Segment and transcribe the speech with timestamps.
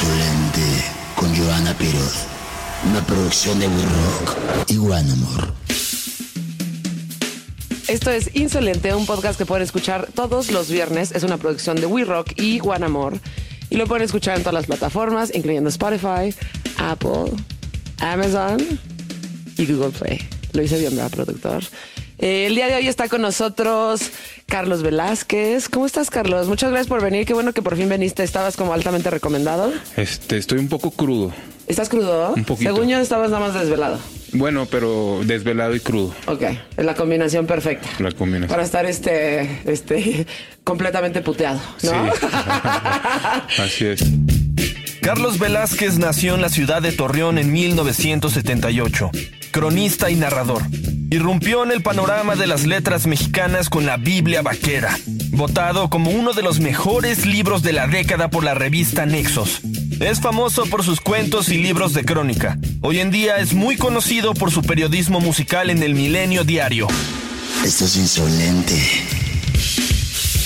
[0.00, 0.62] Insolente
[1.14, 2.24] con Joana Piroz.
[2.88, 4.36] Una producción de We Rock
[4.68, 5.52] y One Amor.
[7.86, 11.12] Esto es Insolente, un podcast que pueden escuchar todos los viernes.
[11.12, 13.20] Es una producción de We Rock y One Amor.
[13.68, 16.34] Y lo pueden escuchar en todas las plataformas, incluyendo Spotify,
[16.78, 17.32] Apple,
[17.98, 18.56] Amazon
[19.58, 20.26] y Google Play.
[20.54, 21.62] Lo hice bien, ¿verdad, productor?
[22.20, 24.10] Eh, el día de hoy está con nosotros
[24.46, 25.70] Carlos Velázquez.
[25.70, 26.48] ¿Cómo estás, Carlos?
[26.48, 27.26] Muchas gracias por venir.
[27.26, 28.22] Qué bueno que por fin viniste.
[28.22, 29.72] Estabas como altamente recomendado.
[29.96, 31.32] Este, estoy un poco crudo.
[31.66, 32.34] ¿Estás crudo?
[32.34, 32.74] Un poquito.
[32.74, 33.98] Según yo, estabas nada más desvelado.
[34.32, 36.14] Bueno, pero desvelado y crudo.
[36.26, 36.42] Ok,
[36.76, 37.88] es la combinación perfecta.
[37.98, 38.50] La combinación.
[38.50, 40.26] Para estar este, este,
[40.64, 41.90] completamente puteado, ¿no?
[41.90, 42.26] Sí.
[43.58, 44.04] Así es.
[45.02, 49.10] Carlos Velázquez nació en la ciudad de Torreón en 1978.
[49.50, 50.62] Cronista y narrador.
[51.10, 54.96] Irrumpió en el panorama de las letras mexicanas con la Biblia Vaquera,
[55.30, 59.62] votado como uno de los mejores libros de la década por la revista Nexos.
[60.00, 62.58] Es famoso por sus cuentos y libros de crónica.
[62.82, 66.88] Hoy en día es muy conocido por su periodismo musical en el Milenio Diario.
[67.64, 69.29] Esto es insolente.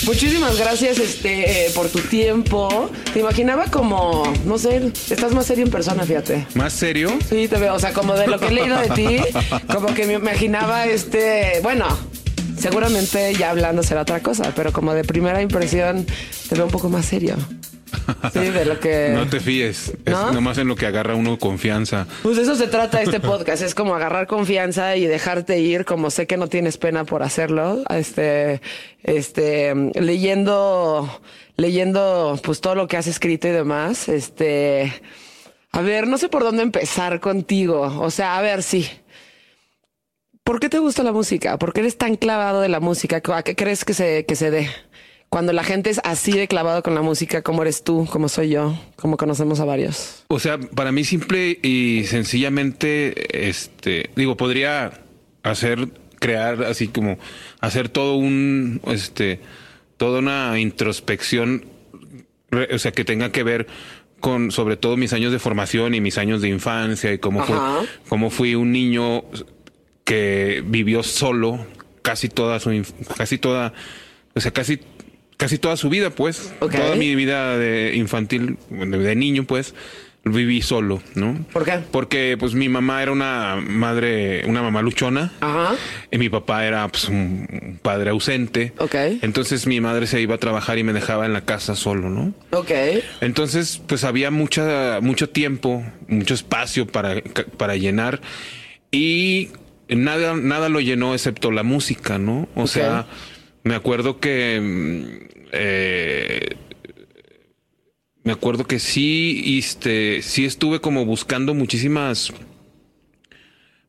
[0.05, 2.91] Muchísimas gracias este, eh, por tu tiempo.
[3.11, 6.45] Te imaginaba como, no sé, estás más serio en persona, fíjate.
[6.53, 7.17] ¿Más serio?
[7.27, 9.17] Sí, te veo, o sea, como de lo que he leído de ti,
[9.73, 11.87] como que me imaginaba este, bueno,
[12.65, 16.05] seguramente ya hablando será otra cosa, pero como de primera impresión
[16.49, 17.35] te veo un poco más serio.
[18.33, 19.09] Sí, de lo que...
[19.13, 19.93] No te fíes.
[20.05, 20.29] ¿No?
[20.29, 22.07] Es nomás en lo que agarra uno confianza.
[22.23, 26.09] Pues de eso se trata este podcast, es como agarrar confianza y dejarte ir, como
[26.09, 28.61] sé que no tienes pena por hacerlo, este,
[29.03, 31.21] este, leyendo,
[31.57, 34.91] leyendo, pues todo lo que has escrito y demás, este,
[35.71, 38.89] a ver, no sé por dónde empezar contigo, o sea, a ver, sí.
[40.45, 41.57] ¿Por qué te gusta la música?
[41.57, 43.19] ¿Por qué eres tan clavado de la música?
[43.33, 44.69] ¿A qué crees que se, que se dé?
[45.27, 48.49] Cuando la gente es así de clavado con la música, como eres tú, como soy
[48.49, 50.23] yo, como conocemos a varios.
[50.27, 55.01] O sea, para mí simple y sencillamente, este, digo, podría
[55.41, 55.89] hacer,
[56.19, 57.17] crear así como,
[57.59, 59.39] hacer todo un, este,
[59.97, 61.65] toda una introspección,
[62.71, 63.65] o sea, que tenga que ver
[64.19, 67.57] con, sobre todo mis años de formación y mis años de infancia y cómo fue,
[68.07, 69.23] cómo fui un niño
[70.05, 71.65] que vivió solo
[72.01, 72.85] casi toda su,
[73.17, 73.73] casi toda,
[74.33, 74.79] o sea, casi
[75.37, 76.53] casi toda su vida, pues.
[76.59, 79.73] Toda mi vida de infantil, de, niño, pues,
[80.23, 81.45] viví solo, ¿no?
[81.51, 81.79] ¿Por qué?
[81.91, 85.33] Porque, pues, mi mamá era una madre, una mamá luchona.
[85.41, 85.75] Ajá.
[86.11, 88.73] Y mi papá era, pues, un padre ausente.
[89.21, 92.33] Entonces mi madre se iba a trabajar y me dejaba en la casa solo, ¿no?
[93.21, 97.21] Entonces, pues había mucha, mucho tiempo, mucho espacio para,
[97.57, 98.21] para llenar
[98.91, 99.49] y
[99.89, 102.47] nada, nada lo llenó excepto la música, ¿no?
[102.55, 103.07] O sea,
[103.63, 105.05] me acuerdo que, mm,
[105.51, 106.55] eh,
[108.23, 112.33] me acuerdo que sí, este, sí estuve como buscando muchísimas,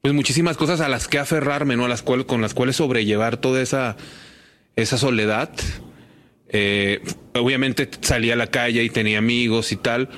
[0.02, 1.86] pues muchísimas cosas a las que aferrarme, ¿no?
[1.86, 3.96] A las cuales, con las cuales sobrellevar toda esa,
[4.76, 5.50] esa soledad.
[6.48, 7.00] Eh,
[7.34, 10.08] obviamente salía a la calle y tenía amigos y tal,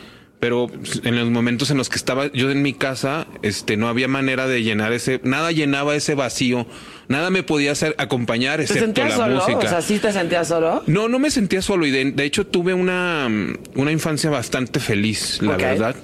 [0.41, 0.69] pero
[1.05, 4.47] en los momentos en los que estaba yo en mi casa, este, no había manera
[4.47, 6.67] de llenar ese, nada llenaba ese vacío,
[7.09, 9.35] nada me podía hacer acompañar ¿Te excepto sentías la solo?
[9.37, 9.59] música.
[9.59, 10.83] O sea, ¿sí te sentías solo?
[10.87, 13.29] No, no me sentía solo y de, de hecho tuve una,
[13.75, 15.97] una infancia bastante feliz, la verdad.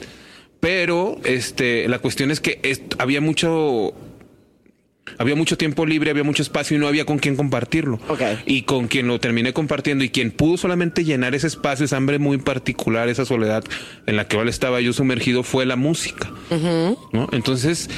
[0.61, 3.93] Pero este, la cuestión es que es- había mucho,
[5.19, 8.00] había mucho tiempo libre, había mucho espacio y no había con quién compartirlo.
[8.47, 12.19] Y con quien lo terminé compartiendo y quien pudo solamente llenar ese espacio, esa hambre
[12.19, 13.65] muy particular, esa soledad
[14.06, 16.31] en la que estaba yo sumergido, fue la música.
[17.12, 17.28] ¿no?
[17.32, 17.91] Entonces,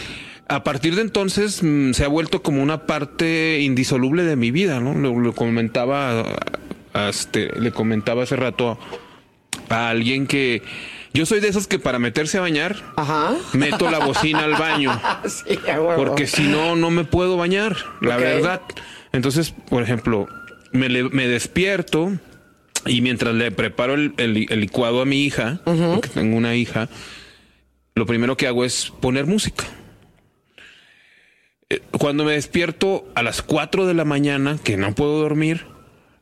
[0.48, 4.78] a partir de entonces mm, se ha vuelto como una parte indisoluble de mi vida,
[4.80, 4.94] ¿no?
[4.94, 6.24] Lo, lo comentaba,
[6.92, 8.78] a- este, le comentaba hace rato
[9.68, 10.62] a alguien que
[11.16, 13.34] yo soy de esos que para meterse a bañar Ajá.
[13.52, 14.90] meto la bocina al baño.
[15.26, 15.58] Sí.
[15.96, 18.60] Porque si no, no me puedo bañar, la verdad.
[19.12, 20.28] Entonces, por ejemplo,
[20.72, 22.12] me, le- me despierto
[22.86, 26.88] y mientras le preparo el, el- el licuado a mi hija, porque tengo una hija,
[27.94, 29.64] lo primero que hago es poner música.
[31.70, 35.66] Eh, Cuando me despierto a las 4 de la mañana, que no puedo dormir,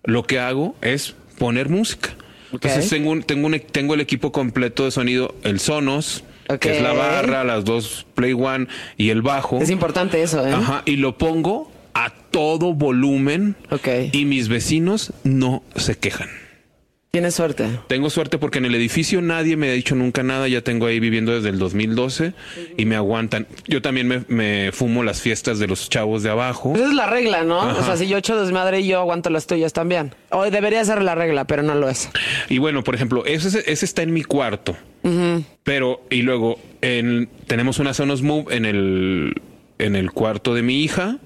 [0.05, 2.11] lo que hago es poner música.
[2.55, 6.25] Entonces tengo, un- tengo, un- tengo el equipo completo de sonido, el Sonos,
[6.61, 8.67] que es la barra, las dos Play One
[8.97, 9.61] y el bajo.
[9.61, 10.53] Es importante eso, ¿eh?
[10.53, 13.89] Ajá, y lo pongo a todo volumen Ok.
[14.13, 16.29] y mis vecinos no se quejan.
[17.15, 17.69] Tienes suerte.
[17.87, 20.49] Tengo suerte porque en el edificio nadie me ha dicho nunca nada.
[20.49, 22.33] Ya tengo ahí viviendo desde el 2012
[22.77, 23.47] y me aguantan.
[23.69, 26.73] Yo también me, me fumo las fiestas de los chavos de abajo.
[26.75, 27.63] Esa es la regla, ¿no?
[27.63, 27.81] Ajá.
[27.81, 30.13] O sea, si yo echo desmadre y yo aguanto las tuyas también.
[30.31, 32.11] O debería ser la regla, pero no lo es.
[32.49, 34.77] Y bueno, por ejemplo, ese, ese está en mi cuarto.
[35.63, 39.41] Pero, y luego en, tenemos una Sonos Move en el,
[39.79, 41.19] en el cuarto de mi hija.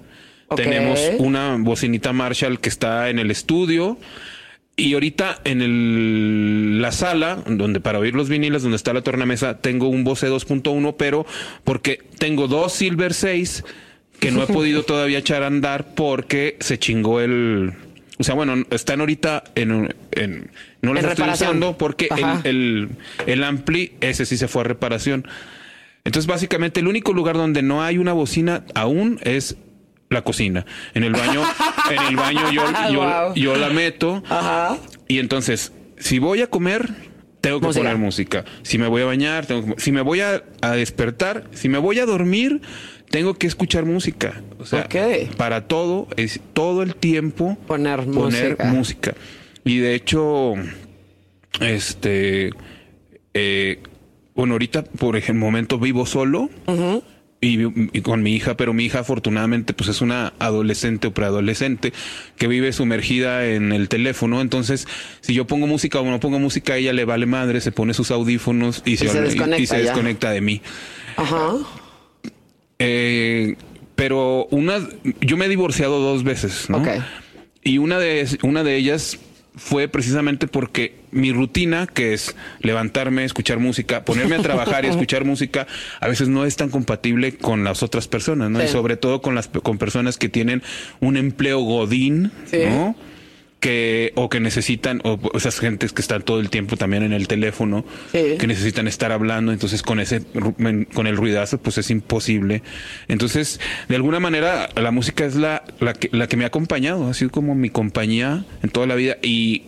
[0.55, 3.97] Tenemos una bocinita Marshall que está en el estudio.
[4.79, 9.59] Y ahorita en el, la sala, donde para oír los viniles, donde está la tornamesa,
[9.59, 11.27] tengo un Bose 2.1, pero
[11.65, 13.65] porque tengo dos Silver 6
[14.21, 17.73] que no he podido todavía echar a andar porque se chingó el...
[18.21, 19.97] O sea, bueno, están ahorita en...
[20.13, 22.89] en no En estoy usando porque el, el,
[23.27, 25.27] el ampli, ese sí se fue a reparación.
[26.05, 29.57] Entonces, básicamente, el único lugar donde no hay una bocina aún es
[30.11, 30.65] la cocina.
[30.95, 31.43] En el baño,
[31.91, 32.63] en el baño yo,
[32.93, 33.35] yo, Wow.
[33.35, 34.23] yo la meto.
[34.29, 34.77] Ajá.
[35.07, 36.89] Y entonces, si voy a comer,
[37.41, 37.83] tengo que Música.
[37.85, 38.45] poner música.
[38.63, 41.79] Si me voy a bañar, tengo que- si me voy a, a despertar, si me
[41.79, 42.61] voy a dormir,
[43.11, 44.43] tengo que escuchar música.
[44.59, 44.89] O sea,
[45.37, 48.65] para todo, es todo el tiempo Poner poner música.
[48.65, 49.15] música.
[49.65, 50.55] Y de hecho,
[51.61, 52.51] este,
[53.35, 53.83] eh,
[54.35, 56.51] bueno, ahorita por ejemplo, momento vivo solo.
[57.41, 57.61] Y,
[57.97, 61.93] y con mi hija, pero mi hija afortunadamente pues es una adolescente o preadolescente
[62.37, 64.41] que vive sumergida en el teléfono.
[64.41, 64.89] Entonces,
[65.21, 68.11] si yo pongo música o no pongo música, ella le vale madre, se pone sus
[68.11, 69.91] audífonos y, se y desconecta se ya.
[69.91, 70.63] desconecta de mí.
[71.17, 71.55] Ajá.
[72.81, 73.57] Eh,
[73.95, 74.79] pero una,
[75.21, 76.83] yo me he divorciado dos veces, ¿no?
[77.63, 79.19] Y una de, una de ellas
[79.59, 85.25] fue precisamente porque mi rutina, que es levantarme, escuchar música, ponerme a trabajar y escuchar
[85.25, 85.67] música,
[86.01, 88.61] a veces no es tan compatible con las otras personas, ¿no?
[88.61, 88.67] Sí.
[88.67, 90.63] Y sobre todo con las con personas que tienen
[91.01, 92.59] un empleo godín, Sí.
[92.69, 92.95] ¿no?
[93.61, 97.27] Que, o que necesitan, o esas gentes que están todo el tiempo también en el
[97.27, 98.37] teléfono, Sí.
[98.39, 100.23] que necesitan estar hablando, entonces con ese,
[100.95, 102.63] con el ruidazo, pues es imposible.
[103.09, 103.59] Entonces,
[103.89, 107.15] de alguna manera, la música es la, la que, la que me ha acompañado, ha
[107.15, 109.65] sido como mi compañía en toda la vida y,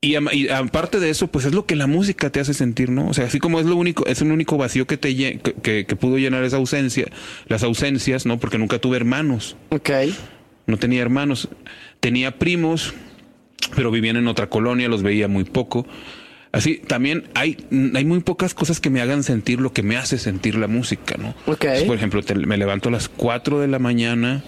[0.00, 0.14] y,
[0.48, 3.08] aparte de eso, pues es lo que la música te hace sentir, ¿no?
[3.08, 5.84] O sea, así como es lo único, es el único vacío que te que, que-
[5.86, 7.06] que pudo llenar esa ausencia,
[7.48, 8.38] las ausencias, ¿no?
[8.38, 9.56] Porque nunca tuve hermanos.
[9.70, 9.90] Ok.
[10.66, 11.48] No tenía hermanos.
[12.00, 12.94] Tenía primos,
[13.76, 15.86] pero vivían en otra colonia, los veía muy poco.
[16.52, 17.58] Así, también hay,
[17.94, 21.14] hay muy pocas cosas que me hagan sentir lo que me hace sentir la música,
[21.16, 21.34] ¿no?
[21.68, 24.42] Entonces, por ejemplo, te- me levanto a las 4 de la mañana,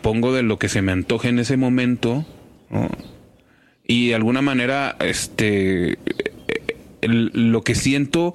[0.00, 2.24] pongo de lo que se me antoje en ese momento,
[2.70, 2.88] ¿no?
[3.86, 5.98] Y de alguna manera, este,
[7.02, 8.32] el- lo que siento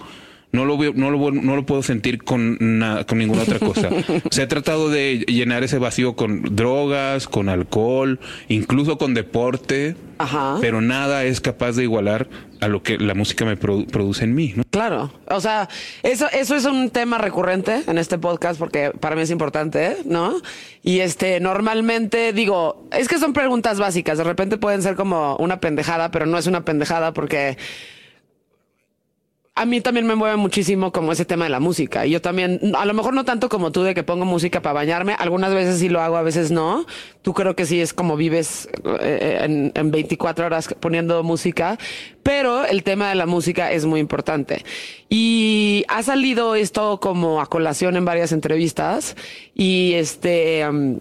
[0.55, 3.89] no lo, veo- no, lo, no lo puedo sentir con, na- con ninguna otra cosa.
[3.89, 9.95] O sea, he tratado de llenar ese vacío con drogas, con alcohol, incluso con deporte,
[10.17, 10.57] Ajá.
[10.61, 12.27] pero nada es capaz de igualar
[12.61, 14.53] a lo que la música me produ- produce en mí.
[14.55, 14.63] ¿no?
[14.71, 15.67] Claro, o sea,
[16.03, 20.35] eso, eso es un tema recurrente en este podcast porque para mí es importante, ¿no?
[20.81, 25.59] Y este, normalmente digo, es que son preguntas básicas, de repente pueden ser como una
[25.59, 27.57] pendejada, pero no es una pendejada porque
[29.57, 32.05] a mí también me mueve muchísimo como ese tema de la música.
[32.05, 34.73] Y yo también, a lo mejor no tanto como tú de que pongo música para
[34.73, 36.85] bañarme, algunas veces sí lo hago, a veces no.
[37.21, 38.67] Tú creo que sí es como vives
[38.99, 41.77] eh, en, en 24 horas poniendo música,
[42.21, 44.65] pero el tema de la música es muy importante.
[45.07, 49.15] Y ha salido esto como a colación en varias entrevistas
[49.53, 50.67] y este...
[50.67, 50.99] um,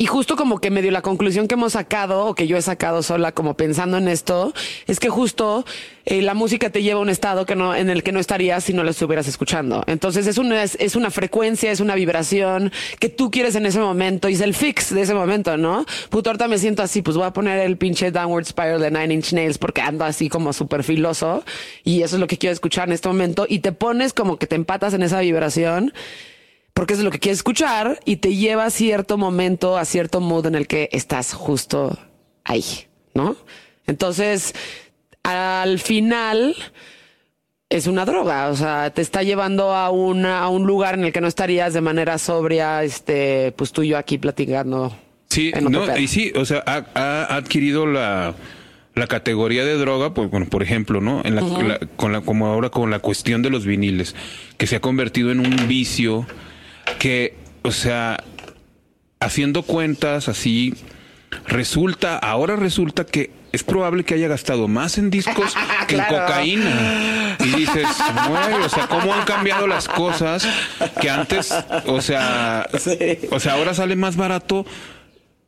[0.00, 3.02] y justo como que medio la conclusión que hemos sacado, o que yo he sacado
[3.02, 4.54] sola como pensando en esto,
[4.86, 5.66] es que justo
[6.06, 8.64] eh, la música te lleva a un estado que no, en el que no estarías
[8.64, 9.84] si no la estuvieras escuchando.
[9.86, 14.30] Entonces es una, es, una frecuencia, es una vibración que tú quieres en ese momento
[14.30, 15.84] y es el fix de ese momento, ¿no?
[16.08, 19.12] Puto, ahorita me siento así, pues voy a poner el pinche Downward Spiral de Nine
[19.12, 21.44] Inch Nails porque ando así como súper filoso
[21.84, 24.46] y eso es lo que quiero escuchar en este momento y te pones como que
[24.46, 25.92] te empatas en esa vibración
[26.80, 30.46] porque es lo que quieres escuchar y te lleva a cierto momento, a cierto mood
[30.46, 31.98] en el que estás justo
[32.42, 32.64] ahí,
[33.12, 33.36] ¿no?
[33.86, 34.54] Entonces,
[35.22, 36.56] al final
[37.68, 41.12] es una droga, o sea, te está llevando a, una, a un lugar en el
[41.12, 44.96] que no estarías de manera sobria, este, pues tú y yo aquí platicando.
[45.28, 48.34] Sí, no, y sí, o sea, ha, ha adquirido la,
[48.94, 51.20] la categoría de droga, pues, bueno, por ejemplo, ¿no?
[51.26, 54.16] En la, la- con la, como ahora con la cuestión de los viniles,
[54.56, 56.26] que se ha convertido en un vicio
[56.98, 58.22] que, o sea,
[59.20, 60.74] haciendo cuentas así,
[61.46, 65.54] resulta, ahora resulta que es probable que haya gastado más en discos
[65.88, 67.36] que en cocaína.
[67.40, 67.86] Y dices,
[68.64, 70.46] o sea, ¿cómo han cambiado las cosas
[71.00, 71.52] que antes,
[71.86, 72.68] o sea,
[73.30, 74.66] o sea, ahora sale más barato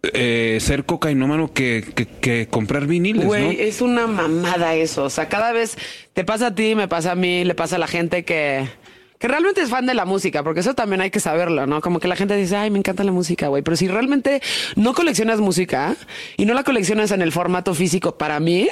[0.02, 3.50] eh, ser cocainómano que, que, que comprar viniles, Güey, ¿no?
[3.52, 5.04] es una mamada eso.
[5.04, 5.76] O sea, cada vez
[6.12, 8.66] te pasa a ti, me pasa a mí, le pasa a la gente que,
[9.22, 11.80] que realmente es fan de la música, porque eso también hay que saberlo, ¿no?
[11.80, 13.62] Como que la gente dice, ay, me encanta la música, güey.
[13.62, 14.42] Pero si realmente
[14.74, 15.94] no coleccionas música
[16.36, 18.66] y no la coleccionas en el formato físico para mí,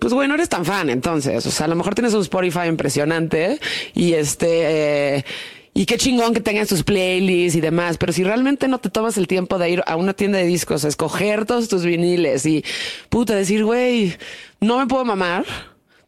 [0.00, 1.46] pues güey, no eres tan fan entonces.
[1.46, 3.60] O sea, a lo mejor tienes un Spotify impresionante
[3.94, 5.18] y este...
[5.18, 5.24] eh,
[5.72, 9.16] y qué chingón que tengas tus playlists y demás, pero si realmente no te tomas
[9.16, 12.64] el tiempo de ir a una tienda de discos, a escoger todos tus viniles y
[13.08, 14.16] puta decir, güey,
[14.60, 15.46] no me puedo mamar,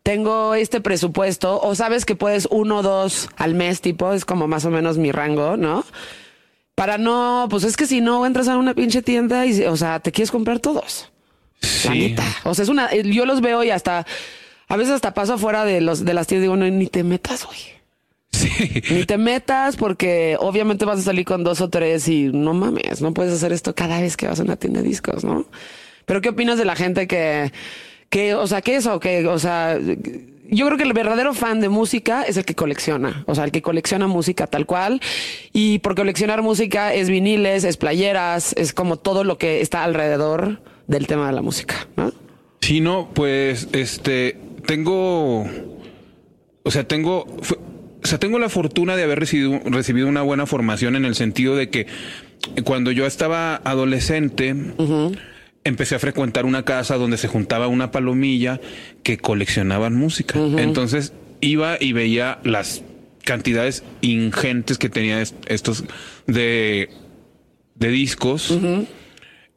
[0.04, 4.46] tengo este presupuesto, o sabes que puedes uno o dos al mes, tipo, es como
[4.46, 5.84] más o menos mi rango, ¿no?
[6.76, 10.00] Para no, pues es que si no entras a una pinche tienda y, o sea,
[10.00, 11.10] te quieres comprar todos.
[11.62, 11.98] La Sí.
[11.98, 12.24] neta.
[12.44, 14.06] O sea, es una, yo los veo y hasta,
[14.68, 17.02] a veces hasta paso afuera de los, de las tiendas y digo, no, ni te
[17.02, 17.58] metas, güey.
[18.32, 18.82] Sí.
[18.90, 23.00] Ni te metas porque obviamente vas a salir con dos o tres y no mames,
[23.00, 25.46] no puedes hacer esto cada vez que vas a una tienda de discos, ¿no?
[26.04, 27.52] Pero ¿qué opinas de la gente que,
[28.14, 31.68] que, o sea, que eso, que, o sea, yo creo que el verdadero fan de
[31.68, 35.00] música es el que colecciona, o sea, el que colecciona música tal cual.
[35.52, 40.60] Y por coleccionar música es viniles, es playeras, es como todo lo que está alrededor
[40.86, 42.12] del tema de la música, ¿no?
[42.60, 45.40] Sí, no, pues, este, tengo,
[46.62, 50.94] o sea, tengo, o sea, tengo la fortuna de haber recibido, recibido una buena formación
[50.94, 51.88] en el sentido de que
[52.62, 54.54] cuando yo estaba adolescente,
[55.64, 58.60] empecé a frecuentar una casa donde se juntaba una palomilla
[59.02, 60.38] que coleccionaban música.
[60.58, 62.82] Entonces iba y veía las
[63.24, 65.84] cantidades ingentes que tenía est- estos
[66.26, 66.90] de,
[67.74, 68.50] de discos.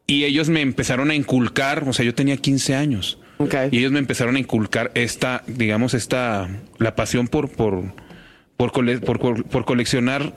[0.09, 3.19] Y ellos me empezaron a inculcar, o sea, yo tenía 15 años.
[3.71, 6.49] Y ellos me empezaron a inculcar esta, digamos, esta,
[6.79, 7.93] la pasión por, por,
[8.55, 10.33] por, cole- por, por- por coleccionar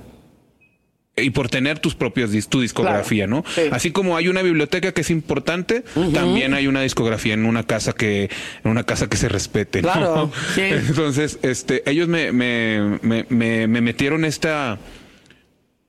[1.16, 3.52] y por tener tus propios dis- tu discografía, Claro, ¿no?
[3.54, 3.62] sí.
[3.72, 5.82] Así como hay una biblioteca que es importante,
[6.14, 8.30] también hay una discografía en una casa que,
[8.64, 9.82] en una casa que se respete.
[9.82, 9.92] ¿no?
[9.92, 10.62] Claro, sí.
[10.62, 14.78] Entonces, este, ellos me, me, me, me, me metieron esta,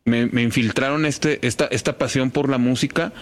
[0.06, 3.14] me, me infiltraron este, esta, esta pasión por la música,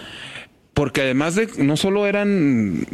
[0.74, 2.86] porque además de, no solo eran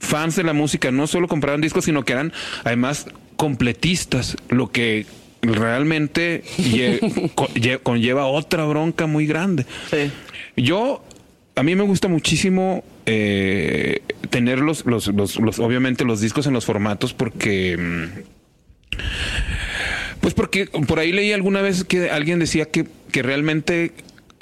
[0.00, 2.32] fans de la música, no solo compraban discos, sino que eran
[2.64, 5.06] además completistas, lo que
[5.46, 9.66] realmente lle- co- lle- conlleva otra bronca muy grande.
[9.90, 10.10] Sí.
[10.56, 11.04] Yo,
[11.56, 16.52] a mí me gusta muchísimo eh, tener los, los, los, los- obviamente los discos en
[16.52, 17.76] los formatos porque...
[17.76, 18.04] mm,
[20.20, 23.92] Pues porque por ahí leí alguna vez que alguien decía que, que realmente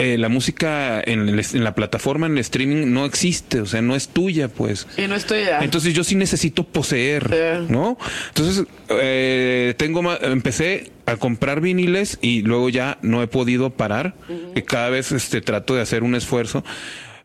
[0.05, 3.83] eh, la música en, el- en la plataforma, en el streaming, no existe, o sea,
[3.83, 4.89] no es tuya, pues.
[4.97, 5.61] Y no estoy ya.
[5.61, 7.31] Entonces yo sí necesito poseer.
[7.71, 7.97] ¿no?
[8.29, 14.15] Entonces eh, tengo ma- empecé a comprar viniles y luego ya no he podido parar.
[14.55, 16.65] Que cada vez este trato de hacer un esfuerzo,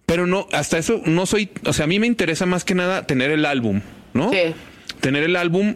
[0.06, 3.08] pero no hasta eso no soy, o sea, a mí me interesa más que nada
[3.08, 3.82] tener el álbum,
[4.14, 4.32] ¿no?
[4.32, 4.54] Sí.
[5.02, 5.76] Tener el álbum.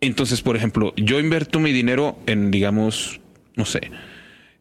[0.00, 3.20] Entonces, por ejemplo, yo invierto mi dinero en, digamos,
[3.54, 3.90] no sé,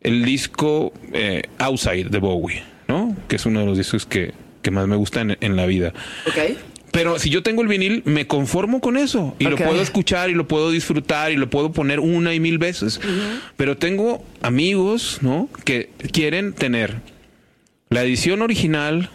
[0.06, 3.16] el disco eh, Outside de Bowie, ¿no?
[3.28, 5.94] Que es uno de los discos que, que más me gusta en- en la vida.
[6.28, 6.58] Ok.
[6.92, 10.34] Pero si yo tengo el vinil, me conformo con eso y lo puedo escuchar y
[10.34, 13.02] lo puedo disfrutar y lo puedo poner una y mil veces.
[13.58, 15.50] Pero tengo amigos, ¿no?
[15.66, 17.02] Que quieren tener
[17.90, 19.10] la edición original,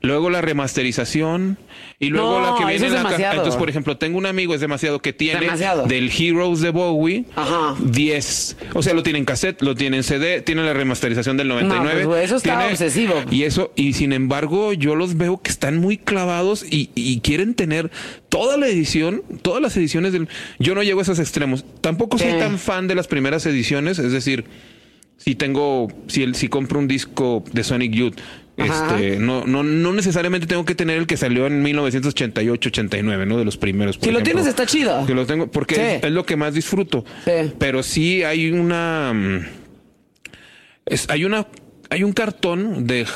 [0.00, 1.58] luego la remasterización
[1.98, 3.30] y luego No, la que viene es en la caja.
[3.30, 5.86] Entonces, por ejemplo, tengo un amigo, es demasiado, que tiene Demasiado.
[5.86, 7.74] del Heroes de Bowie Ajá.
[7.80, 8.56] 10.
[8.74, 11.92] O sea, lo tiene en cassette, lo tiene en CD, tiene la remasterización del 99.
[11.94, 13.14] pues, güey, eso está tiene- obsesivo.
[13.30, 17.54] Y eso, y sin embargo, yo los veo que están muy clavados y, y quieren
[17.54, 17.90] tener
[18.28, 20.28] toda la edición, todas las ediciones del.
[20.58, 21.64] Yo no llego a esos extremos.
[21.80, 22.38] Tampoco soy Sí.
[22.38, 24.44] tan fan de las primeras ediciones, es decir,
[25.16, 28.16] si tengo, si el, si compro un disco de Sonic Youth.
[28.56, 33.36] Este, no, no, no necesariamente tengo que tener el que salió en 1988, 89, ¿no?
[33.38, 33.98] De los primeros.
[33.98, 35.04] por Si lo tienes, está chido.
[35.06, 35.80] Que lo tengo, porque Sí.
[35.80, 37.04] es, es lo que más disfruto.
[37.24, 37.52] Sí.
[37.58, 39.12] Pero sí hay una.
[39.14, 39.40] mm,
[40.86, 41.46] es- hay una.
[41.90, 43.06] Hay un cartón de,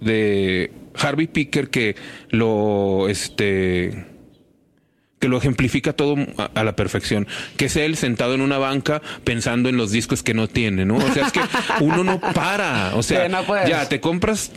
[0.00, 1.94] de Harvey Picker que
[2.30, 4.06] lo este
[5.18, 6.16] que lo ejemplifica todo
[6.54, 10.34] a, la perfección, que es él sentado en una banca pensando en los discos que
[10.34, 10.96] no tiene, ¿no?
[10.96, 11.40] O sea, es que
[11.80, 14.52] uno no para, o sea, no ya te compras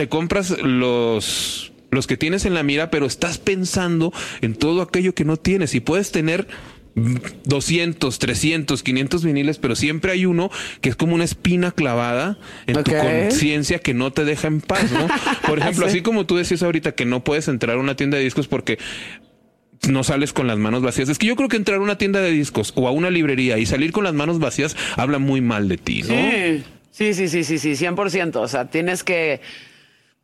[0.00, 5.14] te compras los los que tienes en la mira, pero estás pensando en todo aquello
[5.14, 6.46] que no tienes y puedes tener
[6.94, 12.82] 200, 300, 500 viniles, pero siempre hay uno que es como una espina clavada en
[12.82, 15.06] tu conciencia que no te deja en paz, ¿no?
[15.46, 15.90] Por ejemplo, Sí.
[15.90, 18.78] así como tú decías ahorita que no puedes entrar a una tienda de discos porque
[19.86, 21.10] no sales con las manos vacías.
[21.10, 23.58] Es que yo creo que entrar a una tienda de discos o a una librería
[23.58, 26.14] y salir con las manos vacías habla muy mal de ti, ¿no?
[26.92, 28.36] Sí, sí, sí, sí, sí, sí, 100%.
[28.36, 29.40] O sea, tienes que...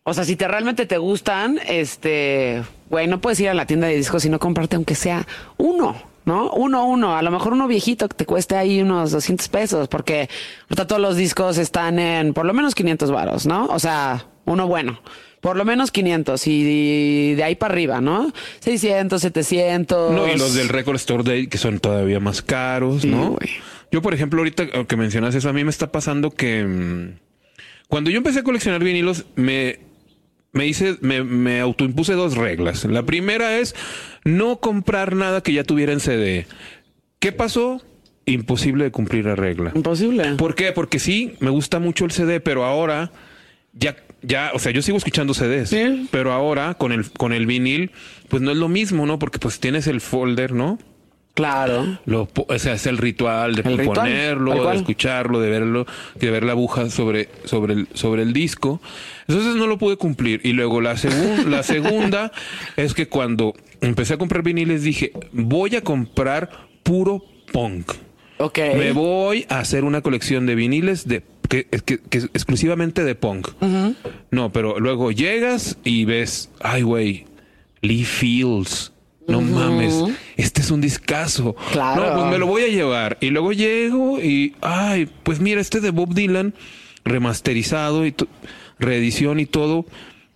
[0.08, 2.62] O sea, si te realmente te gustan, este...
[2.88, 6.00] Güey, no puedes ir a la tienda de discos y no comprarte aunque sea uno,
[6.24, 6.52] ¿no?
[6.52, 10.28] Uno, uno, a lo mejor uno viejito que te cueste ahí unos 200 pesos, porque
[10.70, 13.66] ahorita todos los discos están en por lo menos 500 varos, ¿no?
[13.66, 15.00] O sea, uno bueno.
[15.40, 18.32] Por lo menos 500 y de ahí para arriba, ¿no?
[18.60, 20.12] 600, 700.
[20.12, 23.36] No, y los del Record Store Day que son todavía más caros, ¿no?
[23.90, 27.26] Yo, por ejemplo, ahorita que mencionas eso, a mí me está pasando que mm,
[27.88, 29.85] cuando yo empecé a coleccionar vinilos, me,
[30.56, 32.84] me hice, me, me autoimpuse dos reglas.
[32.84, 33.74] La primera es
[34.24, 36.46] no comprar nada que ya tuviera en CD.
[37.18, 37.82] ¿Qué pasó?
[38.24, 39.70] Imposible de cumplir la regla.
[39.74, 40.24] Imposible.
[40.36, 40.72] ¿Por qué?
[40.72, 43.12] Porque sí, me gusta mucho el CD, pero ahora
[43.72, 46.08] ya, ya, o sea, yo sigo escuchando CDs, Sí.
[46.10, 47.90] pero ahora con el, con el vinil,
[48.28, 49.18] pues no es lo mismo, ¿no?
[49.18, 50.78] Porque pues tienes el folder, ¿no?
[51.36, 51.98] Claro.
[52.06, 56.42] Lo, o sea, es el ritual de El ponerlo, de escucharlo, de verlo, de ver
[56.44, 58.80] la aguja sobre, sobre el, sobre el disco.
[59.28, 60.40] Entonces no lo pude cumplir.
[60.44, 62.32] Y luego la, segun- la segunda
[62.76, 66.48] es que cuando empecé a comprar viniles dije, voy a comprar
[66.82, 67.92] puro punk.
[68.38, 68.58] Ok.
[68.76, 72.00] Me voy a hacer una colección de viniles de que, que-
[72.32, 73.48] exclusivamente de punk.
[74.30, 77.26] No, pero luego llegas y ves, ay güey,
[77.82, 78.92] Lee Fields.
[79.28, 79.94] No mames,
[80.36, 81.56] este es un discazo.
[81.72, 82.06] Claro.
[82.06, 83.18] No, pues me lo voy a llevar.
[83.20, 86.54] Y luego llego y, ay, pues mira, este de Bob Dylan,
[87.04, 88.14] remasterizado y
[88.78, 89.86] reedición y todo,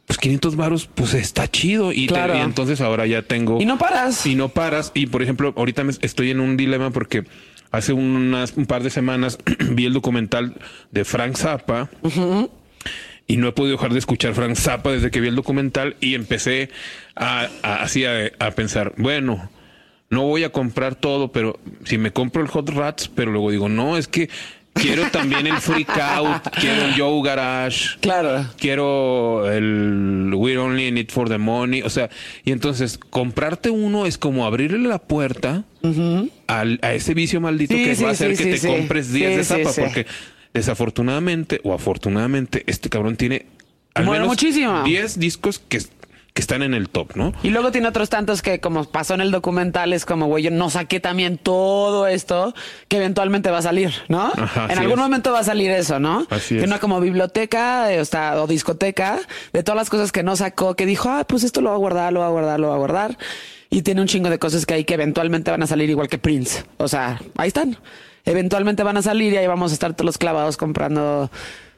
[0.07, 1.93] pues 500 varos, pues está chido.
[1.93, 2.37] Y, te- Claro.
[2.37, 3.61] y entonces ahora ya tengo...
[3.61, 4.27] Y no paras.
[4.27, 4.91] Y no paras.
[4.95, 7.25] Y por ejemplo, ahorita me- estoy en un dilema porque
[7.71, 9.39] hace unas, un par de semanas
[9.71, 10.57] vi el documental
[10.91, 11.89] de Frank Zappa.
[13.31, 16.15] Y no he podido dejar de escuchar Frank Zappa desde que vi el documental y
[16.17, 16.71] empecé
[17.15, 19.49] a, a- así a, a pensar, bueno,
[20.09, 23.69] no voy a comprar todo, pero si me compro el Hot Rats, pero luego digo,
[23.69, 24.29] no, es que
[24.73, 28.47] quiero también el Freak Out, quiero el Joe Garage, Claro.
[28.59, 31.83] quiero el We're Only in It for the Money.
[31.83, 32.11] O sea,
[32.45, 35.63] y entonces comprarte uno es como abrirle la puerta
[36.49, 39.13] al- a ese vicio maldito Sí, que sí, va a hacer sí, que te compres
[39.13, 39.83] 10 Sí, de zapa.
[39.85, 40.07] Porque
[40.55, 43.47] desafortunadamente o afortunadamente, este cabrón tiene
[43.95, 44.83] al Bueno, menos muchísimo.
[44.85, 47.33] 10 discos que, que están en el top, ¿no?
[47.43, 50.51] Y luego tiene otros tantos que, como pasó en el documental, es como, güey, yo
[50.51, 52.55] no saqué también todo esto
[52.89, 54.33] que eventualmente va a salir, ¿no?
[54.37, 55.05] Ajá, en algún es.
[55.05, 56.27] momento va a salir eso, ¿no?
[56.31, 56.67] Así que es.
[56.67, 59.19] una como biblioteca eh, o, sea, o discoteca
[59.53, 61.79] de todas las cosas que no sacó, que dijo, ah, pues esto lo va a
[61.79, 63.19] guardar, lo va a guardar, lo va a guardar.
[63.73, 66.19] Y tiene un chingo de cosas que hay que eventualmente van a salir igual que
[66.19, 66.65] Prince.
[66.79, 67.77] O sea, ahí están.
[68.31, 71.31] Eventualmente van a salir y ahí vamos a estar todos los clavados comprando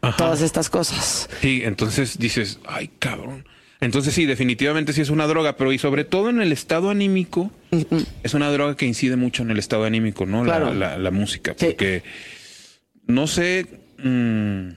[0.03, 0.17] Ajá.
[0.17, 1.29] todas estas cosas.
[1.41, 3.47] Sí, entonces dices, ay, cabrón.
[3.81, 7.51] Entonces sí, definitivamente sí es una droga, pero y sobre todo en el estado anímico,
[8.23, 10.45] es una droga que incide mucho en el estado anímico, ¿no?
[10.45, 10.75] La- Claro.
[10.75, 11.67] La, la música, Sí.
[11.67, 12.03] porque
[13.07, 13.67] no sé,
[13.99, 14.69] mm,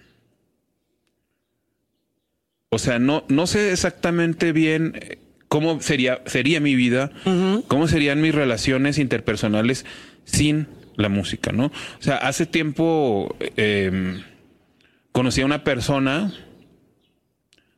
[2.69, 7.11] o sea, no, no sé exactamente bien eh, cómo sería, sería mi vida,
[7.67, 9.85] cómo serían mis relaciones interpersonales
[10.25, 11.65] sin la música, ¿no?
[11.67, 14.21] O sea, hace tiempo eh,
[15.11, 16.33] conocí a una persona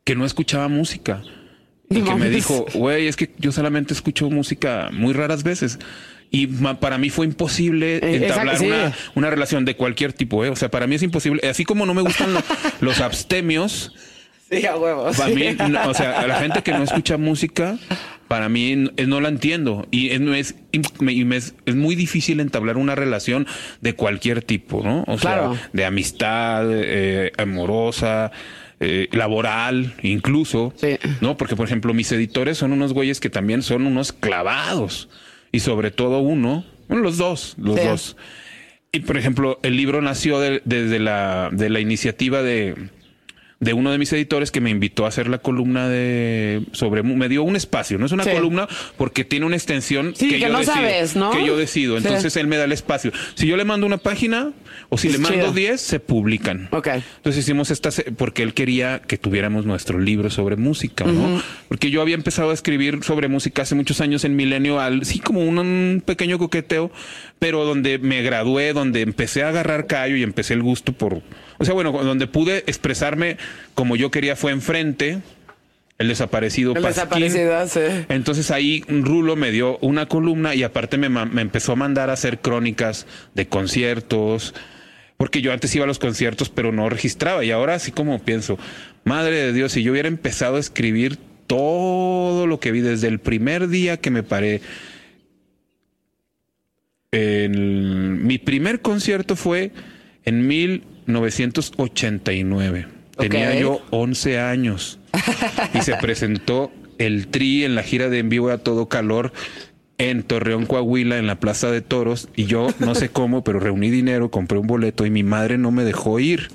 [0.03, 1.21] que no escuchaba música.
[1.89, 5.79] Y que me dijo, güey, es que yo solamente escucho música muy raras veces.
[6.29, 8.65] Y para mí fue imposible Eh, entablar exacto, sí.
[8.67, 10.49] una, una relación de cualquier tipo, ¿eh?
[10.49, 11.47] O sea, para mí es imposible.
[11.49, 12.43] Así como no me gustan lo-
[12.81, 13.93] los abstemios,
[14.51, 15.15] Sí, a huevos.
[15.17, 17.77] para mí, no, o sea, a la gente que no escucha música,
[18.27, 19.87] para mí no la entiendo.
[19.91, 23.47] Y es, es, y me es, es muy difícil entablar una relación
[23.81, 25.03] de cualquier tipo, ¿no?
[25.07, 25.55] O Claro.
[25.55, 28.31] sea, de amistad, eh, amorosa,
[28.79, 30.73] eh, laboral, incluso.
[30.77, 30.97] Sí.
[31.21, 31.37] ¿No?
[31.37, 35.09] Porque, por ejemplo, mis editores son unos güeyes que también son unos clavados.
[35.51, 37.85] Y sobre todo uno, bueno, los dos, los Sí.
[37.87, 38.17] dos.
[38.91, 42.75] Y por ejemplo, el libro nació de- desde la, de la iniciativa de,
[43.59, 47.27] de uno de mis editores que me invitó a hacer la columna de sobre me
[47.27, 48.29] dio un espacio, no es una Sí.
[48.29, 48.67] columna
[48.97, 51.31] porque tiene una extensión Sí, que yo no decido, sabes, ¿no?
[51.31, 52.05] que yo decido, Sí.
[52.05, 53.11] entonces él me da el espacio.
[53.33, 54.51] Si yo le mando una página
[54.89, 55.53] o si Es le mando chido.
[55.53, 56.69] 10 se publican.
[56.71, 56.87] Ok.
[57.17, 61.41] Entonces hicimos esta se- porque él quería que tuviéramos nuestro libro sobre música, ¿no?
[61.67, 65.17] Porque yo había empezado a escribir sobre música hace muchos años en Milenio, al, sí
[65.19, 66.91] como un, un pequeño coqueteo,
[67.39, 71.21] pero donde me gradué, donde empecé a agarrar callo y empecé el gusto por,
[71.57, 73.37] o sea, bueno, donde pude expresarme
[73.73, 75.19] como yo quería fue enfrente,
[75.97, 77.79] el desaparecido El desaparecido, sí.
[78.09, 81.07] Entonces ahí Rulo me dio una columna y aparte me,
[81.41, 84.53] empezó a mandar a hacer crónicas de conciertos,
[85.17, 88.59] porque yo antes iba a los conciertos pero no registraba y ahora así como pienso,
[89.05, 91.17] madre de Dios, si yo hubiera empezado a escribir
[91.47, 94.61] todo lo que vi desde el primer día que me paré.
[97.11, 99.71] En- mi primer concierto fue
[100.25, 100.45] en
[101.07, 102.87] 1989.
[103.17, 104.99] Tenía yo 11 años
[105.73, 109.33] y se presentó el Tri en la gira de En Vivo a Todo Calor
[109.97, 113.89] en Torreón, Coahuila, en la Plaza de Toros, y yo no sé cómo, pero reuní
[113.89, 116.49] dinero, compré un boleto y mi madre no me dejó ir.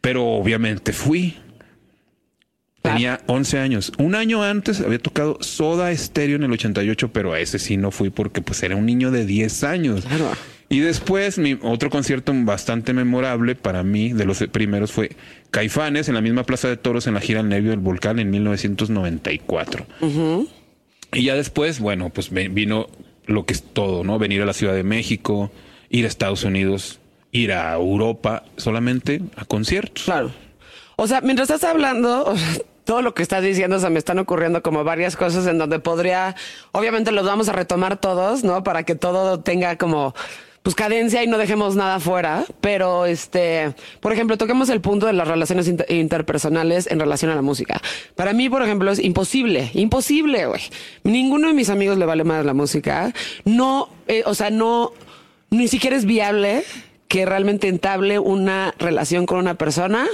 [0.00, 1.36] Pero obviamente fui.
[2.82, 3.92] Tenía 11 años.
[3.96, 7.90] Un año antes había tocado Soda Estéreo en el 88, pero a ese sí no
[7.90, 10.04] fui porque pues era un niño de 10 años.
[10.04, 10.32] Claro.
[10.74, 15.12] Y después, mi otro concierto bastante memorable para mí, de los primeros, fue
[15.52, 18.28] Caifanes en la misma Plaza de Toros en la gira El Nervio del Volcán en
[18.32, 19.86] 1994.
[21.12, 22.88] Y ya después, bueno, pues vino
[23.26, 24.18] lo que es todo, ¿no?
[24.18, 25.52] Venir a la Ciudad de México,
[25.90, 26.98] ir a Estados Unidos,
[27.30, 30.06] ir a Europa, solamente a conciertos.
[30.06, 30.32] Claro.
[30.96, 34.00] O sea, mientras estás hablando, o sea, todo lo que estás diciendo, o sea, me
[34.00, 36.34] están ocurriendo como varias cosas en donde podría,
[36.72, 38.64] obviamente los vamos a retomar todos, ¿no?
[38.64, 40.16] Para que todo tenga como,
[40.64, 42.44] pues cadencia y no dejemos nada fuera.
[42.60, 47.34] Pero, este, por ejemplo, toquemos el punto de las relaciones inter- interpersonales en relación a
[47.36, 47.80] la música.
[48.16, 50.62] Para mí, por ejemplo, es imposible, imposible, güey.
[51.02, 53.12] Ninguno de mis amigos le vale más la música.
[53.44, 54.92] No, eh, o sea, no,
[55.50, 56.64] ni siquiera es viable
[57.14, 60.04] que realmente entable una relación con una persona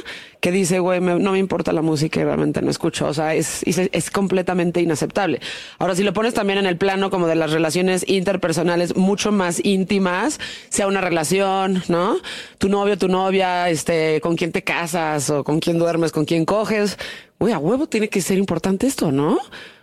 [0.40, 3.06] que dice, güey, no me importa la música y realmente no escucho.
[3.06, 5.40] O sea, es, es, es completamente inaceptable.
[5.78, 9.64] Ahora, si lo pones también en el plano como de las relaciones interpersonales mucho más
[9.64, 12.18] íntimas, sea una relación, ¿no?
[12.58, 16.44] Tu novio, tu novia, este, con quién te casas o con quién duermes, con quién
[16.44, 16.98] coges.
[17.38, 19.38] Güey, a huevo tiene que ser importante esto, ¿no?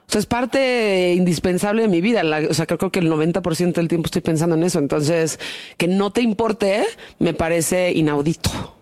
[0.07, 2.23] O sea, es parte indispensable de mi vida.
[2.23, 4.79] La- o sea, creo que el 90% del tiempo estoy pensando en eso.
[4.79, 5.37] Entonces,
[5.77, 6.83] que no te importe,
[7.19, 8.75] me parece inaudito.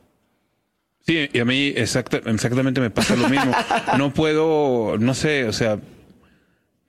[1.08, 3.52] Sí, y a mí exacta- exactamente me pasa lo mismo.
[3.98, 5.80] No puedo, no sé, o sea,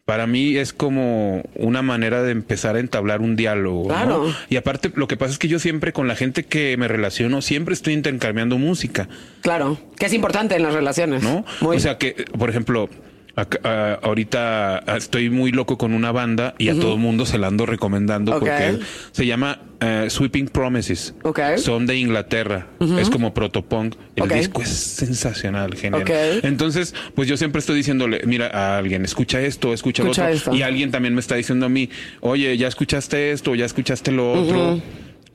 [0.04, 3.84] para mí es como una manera de empezar a entablar un diálogo.
[3.88, 3.88] ¿no?
[3.88, 4.34] Claro.
[4.50, 7.40] Y aparte, lo que pasa es que yo siempre con la gente que me relaciono,
[7.42, 9.08] siempre estoy intercambiando música,
[9.40, 11.22] Claro, que es importante en las relaciones.
[11.22, 11.44] ¿no?
[11.62, 11.76] Muy.
[11.76, 12.88] O sea que, por ejemplo,
[13.36, 17.38] acá- ah, ahorita ah, estoy muy loco con una banda y a todo mundo se
[17.38, 18.78] la ando recomendando porque
[19.12, 21.14] se llama eh, Sweeping Promises.
[21.58, 22.66] Son de Inglaterra.
[22.98, 23.94] Es como protopunk.
[24.16, 26.02] El disco es sensacional, genial.
[26.42, 30.36] Entonces, pues yo siempre estoy diciéndole, mira a alguien, escucha esto, escucha, Escucha lo otro.
[30.38, 30.54] esto.
[30.54, 34.32] Y alguien también me está diciendo a mí, oye, ya escuchaste esto, ya escuchaste lo
[34.32, 34.80] otro.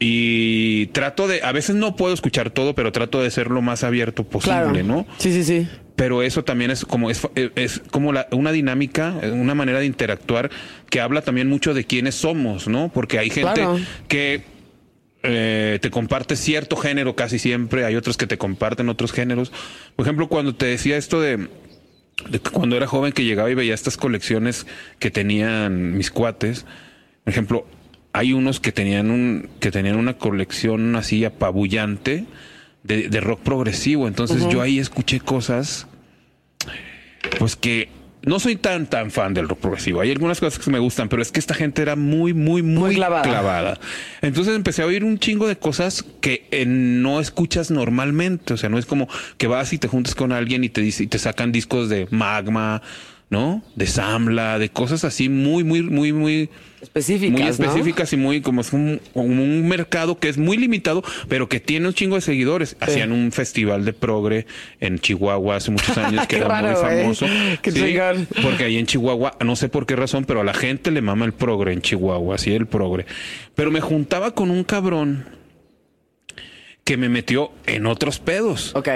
[0.04, 3.84] Y trato de, a veces no puedo escuchar todo, pero trato de ser lo más
[3.84, 4.84] abierto posible, claro.
[4.84, 5.06] ¿no?
[5.20, 5.68] Sí, sí, sí.
[6.02, 7.22] Pero eso también es como es,
[7.54, 10.50] es como la- una dinámica, una manera de interactuar
[10.90, 12.90] que habla también mucho de quiénes somos, ¿no?
[12.92, 13.80] Porque hay gente Claro.
[14.08, 14.42] que
[15.22, 19.52] eh, te comparte cierto género casi siempre, hay otros que te comparten otros géneros.
[19.96, 21.38] Por ejemplo, cuando te decía esto de,
[22.32, 24.66] de que cuando era joven que llegaba y veía estas colecciones
[24.98, 26.66] que tenían mis cuates,
[27.24, 27.68] por ejemplo,
[28.12, 32.26] hay unos que tenían un que tenían una colección así apabullante
[32.82, 34.08] de, de rock progresivo.
[34.08, 35.86] Entonces yo ahí escuché cosas
[37.40, 37.90] pues que
[38.24, 40.02] no soy tan tan fan del rock progresivo.
[40.02, 42.82] Hay algunas cosas que me gustan, pero es que esta gente era muy muy muy,
[42.90, 43.24] Muy clavada.
[43.24, 43.80] clavada.
[44.22, 48.70] Entonces empecé a oír un chingo de cosas que eh, no escuchas normalmente, o sea,
[48.70, 49.08] no es como
[49.38, 52.08] que vas y te juntas con alguien y te dice y te sacan discos de
[52.12, 52.84] Magma,
[53.32, 53.64] ¿no?
[53.76, 56.50] De Samla, de cosas así muy muy muy muy
[56.82, 57.32] Específicas.
[57.32, 57.48] muy ¿no?
[57.50, 61.88] específicas y muy como es un, un mercado que es muy limitado, pero que tiene
[61.88, 62.76] un chingo de seguidores.
[62.80, 64.48] Hacían un festival de progre
[64.80, 67.26] en Chihuahua hace muchos años que Qué era muy raro, famoso.
[67.62, 68.28] Qué Sí, chingón.
[68.42, 71.26] porque ahí en Chihuahua, no sé por qué razón, pero a la gente le mama
[71.26, 73.06] el progre en Chihuahua, así el progre.
[73.56, 75.26] Pero me juntaba con un cabrón
[76.84, 78.90] que me metió en otros pedos Ok.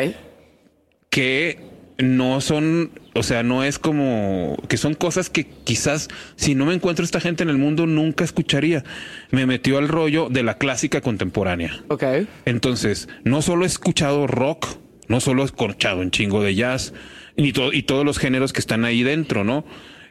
[1.10, 1.60] que
[1.98, 6.74] no son, o sea, no es como que son cosas que quizás si no me
[6.74, 8.84] encuentro esta gente en el mundo nunca escucharía.
[9.32, 11.84] Me metió al rollo de la clásica contemporánea.
[11.88, 12.04] Ok.
[12.46, 14.68] Entonces, no solo he escuchado rock,
[15.08, 16.94] no solo he escuchado un chingo de jazz
[17.38, 19.66] y, to- y todos los géneros que están ahí dentro, ¿no?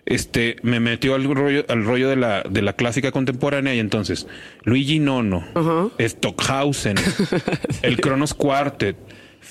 [0.07, 4.27] Este, me metió al rollo, al rollo de la, de la clásica contemporánea y entonces
[4.65, 5.45] Luigi Nono,
[5.99, 6.97] Stockhausen,
[7.83, 8.97] el Kronos Quartet,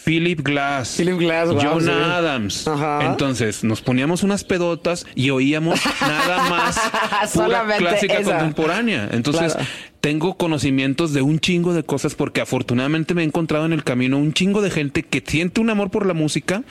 [0.06, 1.90] Philip Glass, Philip Glass, wow, John sí.
[1.90, 2.68] Adams.
[2.68, 3.06] Ajá.
[3.06, 6.80] Entonces nos poníamos unas pedotas y oíamos nada más
[7.34, 8.32] pura clásica esa.
[8.38, 9.10] contemporánea.
[9.12, 9.70] Entonces Claro.
[10.02, 14.18] tengo conocimientos de un chingo de cosas porque afortunadamente me he encontrado en el camino
[14.18, 16.64] un chingo de gente que siente un amor por la música.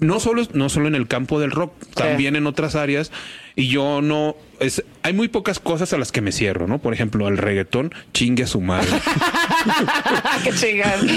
[0.00, 3.12] No solo, no solo en el campo del rock, también en otras áreas.
[3.56, 6.78] Y yo no, es, hay muy pocas cosas a las que me cierro, ¿no?
[6.80, 8.88] Por ejemplo, el reggaetón, chingue a su madre.
[10.42, 11.08] Qué chingón.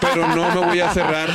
[0.00, 1.28] Pero no me voy a cerrar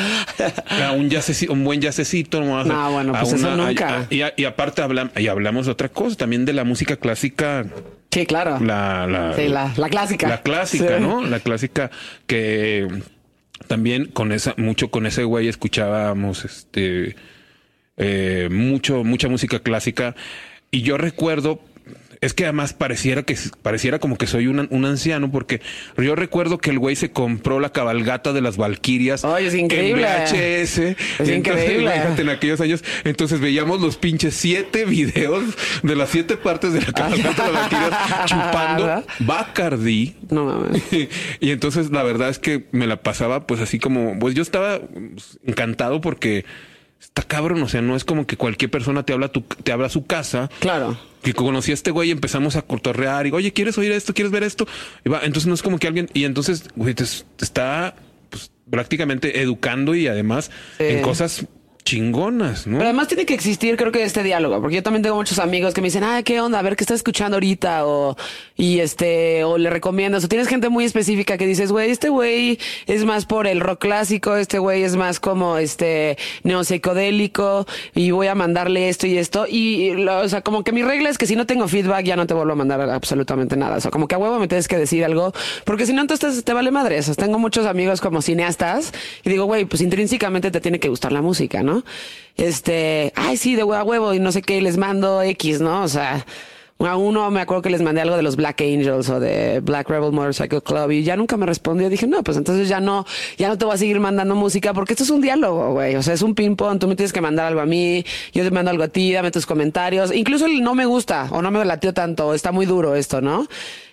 [0.83, 2.41] a un jazzecito, un buen jazzecito.
[2.41, 3.99] No, a No, bueno, pues eso nunca.
[3.99, 6.95] a- y, a- y aparte hablam- y hablamos de otra cosa, también de la música
[6.97, 7.65] clásica,
[8.11, 8.59] Sí, claro.
[8.59, 10.27] la, la, Sí, la- la clásica.
[10.27, 11.03] La clásica, Sí.
[11.03, 11.21] ¿no?
[11.21, 11.91] La clásica
[12.25, 12.87] que
[13.67, 17.15] también con esa, mucho con ese güey escuchábamos este
[17.97, 20.15] eh, mucho, mucha música clásica.
[20.71, 21.61] Y yo recuerdo
[22.21, 25.59] es que además pareciera que pareciera como que soy un, un anciano porque
[25.97, 30.05] yo recuerdo que el güey se compró la cabalgata de las Valquirias Ay, es increíble.
[30.07, 30.31] en VHS.
[30.31, 31.81] Es entonces, increíble.
[31.81, 35.43] imagínate, en aquellos años, entonces veíamos los pinches siete videos
[35.81, 40.15] de las siete partes de la cabalgata de las Valquirias chupando Bacardi.
[40.29, 40.83] No mames.
[41.39, 44.79] y entonces la verdad es que me la pasaba pues así como, pues yo estaba
[45.43, 46.45] encantado porque
[47.01, 49.87] está cabrón, o sea, no es como que cualquier persona te habla tu, te habla
[49.87, 50.49] a su casa.
[50.59, 50.97] Claro.
[51.23, 54.13] Que conocí a este güey y empezamos a cotorrear y oye, ¿quieres oír esto?
[54.13, 54.67] ¿Quieres ver esto?
[55.05, 57.95] Y va, entonces no es como que alguien, y entonces, güey, te, te está
[58.29, 60.85] pues, prácticamente educando y además Sí.
[60.85, 61.45] en cosas
[61.83, 62.77] chingonas, ¿no?
[62.77, 65.73] Pero además tiene que existir, creo que este diálogo, porque yo también tengo muchos amigos
[65.73, 66.59] que me dicen, ah, ¿qué onda?
[66.59, 67.85] A ver, ¿qué estás escuchando ahorita?
[67.85, 68.15] O,
[68.55, 72.59] y este, o le recomiendas, o tienes gente muy específica que dices, güey, este güey
[72.87, 77.65] es más por el rock clásico, este güey es más como este neopsicodélico,
[77.95, 79.45] y voy a mandarle esto y esto.
[79.47, 82.27] Y, o sea, como que mi regla es que si no tengo feedback, ya no
[82.27, 83.77] te vuelvo a mandar absolutamente nada.
[83.77, 85.33] O sea, como que a huevo me tienes que decir algo,
[85.65, 86.99] porque si no, entonces te vale madre.
[86.99, 90.89] O sea, tengo muchos amigos como cineastas, y digo, güey, pues intrínsecamente te tiene que
[90.89, 91.70] gustar la música, ¿no?
[92.37, 95.83] Este, ay, sí, de huevo a huevo, y no sé qué, les mando X, ¿no?
[95.83, 96.25] O sea,
[96.87, 99.89] a uno me acuerdo que les mandé algo de los Black Angels o de Black
[99.89, 101.89] Rebel Motorcycle Club y ya nunca me respondió.
[101.89, 103.05] Dije, no, pues entonces ya no,
[103.37, 105.95] ya no te voy a seguir mandando música porque esto es un diálogo, güey.
[105.95, 106.79] O sea, es un ping-pong.
[106.79, 109.31] Tú me tienes que mandar algo a mí, yo te mando algo a ti, dame
[109.31, 110.13] tus comentarios.
[110.13, 113.47] Incluso el no me gusta o no me latió tanto, está muy duro esto, ¿no?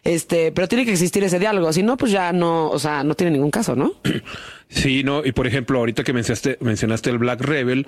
[0.04, 1.72] Este, pero tiene que existir ese diálogo.
[1.72, 3.92] Si no, pues ya no, o sea, no tiene ningún caso, ¿no?
[4.68, 7.87] Sí, no, y por ejemplo, ahorita que mencionaste, mencionaste el Black Rebel,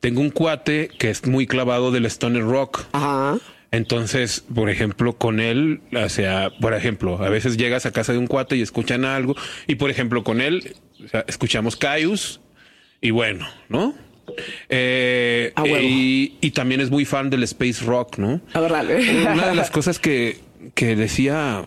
[0.00, 2.84] tengo un cuate que es muy clavado del Stoner Rock.
[2.92, 3.38] Ajá.
[3.70, 8.18] Entonces, por ejemplo, con él, o sea, por ejemplo, a veces llegas a casa de
[8.18, 9.34] un cuate y escuchan algo,
[9.66, 12.40] y por ejemplo, con él, o sea, escuchamos Caius,
[13.00, 13.94] y bueno, ¿no?
[14.68, 15.78] Eh, A huevo.
[15.80, 18.40] y, y también es muy fan del space rock, ¿no?
[18.52, 19.26] A ver, dale.
[19.32, 20.38] Una de las cosas que,
[20.74, 21.64] que decía,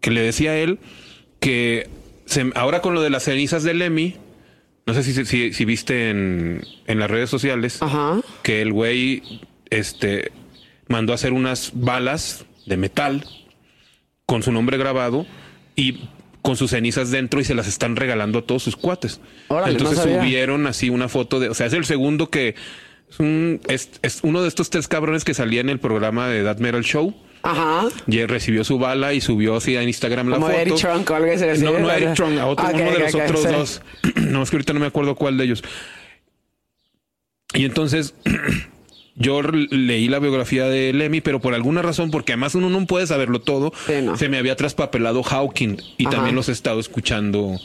[0.00, 0.78] que le decía a él,
[1.40, 1.88] que
[2.28, 4.16] se- ahora con lo de las cenizas de Lemmy,
[4.86, 8.20] no sé si, si, si viste en, en las redes sociales, Ajá.
[8.42, 9.22] que el güey
[9.70, 10.32] este,
[10.88, 13.24] mandó a hacer unas balas de metal
[14.26, 15.26] con su nombre grabado
[15.76, 16.08] y
[16.42, 19.20] con sus cenizas dentro y se las están regalando a todos sus cuates.
[19.48, 20.20] Órale, no Entonces sabía.
[20.22, 22.54] subieron así una foto de, o sea, es el segundo que
[23.10, 26.44] es, un- es- es uno de estos tres cabrones que salía en el programa de
[26.44, 27.14] That Metal Show.
[27.42, 27.88] Ajá.
[28.06, 30.58] Y recibió su bala y subió así a Instagram la Como foto.
[30.58, 31.64] Eric Trunk o algo así.
[31.64, 33.82] No, no Eric Trunk, a otro, uno de los otros dos.
[34.16, 35.62] no, es que ahorita no me acuerdo cuál de ellos.
[37.54, 38.14] Y entonces
[39.14, 43.06] yo leí la biografía de Lemmy, pero por alguna razón, porque además uno no puede
[43.06, 44.16] saberlo todo, Sí, no.
[44.16, 46.16] se me había traspapelado Hawking y Ajá.
[46.16, 47.58] también los he estado escuchando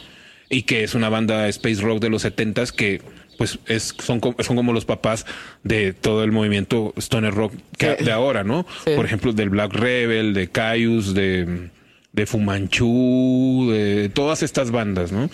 [0.50, 3.02] y que es una banda space rock de los setentas que
[3.38, 5.26] pues es, son, son como los papás
[5.64, 8.06] de todo el movimiento stoner rock que- Sí.
[8.06, 8.66] de ahora, ¿no?
[8.86, 8.92] Sí.
[8.96, 11.70] Por ejemplo, del Black Rebel, de Caius, de,
[12.12, 15.30] de Fumanchu, de todas estas bandas, ¿no?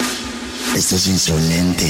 [0.76, 1.86] Esto es insolente.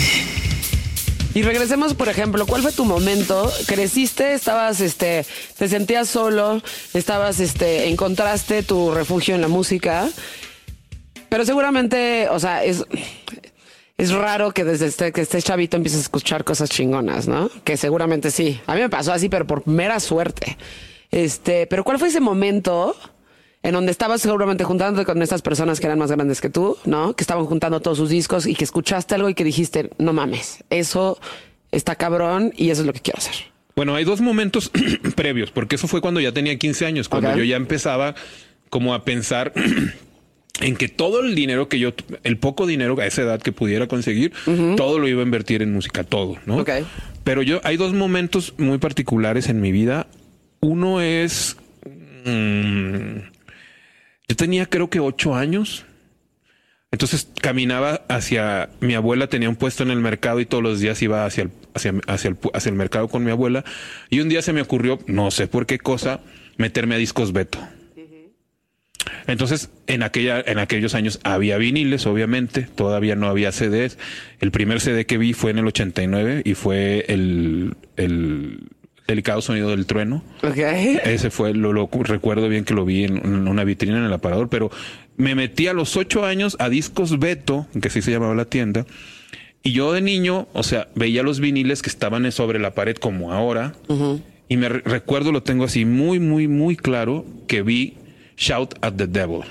[1.35, 3.51] Y regresemos, por ejemplo, ¿cuál fue tu momento?
[3.67, 4.33] ¿Creciste?
[4.33, 5.25] ¿Estabas, este,
[5.57, 6.61] te sentías solo?
[6.93, 10.09] ¿Estabas, este, encontraste tu refugio en la música?
[11.29, 12.83] Pero seguramente, o sea, es,
[13.99, 17.51] es raro que desde este, que estés chavito empieces a escuchar cosas chingonas, ¿no?
[17.65, 18.61] Que seguramente sí.
[18.65, 20.57] A mí me pasó así, pero por mera suerte.
[21.11, 22.95] Este, pero ¿cuál fue ese momento
[23.61, 27.13] en donde estabas seguramente juntándote con estas personas que eran más grandes que tú, ¿no?
[27.13, 30.63] Que estaban juntando todos sus discos y que escuchaste algo y que dijiste, no mames,
[30.69, 31.19] eso
[31.73, 33.35] está cabrón y eso es lo que quiero hacer.
[33.75, 34.71] Bueno, hay dos momentos
[35.17, 38.15] previos, porque eso fue cuando ya tenía 15 años, cuando yo ya empezaba
[38.69, 39.51] como a pensar
[40.61, 41.93] en que todo el dinero que yo,
[42.23, 44.33] el poco dinero a esa edad que pudiera conseguir,
[44.75, 46.57] todo lo iba a invertir en música, todo, ¿no?
[46.57, 46.69] Ok.
[47.23, 50.07] Pero yo, hay dos momentos muy particulares en mi vida.
[50.59, 51.57] Uno es,
[52.25, 53.19] mm,
[54.27, 55.85] yo tenía creo que ocho años.
[56.91, 60.99] Entonces caminaba hacia mi abuela, tenía un puesto en el mercado y todos los días
[61.03, 63.63] iba hacia el, hacia, hacia el, hacia el mercado con mi abuela.
[64.09, 66.21] Y un día se me ocurrió, no sé por qué cosa,
[66.57, 67.59] meterme a discos Beto.
[69.31, 73.97] Entonces, en aquella, en aquellos años había viniles, obviamente, todavía no había CDs.
[74.39, 78.59] El primer CD que vi fue en el 89 y fue el, el
[79.07, 80.23] delicado sonido del trueno.
[80.43, 80.57] Ok.
[80.57, 84.49] Ese fue, lo, lo recuerdo bien que lo vi en, una vitrina en el aparador,
[84.49, 84.71] pero
[85.17, 88.85] me metí a los ocho años a Discos Beto, que así se llamaba la tienda,
[89.61, 93.31] y yo de niño, o sea, veía los viniles que estaban sobre la pared como
[93.33, 93.73] ahora,
[94.47, 97.95] y me re- recuerdo, lo tengo así muy, muy, muy claro, que vi
[98.39, 99.41] Shout at the Devil.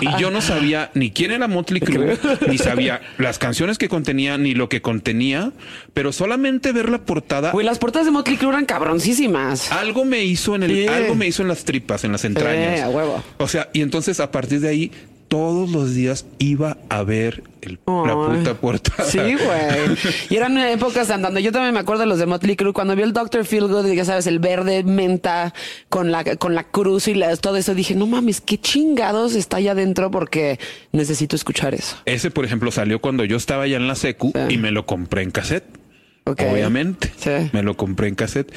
[0.00, 4.36] y yo no sabía ni quién era Motley Crue, ni sabía las canciones que contenía,
[4.36, 5.52] ni lo que contenía,
[5.94, 7.52] pero solamente ver la portada.
[7.52, 9.70] Güey, las portadas de Motley Crue eran cabroncísimas.
[9.70, 12.80] Algo me hizo en el, algo me hizo en las tripas, en las entrañas.
[12.80, 13.22] a huevo.
[13.38, 14.92] O sea, y entonces a partir de ahí,
[15.32, 18.36] todos los días iba a ver el- la Ay.
[18.38, 19.08] puta portada.
[19.08, 19.96] Sí, güey.
[20.28, 22.94] Y eran épocas en donde yo también me acuerdo de los de Motley Crue cuando
[22.94, 23.46] vi el Dr.
[23.46, 25.54] Feelgood, ya sabes, el verde menta
[25.88, 29.56] con la con la cruz y la- todo eso, dije, "No mames, qué chingados está
[29.56, 30.58] allá adentro porque
[30.92, 34.54] necesito escuchar eso." Ese, por ejemplo, salió cuando yo estaba ya en la secu Sí.
[34.54, 35.64] y me lo compré en cassette.
[36.24, 37.10] Obviamente.
[37.16, 37.30] Sí.
[37.52, 38.52] Me lo compré en cassette.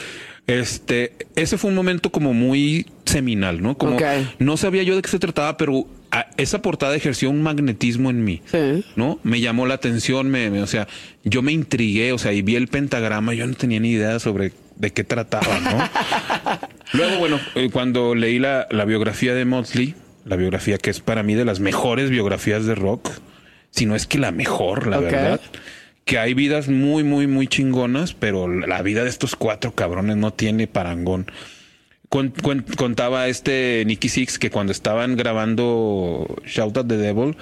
[0.48, 3.78] Este, ese fue un momento como muy seminal, ¿no?
[3.78, 3.98] Como
[4.40, 5.88] no sabía yo de qué se trataba, pero
[6.38, 8.42] esa portada ejerció un magnetismo en mí.
[8.46, 8.84] Sí.
[8.96, 9.20] ¿No?
[9.24, 10.88] Me llamó la atención, me, me- o sea,
[11.24, 14.52] yo me intrigué, o sea, y vi el pentagrama, yo no tenía ni idea sobre
[14.78, 16.60] de qué trataba, ¿no?
[16.94, 21.24] Luego, bueno, eh, cuando leí la, la biografía de Motley, la biografía que es para
[21.24, 23.10] mí de las mejores biografías de rock,
[23.72, 25.42] si no es que la mejor, la verdad,
[26.06, 30.32] que hay vidas muy, muy, muy chingonas, pero la vida de estos cuatro cabrones no
[30.32, 31.26] tiene parangón.
[32.10, 37.36] Con- con- contaba este Nicky Six que cuando estaban grabando Shout at the Devil,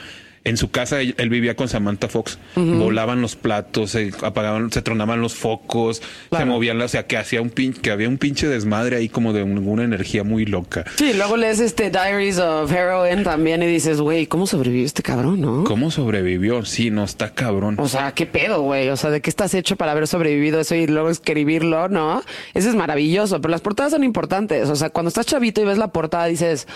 [0.45, 4.81] en su casa él, él vivía con Samantha Fox, volaban los platos, se apagaban, se
[4.81, 6.01] tronaban los focos,
[6.35, 9.31] se movían, o sea que hacía un pin, que había un pinche desmadre ahí como
[9.33, 10.83] de un- una energía muy loca.
[10.97, 15.41] Sí, luego lees este Diaries of Heroin también y dices, "Güey, ¿cómo sobrevivió este cabrón,
[15.41, 16.65] no?" ¿Cómo sobrevivió?
[16.65, 17.75] Sí, no, está cabrón.
[17.79, 18.89] O sea, qué pedo, güey.
[18.89, 22.21] O sea, ¿de qué estás hecho para haber sobrevivido eso y luego escribirlo, no?
[22.53, 24.69] Eso es maravilloso, pero las portadas son importantes.
[24.69, 26.67] O sea, cuando estás chavito y ves la portada, dices,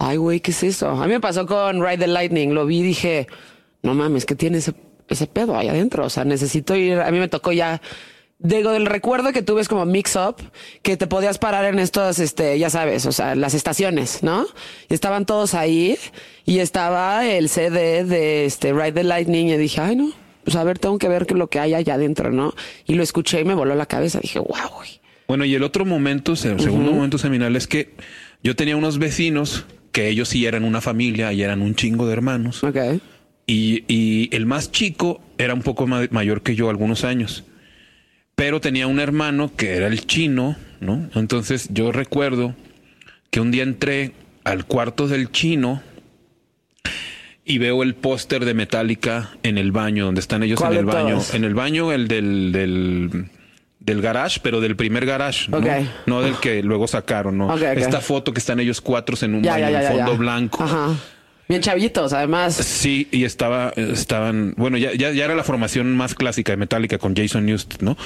[0.00, 0.88] ay, güey, ¿qué es eso?
[0.88, 2.54] A mí me pasó con Ride the Lightning.
[2.54, 3.28] Lo vi y dije,
[3.82, 4.72] no mames, ¿qué tiene ese,
[5.08, 6.06] ese pedo ahí adentro?
[6.06, 6.98] O sea, necesito ir.
[7.00, 7.80] A mí me tocó ya.
[8.38, 10.36] Digo, del recuerdo que tuve es como mix up,
[10.80, 14.46] que te podías parar en estos, este, ya sabes, o sea, las estaciones, ¿no?
[14.88, 15.98] Y estaban todos ahí
[16.46, 20.64] y estaba el CD de este Ride the Lightning y dije, ay, no, pues a
[20.64, 22.54] ver, tengo que ver lo que hay allá adentro, ¿no?
[22.86, 24.20] Y lo escuché y me voló la cabeza.
[24.20, 24.80] Dije, wow.
[25.28, 27.94] Bueno, y el otro momento, el segundo momento seminal es que
[28.42, 32.12] yo tenía unos vecinos que ellos sí eran una familia y eran un chingo de
[32.12, 32.62] hermanos.
[32.64, 32.76] Ok.
[33.46, 37.44] Y, y el más chico era un poco ma- mayor que yo, algunos años.
[38.36, 41.10] Pero tenía un hermano que era el chino, ¿no?
[41.14, 42.54] Entonces yo recuerdo
[43.30, 44.12] que un día entré
[44.44, 45.82] al cuarto del chino
[47.44, 50.84] y veo el póster de Metallica en el baño, donde están ellos ¿Cuál en el
[50.86, 51.08] baño.
[51.16, 51.34] todos?
[51.34, 53.26] En el baño, el del, del,
[53.80, 55.60] del garage, pero del primer garage, ¿no?
[56.06, 57.46] No del que luego sacaron, ¿no?
[57.46, 57.62] Ok, ok.
[57.78, 60.18] Esta foto que están ellos cuatro en un Ya, baño, ya, ya, en fondo ya.
[60.18, 60.62] blanco.
[60.62, 60.94] Ajá.
[61.48, 62.54] Bien chavitos, además.
[62.54, 66.98] Sí, y estaba, estaban, bueno, ya, ya, ya era la formación más clásica de Metallica
[66.98, 67.96] con Jason Newsted, ¿no?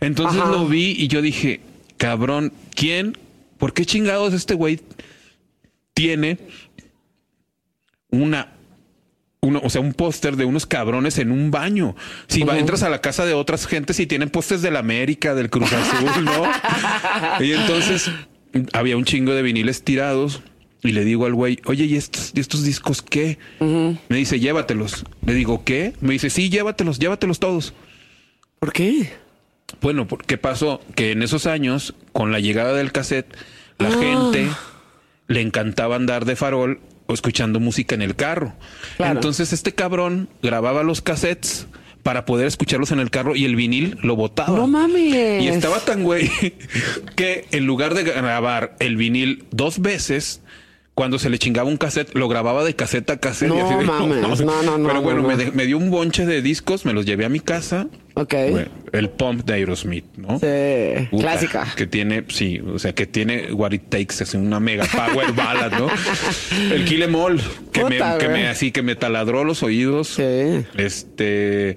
[0.00, 0.50] Entonces Ajá.
[0.50, 1.60] lo vi y yo dije,
[1.98, 3.18] cabrón, ¿quién?
[3.58, 4.80] ¿Por qué chingados este güey
[5.92, 6.38] tiene
[8.10, 8.52] una,
[9.44, 11.94] uno, o sea, un póster de unos cabrones en un baño?
[12.26, 15.34] Si va, entras a la casa de otras gentes y tienen pósters de la América,
[15.34, 16.44] del Cruz Azul, ¿no?
[17.44, 18.10] y entonces
[18.72, 20.42] había un chingo de viniles tirados.
[20.82, 23.38] Y le digo al güey, oye, ¿y estos, ¿y estos discos qué?
[23.60, 25.06] Me dice, llévatelos.
[25.24, 25.94] Le digo, ¿qué?
[26.02, 27.72] Me dice, sí, llévatelos, llévatelos todos.
[28.60, 29.10] ¿Por qué?
[29.80, 30.82] Bueno, ¿por ¿qué pasó?
[30.94, 33.34] Que en esos años, con la llegada del cassette,
[33.78, 33.92] la Ah.
[33.98, 34.46] gente
[35.26, 38.54] le encantaba andar de farol escuchando música en el carro.
[38.96, 39.14] Claro.
[39.14, 41.66] Entonces este cabrón grababa los cassettes
[42.02, 44.56] para poder escucharlos en el carro y el vinil lo botaba.
[44.56, 45.42] No mames.
[45.42, 46.30] Y estaba tan güey
[47.16, 50.42] que en lugar de grabar el vinil dos veces,
[50.94, 53.48] cuando se le chingaba un cassette, lo grababa de cassette a cassette.
[53.48, 55.76] No y así de- mames, no, no, no, Pero bueno, no, me, de- me dio
[55.76, 57.88] un bonche de discos, me los llevé a mi casa.
[58.14, 58.32] Ok.
[58.92, 60.38] El pump de Aerosmith, ¿no?
[60.38, 61.66] Sí, Puta, clásica.
[61.74, 65.72] Que tiene, sí, o sea, que tiene What It Takes, es una mega power ballad,
[65.72, 65.88] ¿no?
[66.72, 67.40] El Kill Em All,
[67.72, 70.06] que, me, que me así, que me taladró los oídos.
[70.10, 70.22] Sí.
[70.76, 71.74] Este,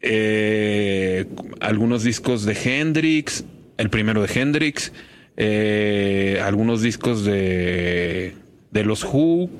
[0.00, 1.26] eh,
[1.60, 3.44] algunos discos de Hendrix,
[3.78, 4.92] el primero de Hendrix,
[5.36, 8.34] eh, algunos discos de,
[8.70, 9.50] de los Who,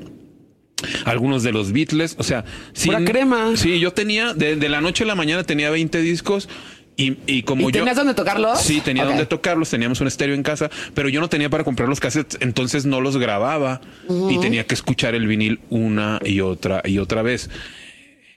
[1.05, 2.45] algunos de los Beatles, o sea,
[2.85, 3.57] Pura crema.
[3.57, 6.49] Sí, yo tenía, de, de la noche a la mañana tenía 20 discos
[6.99, 7.81] y, y como ¿Y yo...
[7.81, 8.61] tenías dónde tocarlos?
[8.61, 9.09] Sí, tenía Ok.
[9.11, 12.39] donde tocarlos, teníamos un estéreo en casa, pero yo no tenía para comprar los cassettes,
[12.41, 13.81] entonces no los grababa
[14.31, 17.51] y tenía que escuchar el vinil una y otra y otra vez.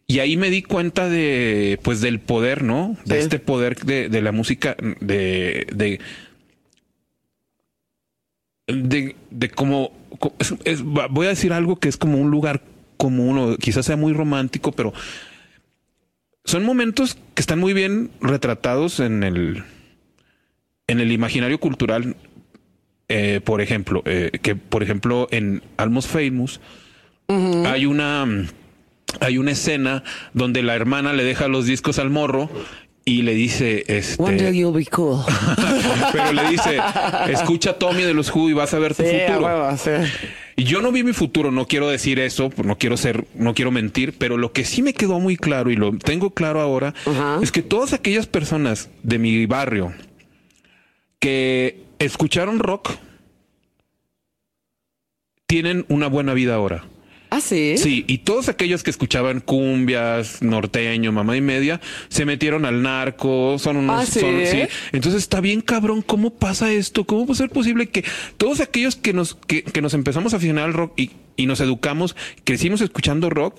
[0.07, 2.97] Y ahí me di cuenta de, pues, del poder, ¿no?
[3.05, 3.21] De Sí.
[3.21, 5.99] este poder de, de la música, de, de,
[8.73, 12.61] de, de cómo, co- es- es- voy a decir algo que es como un lugar
[12.97, 14.93] común o quizás sea muy romántico, pero
[16.45, 19.63] son momentos que están muy bien retratados en el,
[20.87, 22.15] en el imaginario cultural
[23.11, 26.59] eh, por ejemplo, eh, que por ejemplo en Almost Famous
[27.65, 28.25] hay una
[29.19, 30.03] hay una escena
[30.33, 32.49] donde la hermana le deja los discos al morro
[33.05, 35.19] y le dice este One day you'll be cool.
[36.11, 36.79] pero le dice
[37.29, 39.91] escucha Tommy de los Who y vas a ver tu Sí, a futuro huevo, sí.
[40.55, 43.71] y yo no vi mi futuro, no quiero decir eso, no quiero ser, no quiero
[43.71, 46.93] mentir, pero lo que sí me quedó muy claro y lo tengo claro ahora
[47.41, 49.93] es que todas aquellas personas de mi barrio
[51.19, 52.91] que escucharon rock
[55.47, 56.85] tienen una buena vida ahora.
[57.31, 57.77] Ah, sí.
[57.77, 63.57] Sí, y todos aquellos que escuchaban cumbias, norteño, mamá y media, se metieron al narco,
[63.59, 64.01] son unos...
[64.01, 64.19] Ah, ¿sí?
[64.19, 64.61] son- sí.
[64.93, 67.03] Entonces está bien cabrón, ¿cómo pasa esto?
[67.05, 68.03] ¿Cómo puede ser posible que
[68.37, 71.59] todos aquellos que nos, que, que nos empezamos a aficionar al rock y, y nos
[71.61, 73.55] educamos, crecimos escuchando rock,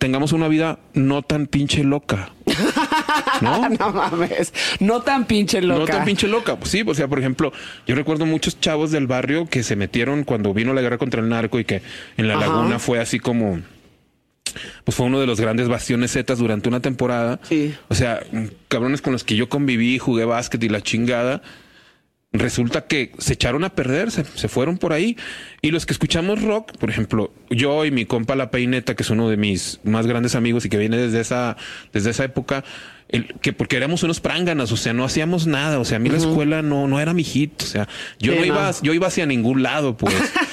[0.00, 2.30] tengamos una vida no tan pinche loca?
[3.40, 3.68] ¿No?
[3.68, 4.52] No mames.
[4.80, 5.80] No tan pinche loca.
[5.80, 6.56] No tan pinche loca.
[6.56, 7.52] Pues sí, o sea, por ejemplo,
[7.86, 11.28] yo recuerdo muchos chavos del barrio que se metieron cuando vino la guerra contra el
[11.28, 11.82] narco y que
[12.16, 12.46] en la Ajá.
[12.48, 13.60] laguna fue así como.
[14.84, 17.38] Pues fue uno de los grandes bastiones zetas durante una temporada.
[17.44, 17.72] Sí.
[17.88, 18.20] O sea,
[18.66, 21.40] cabrones con los que yo conviví, jugué básquet y la chingada.
[22.32, 25.16] Resulta que se echaron a perder, se, se fueron por ahí.
[25.62, 29.10] Y los que escuchamos rock, por ejemplo, yo y mi compa La Peineta, que es
[29.10, 31.56] uno de mis más grandes amigos y que viene desde esa,
[31.92, 32.62] desde esa época,
[33.08, 35.80] el- que porque éramos unos pránganas, o sea, no hacíamos nada.
[35.80, 37.62] O sea, a mí la escuela no, no era mi hit.
[37.62, 37.88] O sea,
[38.20, 38.82] yo Sí, no iba, no.
[38.82, 40.14] yo iba hacia ningún lado, pues.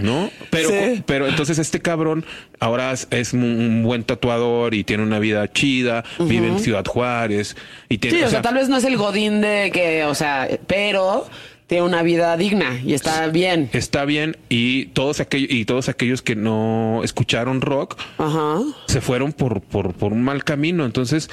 [0.00, 0.30] ¿No?
[0.50, 1.02] Pero, Sí.
[1.06, 2.24] pero entonces este cabrón
[2.60, 7.56] ahora es, un, buen tatuador y tiene una vida chida, vive en Ciudad Juárez
[7.88, 8.16] y tiene.
[8.18, 10.48] Sí, o o sea, sea, tal vez no es el godín de que, o sea,
[10.66, 11.26] pero
[11.66, 13.68] tiene una vida digna y está bien.
[13.72, 18.60] está bien y todos aquellos y todos aquellos que no escucharon rock Ajá.
[18.86, 20.84] se fueron por, por, por un mal camino.
[20.84, 21.28] Entonces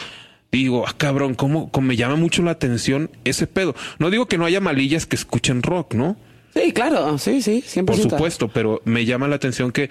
[0.51, 3.76] digo, ah, cabrón, ¿cómo, cómo me llama mucho la atención ese pedo?
[3.99, 6.16] No digo que no haya malillas que escuchen rock, ¿no?
[6.54, 7.86] Sí, claro, sí, sí, 100%.
[7.86, 9.89] Por supuesto, pero me llama la atención que,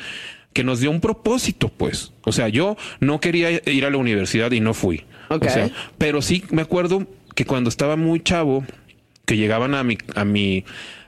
[0.52, 2.12] que nos dio un propósito, pues.
[2.24, 5.04] O sea, yo no quería ir a la universidad y no fui.
[5.28, 5.46] Ok.
[5.46, 8.64] O sea, pero sí me acuerdo que cuando estaba muy chavo,
[9.24, 10.64] que llegaban a mi, a mi,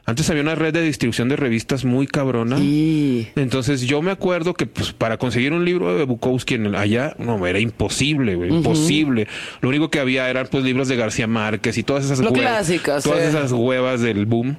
[0.07, 2.57] antes había una red de distribución de revistas muy cabrona.
[2.59, 3.29] Sí.
[3.37, 7.15] Entonces yo me acuerdo que pues para conseguir un libro de Bukowski en el- allá,
[7.19, 9.29] no, era imposible, güey, imposible.
[9.61, 12.41] Lo único que había eran pues libros de García Márquez y todas esas Lo huevas-
[12.41, 13.29] clásico, todas sí.
[13.29, 14.57] esas huevas del boom.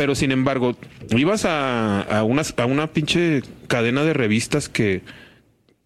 [0.00, 0.78] Pero sin embargo,
[1.14, 5.02] ibas a, a, una, a una pinche cadena de revistas que,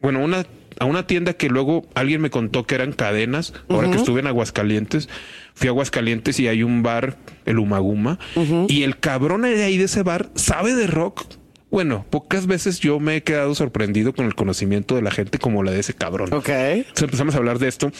[0.00, 0.46] bueno, una,
[0.78, 3.54] a una tienda que luego alguien me contó que eran cadenas.
[3.68, 5.08] Ahora que estuve en Aguascalientes,
[5.54, 8.20] fui a Aguascalientes y hay un bar, el Umaguma,
[8.68, 11.24] y el cabrón de ahí de ese bar sabe de rock.
[11.72, 15.64] Bueno, pocas veces yo me he quedado sorprendido con el conocimiento de la gente como
[15.64, 16.32] la de ese cabrón.
[16.32, 16.50] Ok.
[16.50, 17.90] Entonces empezamos a hablar de esto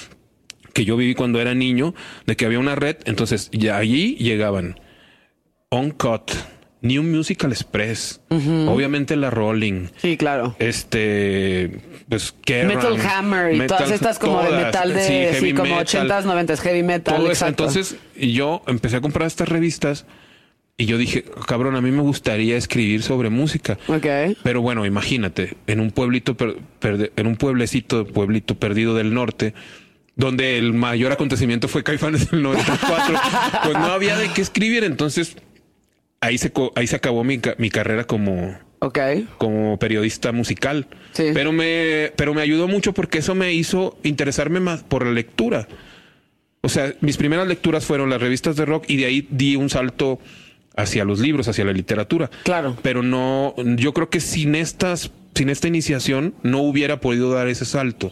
[0.72, 1.92] que yo viví cuando era niño,
[2.24, 4.78] de que había una red, entonces ya allí llegaban
[5.74, 6.30] Uncut,
[6.82, 10.54] New Musical Express, obviamente la Rolling, Sí, claro.
[10.58, 15.54] este, pues Kerrang, Metal Hammer y Metal- todas estas como de metal de, sí, heavy
[15.54, 17.16] como metal, 80s, 90s, heavy metal.
[17.16, 17.46] todo eso.
[17.46, 20.04] Entonces yo empecé a comprar estas revistas
[20.76, 23.78] y yo dije, cabrón, a mí me gustaría escribir sobre música.
[23.86, 24.06] Ok.
[24.42, 26.58] Pero bueno, imagínate, en un pueblito, per-
[27.16, 29.54] en un pueblecito, pueblito perdido del norte,
[30.16, 33.18] donde el mayor acontecimiento fue Caifanes del 94,
[33.64, 34.84] pues no había de qué escribir.
[34.84, 35.36] Entonces,
[36.24, 38.98] ahí se, ahí se acabó mi, mi carrera como, Ok.
[39.38, 40.86] como periodista musical.
[41.12, 41.26] Sí.
[41.32, 45.68] Pero me, pero me ayudó mucho porque eso me hizo interesarme más por la lectura.
[46.62, 49.68] O sea, mis primeras lecturas fueron las revistas de rock y de ahí di un
[49.68, 50.18] salto
[50.76, 52.30] hacia los libros, hacia la literatura.
[52.42, 52.76] Claro.
[52.82, 57.64] Pero no, yo creo que sin estas, sin esta iniciación no hubiera podido dar ese
[57.66, 58.10] salto.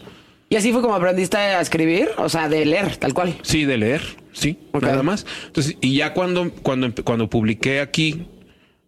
[0.52, 2.10] ¿Y así fue como aprendiste a escribir?
[2.18, 3.38] O sea, de leer, tal cual.
[3.40, 5.24] Sí, de leer, sí, nada más.
[5.46, 8.26] Entonces, y ya cuando, cuando, cuando publiqué aquí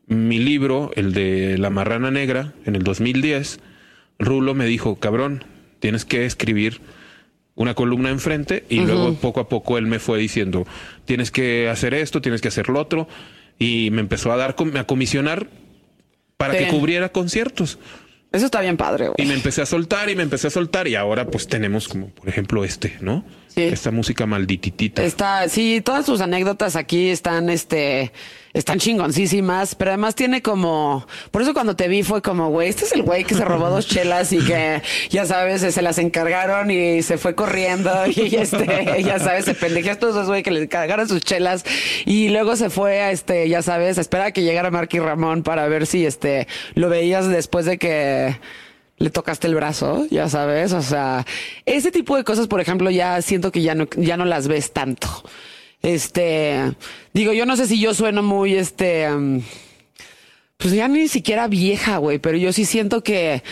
[0.06, 3.60] mi libro, el de La Marrana Negra, en el 2010,
[4.18, 5.42] Rulo me dijo, cabrón,
[5.80, 6.82] tienes que escribir
[7.54, 10.66] una columna enfrente y luego poco a poco él me fue diciendo,
[11.06, 13.08] tienes que hacer esto, tienes que hacer lo otro
[13.58, 15.46] y me empezó a dar, a comisionar
[16.36, 16.64] para Sí.
[16.64, 17.78] que cubriera conciertos.
[18.34, 19.28] Eso está bien padre, Y güey.
[19.28, 22.28] me empecé a soltar y me empecé a soltar y ahora pues tenemos como por
[22.28, 23.24] ejemplo este, ¿no?
[23.54, 23.62] Sí.
[23.62, 25.04] Esta música maldititita.
[25.04, 28.10] Está, sí, todas tus anécdotas aquí están, este,
[28.52, 32.84] están chingoncísimas, pero además tiene como, por eso cuando te vi fue como, güey, este
[32.84, 36.68] es el güey que se robó dos chelas y que, ya sabes, se las encargaron
[36.72, 40.50] y se fue corriendo y este, ya sabes, se pendejeó a estos dos güey que
[40.50, 41.64] le encargaron sus chelas
[42.06, 45.44] y luego se fue a este, ya sabes, a esperar a que llegara Marky Ramón
[45.44, 48.36] para ver si este, lo veías después de que
[48.98, 51.26] le tocaste el brazo, ya sabes, o sea,
[51.66, 54.72] ese tipo de cosas, por ejemplo, ya siento que ya no, ya no las ves
[54.72, 55.08] tanto.
[55.82, 56.72] Este,
[57.12, 59.42] digo, yo no sé si yo sueno muy, este, um,
[60.56, 63.42] pues ya ni siquiera vieja, güey, pero yo sí siento que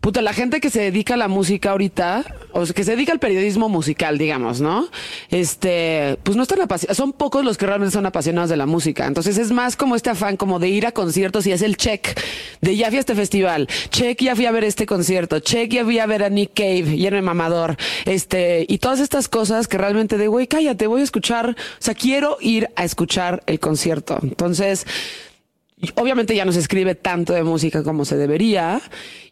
[0.00, 3.18] Puta, la gente que se dedica a la música ahorita, o que se dedica al
[3.18, 4.88] periodismo musical, digamos, ¿no?
[5.28, 9.06] Este, pues no están apasionados, son pocos los que realmente son apasionados de la música.
[9.06, 12.18] Entonces es más como este afán como de ir a conciertos y es el check
[12.60, 15.84] de ya fui a este festival, check ya fui a ver este concierto, check ya
[15.84, 19.78] fui a ver a Nick Cave y el mamador, este, y todas estas cosas que
[19.78, 24.18] realmente de, güey, cállate, voy a escuchar, o sea, quiero ir a escuchar el concierto.
[24.22, 24.86] Entonces,
[25.94, 28.80] obviamente ya no se escribe tanto de música como se debería.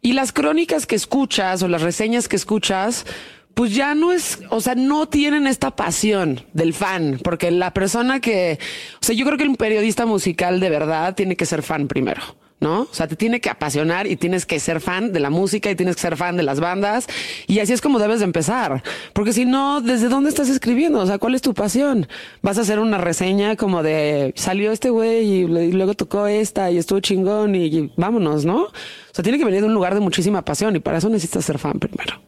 [0.00, 3.06] Y las crónicas que escuchas o las reseñas que escuchas,
[3.54, 8.20] pues ya no es, o sea, no tienen esta pasión del fan, porque la persona
[8.20, 8.58] que,
[9.00, 12.22] o sea, yo creo que un periodista musical de verdad tiene que ser fan primero.
[12.60, 12.82] ¿No?
[12.82, 15.76] O sea, te tiene que apasionar y tienes que ser fan de la música y
[15.76, 17.06] tienes que ser fan de las bandas
[17.46, 18.82] y así es como debes de empezar,
[19.12, 21.00] porque si no, ¿desde dónde estás escribiendo?
[21.00, 22.08] O sea, ¿cuál es tu pasión?
[22.42, 26.78] Vas a hacer una reseña como de salió este güey y, luego tocó esta y
[26.78, 28.62] estuvo chingón y, vámonos, ¿no?
[28.64, 28.72] O
[29.12, 31.58] sea, tiene que venir de un lugar de muchísima pasión y para eso necesitas ser
[31.58, 32.22] fan primero.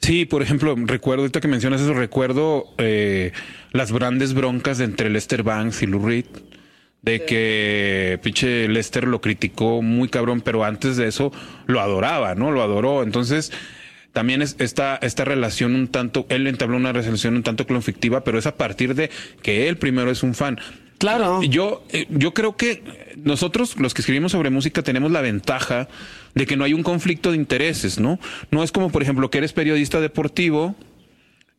[0.00, 3.32] Sí, por ejemplo, recuerdo, ahorita que mencionas eso, recuerdo eh,
[3.72, 6.26] las grandes broncas entre Lester Banks y Lou Reed
[7.04, 11.32] de que pinche Lester lo criticó muy cabrón, pero antes de eso
[11.66, 12.50] lo adoraba, ¿no?
[12.50, 13.02] Lo adoró.
[13.02, 13.52] Entonces,
[14.12, 18.38] también es esta, esta relación un tanto, él entabló una relación un tanto conflictiva, pero
[18.38, 19.10] es a partir de
[19.42, 20.58] que él primero es un fan.
[20.96, 21.42] Claro.
[21.42, 22.82] Yo, eh, yo creo que
[23.22, 25.88] nosotros, los que escribimos sobre música, tenemos la ventaja
[26.34, 28.18] de que no hay un conflicto de intereses, ¿no?
[28.50, 30.74] No es como, por ejemplo, que eres periodista deportivo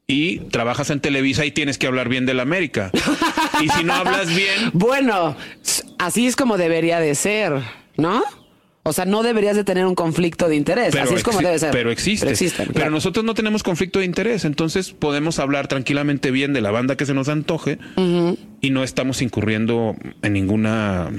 [0.08, 2.92] y trabajas en Televisa y tienes que hablar bien de la América.
[3.62, 4.72] y si no hablas bien.
[4.74, 5.36] Bueno,
[5.98, 7.62] así es como debería de ser,
[7.98, 8.24] ¿no?
[8.88, 10.96] O sea, no deberías de tener un conflicto de interés.
[10.96, 11.72] Así es como debe ser.
[11.72, 12.36] Pero existe.
[12.72, 14.46] Pero, nosotros no tenemos conflicto de interés.
[14.46, 17.80] Entonces podemos hablar tranquilamente bien de la banda que se nos antoje
[18.62, 21.10] y no estamos incurriendo en ninguna.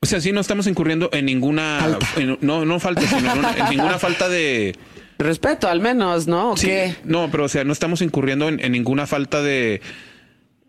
[0.00, 1.98] O sea, sí, no estamos incurriendo en ninguna.
[2.40, 4.74] no, no falta, sino en ninguna falta de
[5.18, 6.56] Respeto, al menos, ¿no?
[6.56, 6.70] sí,
[7.04, 9.80] No, pero o sea, no estamos incurriendo en, ninguna falta de.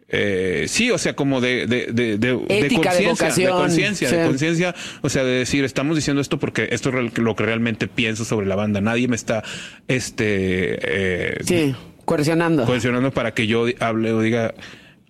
[0.10, 5.10] Eh, sí, o sea, como de, de, de, de, conciencia, de conciencia, de conciencia, o
[5.10, 8.56] sea, de decir, estamos diciendo esto porque esto es lo que realmente pienso sobre la
[8.56, 8.80] banda.
[8.80, 9.44] Nadie me está,
[9.90, 11.76] este, eh, sí,
[12.06, 14.54] coercionando, coercionando para que yo hable o diga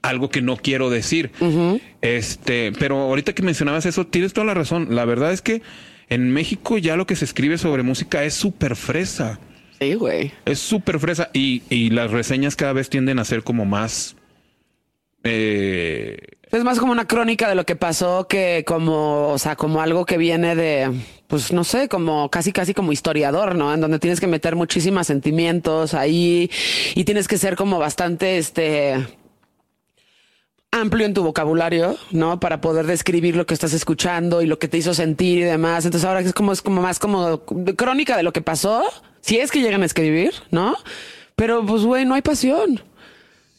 [0.01, 1.31] algo que no quiero decir.
[2.01, 4.95] Este, pero ahorita que mencionabas eso, tienes toda la razón.
[4.95, 5.61] La verdad es que
[6.09, 9.39] en México ya lo que se escribe sobre música es súper fresa.
[9.79, 10.31] Sí, güey.
[10.45, 14.15] Es súper fresa y, y, las reseñas cada vez tienden a ser como más...
[15.23, 16.17] Eh...
[16.49, 20.05] Es más como una crónica de lo que pasó que como, o sea, como algo
[20.05, 20.89] que viene de,
[21.27, 23.73] pues no sé, como casi, casi como historiador, ¿no?
[23.73, 26.49] En donde tienes que meter muchísimos sentimientos ahí
[26.95, 29.05] y tienes que ser como bastante, este,
[30.71, 32.39] amplio en tu vocabulario, ¿no?
[32.39, 35.85] Para poder describir lo que estás escuchando y lo que te hizo sentir y demás.
[35.85, 37.43] Entonces ahora es como, es como más como
[37.75, 38.83] crónica de lo que pasó,
[39.21, 40.75] si es que llegan a escribir, ¿no?
[41.35, 42.81] Pero pues, güey, no hay pasión.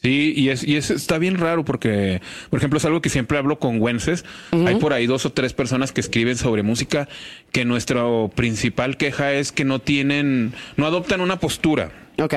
[0.01, 3.37] Sí, y es, y es, está bien raro porque, por ejemplo, es algo que siempre
[3.37, 4.23] hablo con Wences.
[4.51, 7.09] Hay por ahí dos o tres personas que escriben sobre música
[7.51, 8.03] que nuestra
[8.33, 11.91] principal queja es que no tienen, no adoptan una postura.
[12.17, 12.33] Ok.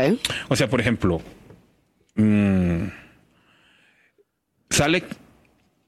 [0.49, 1.23] O sea, por ejemplo,
[2.16, 2.87] mmm,
[4.73, 5.05] sale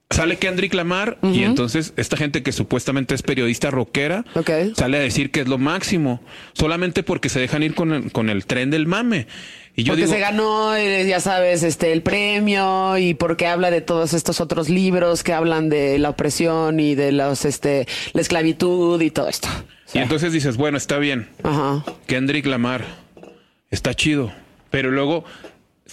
[0.09, 4.23] sale Kendrick Lamar y entonces esta gente que supuestamente es periodista rockera
[4.75, 6.21] sale a decir que es lo máximo
[6.53, 9.27] solamente porque se dejan ir con el, con el tren del mame.
[9.77, 13.81] Y yo porque se ganó, eh, ya sabes, este el premio y porque habla de
[13.81, 19.01] todos estos otros libros que hablan de la opresión y de los este la esclavitud
[19.01, 19.49] y todo esto.
[19.93, 21.27] Y entonces dices, bueno, está bien.
[22.07, 22.85] Kendrick Lamar
[23.69, 24.31] está chido,
[24.69, 25.25] pero luego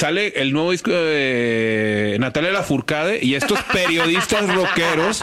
[0.02, 5.22] sale el nuevo disco de Natalia Lafourcade y estos periodistas rockeros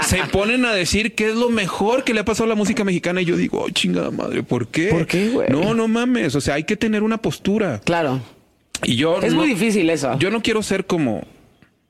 [0.00, 2.84] se ponen a decir que es lo mejor que le ha pasado a la música
[2.84, 4.86] mexicana y yo digo, oh, chingada madre, ¿por qué?
[4.88, 5.50] ¿Por qué, güey?
[5.50, 7.82] No, no mames, o sea, hay que tener una postura.
[7.84, 8.22] Claro.
[8.82, 10.18] Y yo Es muy difícil eso.
[10.18, 11.26] Yo no quiero ser como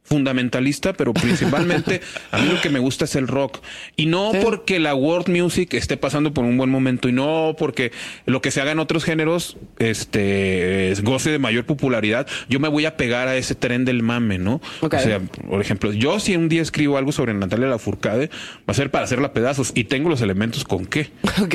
[0.05, 3.59] fundamentalista, pero principalmente a mí lo que me gusta es el rock.
[3.97, 7.91] Y no porque la world music esté pasando por un buen momento y no porque
[8.27, 12.85] lo que se haga en otros géneros este goce de mayor popularidad, yo me voy
[12.85, 14.61] a pegar a ese tren del mame, ¿no?
[14.81, 18.75] O sea, por ejemplo, yo si un día escribo algo sobre Natalia Lafourcade, va a
[18.75, 21.11] ser para hacerla pedazos y tengo los elementos con qué.
[21.45, 21.55] Ok.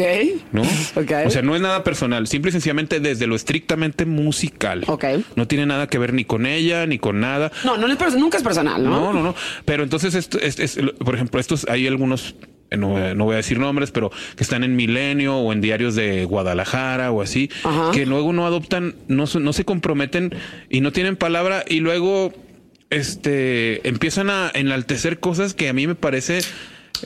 [0.52, 0.62] ¿No?
[0.62, 4.84] O sea, no es nada personal, simple y sencillamente desde lo estrictamente musical.
[4.88, 5.06] Ok.
[5.36, 7.52] No tiene nada que ver ni con ella, ni con nada.
[7.64, 8.90] No, no es nunca personal, ¿no?
[8.90, 9.36] No, no, no.
[9.66, 12.36] Pero entonces, esto, es, por ejemplo, estos hay algunos
[12.72, 15.96] eh, no, no, voy a decir nombres, pero que están en Milenio o en diarios
[15.96, 17.50] de Guadalajara o así,
[17.94, 20.36] que luego no adoptan, no, no se comprometen
[20.70, 22.32] y no tienen palabra y luego
[22.90, 26.40] este, empiezan a enaltecer cosas que a mí me parece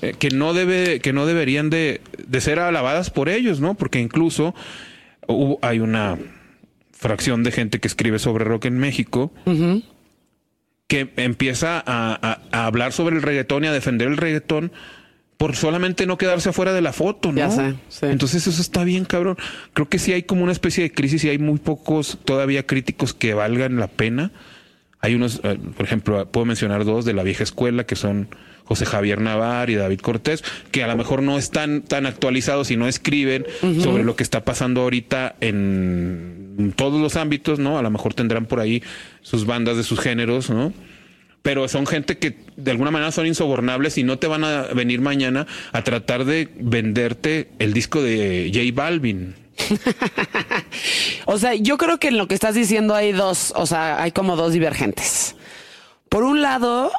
[0.02, 3.76] eh, que no debe, que no deberían de, de ser alabadas por ellos, ¿no?
[3.76, 4.54] Porque incluso
[5.28, 6.18] hubo- hay una
[6.92, 9.34] fracción de gente que escribe sobre rock en México
[10.88, 14.72] que empieza a, a- a hablar sobre el reggaetón y a defender el reggaetón
[15.38, 17.38] por solamente no quedarse afuera de la foto, ¿no?
[17.38, 18.06] Ya sé, sí.
[18.06, 19.38] Entonces eso está bien, cabrón.
[19.74, 23.14] Creo que sí hay como una especie de crisis y hay muy pocos todavía críticos
[23.14, 24.32] que valgan la pena.
[25.00, 28.30] Hay unos, eh, por ejemplo, puedo mencionar dos de la vieja escuela que son
[28.64, 32.78] José Javier Navar y David Cortés, que a lo mejor no están tan actualizados y
[32.78, 33.46] no escriben
[33.82, 36.43] sobre lo que está pasando ahorita en
[36.76, 37.78] todos los ámbitos, ¿no?
[37.78, 38.84] A lo mejor tendrán por ahí
[39.22, 40.74] sus bandas de sus géneros, ¿no?
[41.42, 45.02] Pero son gente que de alguna manera son insobornables y no te van a venir
[45.02, 49.36] mañana a tratar de venderte el disco de J Balvin.
[51.26, 54.12] O sea, yo creo que en lo que estás diciendo hay dos, o sea, hay
[54.12, 55.36] como dos divergentes.
[56.10, 56.92] Por un lado,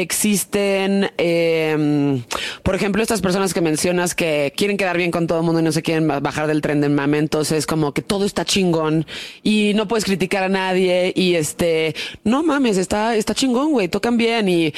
[0.00, 2.22] existen, eh,
[2.62, 5.64] por ejemplo, estas personas que mencionas que quieren quedar bien con todo el mundo y
[5.64, 9.06] no se quieren ba- bajar del tren del mame, entonces como que todo está chingón
[9.42, 14.16] y no puedes criticar a nadie y este, no mames, está, está chingón, güey, tocan
[14.16, 14.72] bien y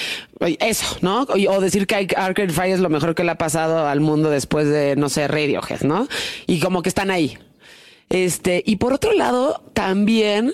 [0.60, 1.26] eso, ¿no?
[1.48, 4.68] O decir que Arcade Fire es lo mejor que le ha pasado al mundo después
[4.68, 6.08] de, no sé, Radiohead, ¿no?
[6.46, 7.38] Y como que están ahí.
[8.10, 10.52] Este, y por otro lado, también,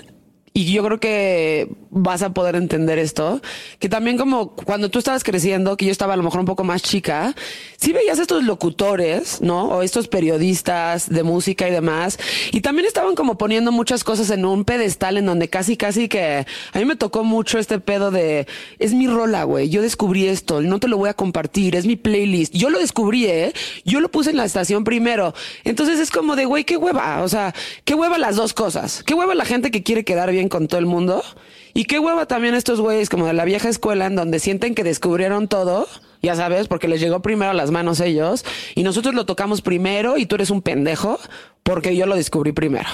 [0.53, 3.41] y yo creo que vas a poder entender esto,
[3.79, 6.65] que también como cuando tú estabas creciendo, que yo estaba a lo mejor un poco
[6.65, 7.35] más chica,
[7.77, 9.67] sí veías estos locutores, ¿no?
[9.67, 12.19] O estos periodistas de música y demás,
[12.51, 16.47] y también estaban como poniendo muchas cosas en un pedestal en donde casi, casi que
[16.73, 18.47] a mí me tocó mucho este pedo de,
[18.79, 21.97] es mi rola, güey, yo descubrí esto, no te lo voy a compartir, es mi
[21.97, 23.53] playlist, yo lo descubrí, ¿eh?
[23.85, 25.33] Yo lo puse en la estación primero,
[25.65, 29.15] entonces es como de, güey, qué hueva, o sea, qué hueva las dos cosas, qué
[29.15, 31.25] hueva la gente que quiere quedar bien con todo el mundo,
[31.73, 34.85] y qué hueva también estos güeyes como de la vieja escuela en donde sienten que
[34.85, 35.89] descubrieron todo,
[36.23, 38.45] ya sabes, porque les llegó primero a las manos ellos,
[38.75, 41.19] y nosotros lo tocamos primero y tú eres un pendejo
[41.63, 42.89] porque yo lo descubrí primero.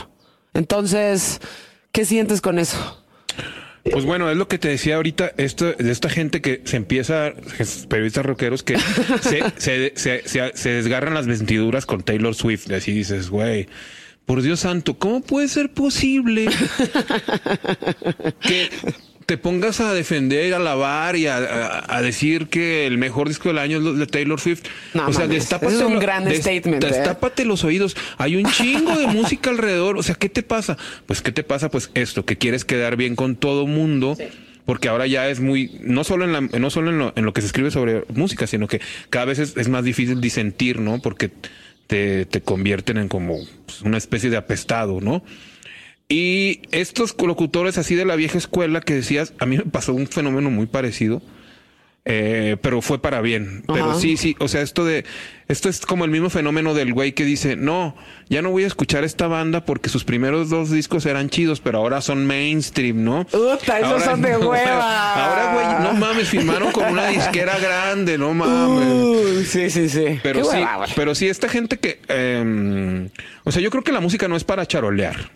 [0.54, 1.40] Entonces,
[1.92, 3.02] ¿qué sientes con eso?
[3.90, 7.34] Pues bueno, es lo que te decía ahorita, esto, de esta gente que se empieza,
[7.88, 8.76] periodistas rockeros, que
[9.20, 12.68] se, se, se, se- se desgarran las vestiduras con Taylor Swift.
[12.72, 13.68] Así dices, güey,
[14.26, 16.46] por Dios santo, ¿cómo puede ser posible
[18.40, 18.68] que
[19.24, 23.48] te pongas a defender, a alabar y a, a- a decir que el mejor disco
[23.48, 24.64] del año es de Taylor Swift?
[24.94, 26.88] No o sea, mames, destápate es un gran statement, ¿eh?
[26.88, 27.96] Destápate los oídos.
[28.18, 29.96] Hay un chingo de música alrededor.
[29.96, 30.76] O sea, ¿qué te pasa?
[31.06, 31.70] Pues, ¿qué te pasa?
[31.70, 34.16] Pues esto, que quieres quedar bien con todo mundo.
[34.64, 37.32] Porque ahora ya es muy, no solo en la, no solo en lo, en lo
[37.32, 41.00] que se escribe sobre música, sino que cada vez es, es más difícil disentir, ¿no?
[41.00, 41.30] Porque
[41.86, 45.22] te, te convierten en como pues, una especie de apestado, ¿no?
[46.08, 50.06] Y estos locutores así de la vieja escuela que decías, a mí me pasó un
[50.06, 51.20] fenómeno muy parecido,
[52.08, 53.64] eh, pero fue para bien.
[53.66, 55.04] Pero sí, sí, o sea, esto de,
[55.48, 57.96] esto es como el mismo fenómeno del güey que dice, no,
[58.28, 61.78] ya no voy a escuchar esta banda porque sus primeros dos discos eran chidos, pero
[61.78, 63.26] ahora son mainstream, ¿no?
[63.26, 65.14] Puta, esos son de hueva.
[65.26, 68.86] Ahora, güey, no mames, firmaron con una disquera grande, no mames.
[68.86, 70.20] Uh, sí, sí, sí.
[70.22, 73.08] Pero Qué sí, hueva, pero sí, esta gente que, eh,
[73.42, 75.30] o sea, yo creo que la música no es para charolear.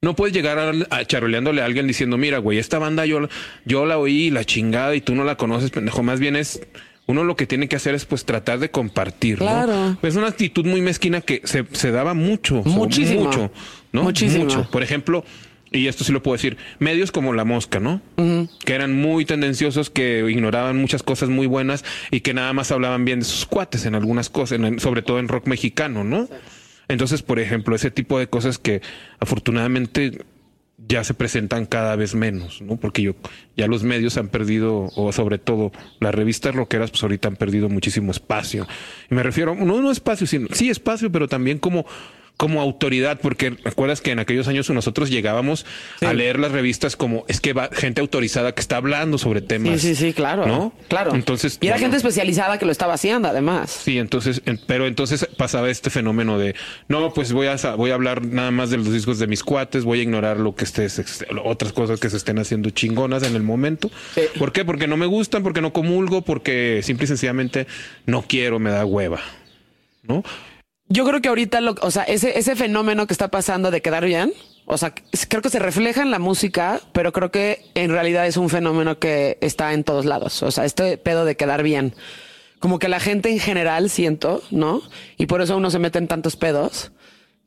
[0.00, 3.28] No puedes llegar a, a charoleándole a alguien diciendo, mira, güey, esta banda yo,
[3.64, 6.04] yo la oí, la chingada, y tú no la conoces, pendejo.
[6.04, 6.60] Más bien es,
[7.06, 9.46] uno lo que tiene que hacer es pues tratar de compartir, ¿no?
[9.46, 9.98] Claro.
[10.00, 12.62] Es una actitud muy mezquina que se, se daba mucho.
[12.64, 13.24] Muchísimo.
[13.24, 13.50] Mucho,
[13.90, 14.04] ¿no?
[14.04, 14.44] Muchísimo.
[14.44, 14.70] Mucho.
[14.70, 15.24] Por ejemplo,
[15.72, 18.00] y esto sí lo puedo decir, medios como La Mosca, ¿no?
[18.64, 23.04] Que eran muy tendenciosos, que ignoraban muchas cosas muy buenas y que nada más hablaban
[23.04, 26.28] bien de sus cuates en algunas cosas, en- sobre todo en rock mexicano, ¿no?
[26.88, 28.82] Entonces, por ejemplo, ese tipo de cosas que
[29.20, 30.24] afortunadamente
[30.86, 32.76] ya se presentan cada vez menos, ¿no?
[32.76, 33.14] Porque yo
[33.56, 37.68] ya los medios han perdido, o sobre todo las revistas rockeras, pues ahorita han perdido
[37.68, 38.66] muchísimo espacio.
[39.10, 41.84] Y me refiero, no, no espacio, sino sí espacio, pero también como
[42.38, 45.66] como autoridad, porque recuerdas que en aquellos años nosotros llegábamos
[46.00, 49.46] a leer las revistas como es que va gente autorizada que está hablando sobre Sí,
[49.46, 49.80] temas.
[49.82, 50.46] sí, sí, claro.
[50.46, 50.72] ¿No?
[50.88, 51.14] Claro.
[51.14, 51.84] Entonces, y era bueno.
[51.86, 53.70] gente especializada que lo estaba haciendo, además.
[53.84, 56.54] Sí, entonces, en- pero entonces pasaba este fenómeno de,
[56.88, 59.82] no, pues voy a, voy a hablar nada más de los discos de mis cuates,
[59.84, 61.02] voy a ignorar lo que estés,
[61.44, 63.90] otras cosas que se estén haciendo chingonas en el momento.
[64.14, 64.22] Sí.
[64.38, 64.64] ¿Por qué?
[64.64, 67.66] Porque no me gustan, porque no comulgo, porque simple y sencillamente
[68.06, 69.20] no quiero, me da hueva.
[70.04, 70.22] ¿No?
[70.88, 74.04] Yo creo que ahorita, lo, o sea, ese, ese fenómeno que está pasando de quedar
[74.04, 74.32] bien,
[74.64, 74.94] o sea,
[75.28, 78.98] creo que se refleja en la música, pero creo que en realidad es un fenómeno
[78.98, 80.42] que está en todos lados.
[80.42, 81.94] O sea, este pedo de quedar bien.
[82.58, 84.82] Como que la gente en general siento, ¿no?
[85.16, 86.92] Y por eso uno se mete en tantos pedos.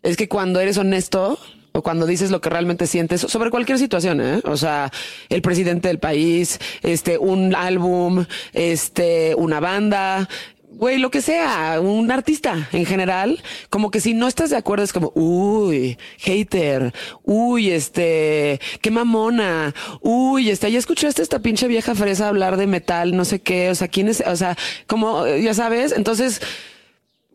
[0.02, 1.38] Es que cuando eres honesto
[1.74, 4.42] o cuando dices lo que realmente sientes sobre cualquier situación, ¿eh?
[4.46, 4.92] O sea,
[5.30, 10.28] el presidente del país, este, un álbum, este, una banda,
[10.72, 14.84] güey, lo que sea, un artista en general, como que si no estás de acuerdo
[14.84, 16.94] es como, uy, hater,
[17.24, 23.16] uy, este, qué mamona, uy, este, ya escuchaste esta pinche vieja fresa hablar de metal,
[23.16, 24.58] no sé qué, o sea, quién es, o sea,
[24.88, 26.42] como, ya sabes, entonces,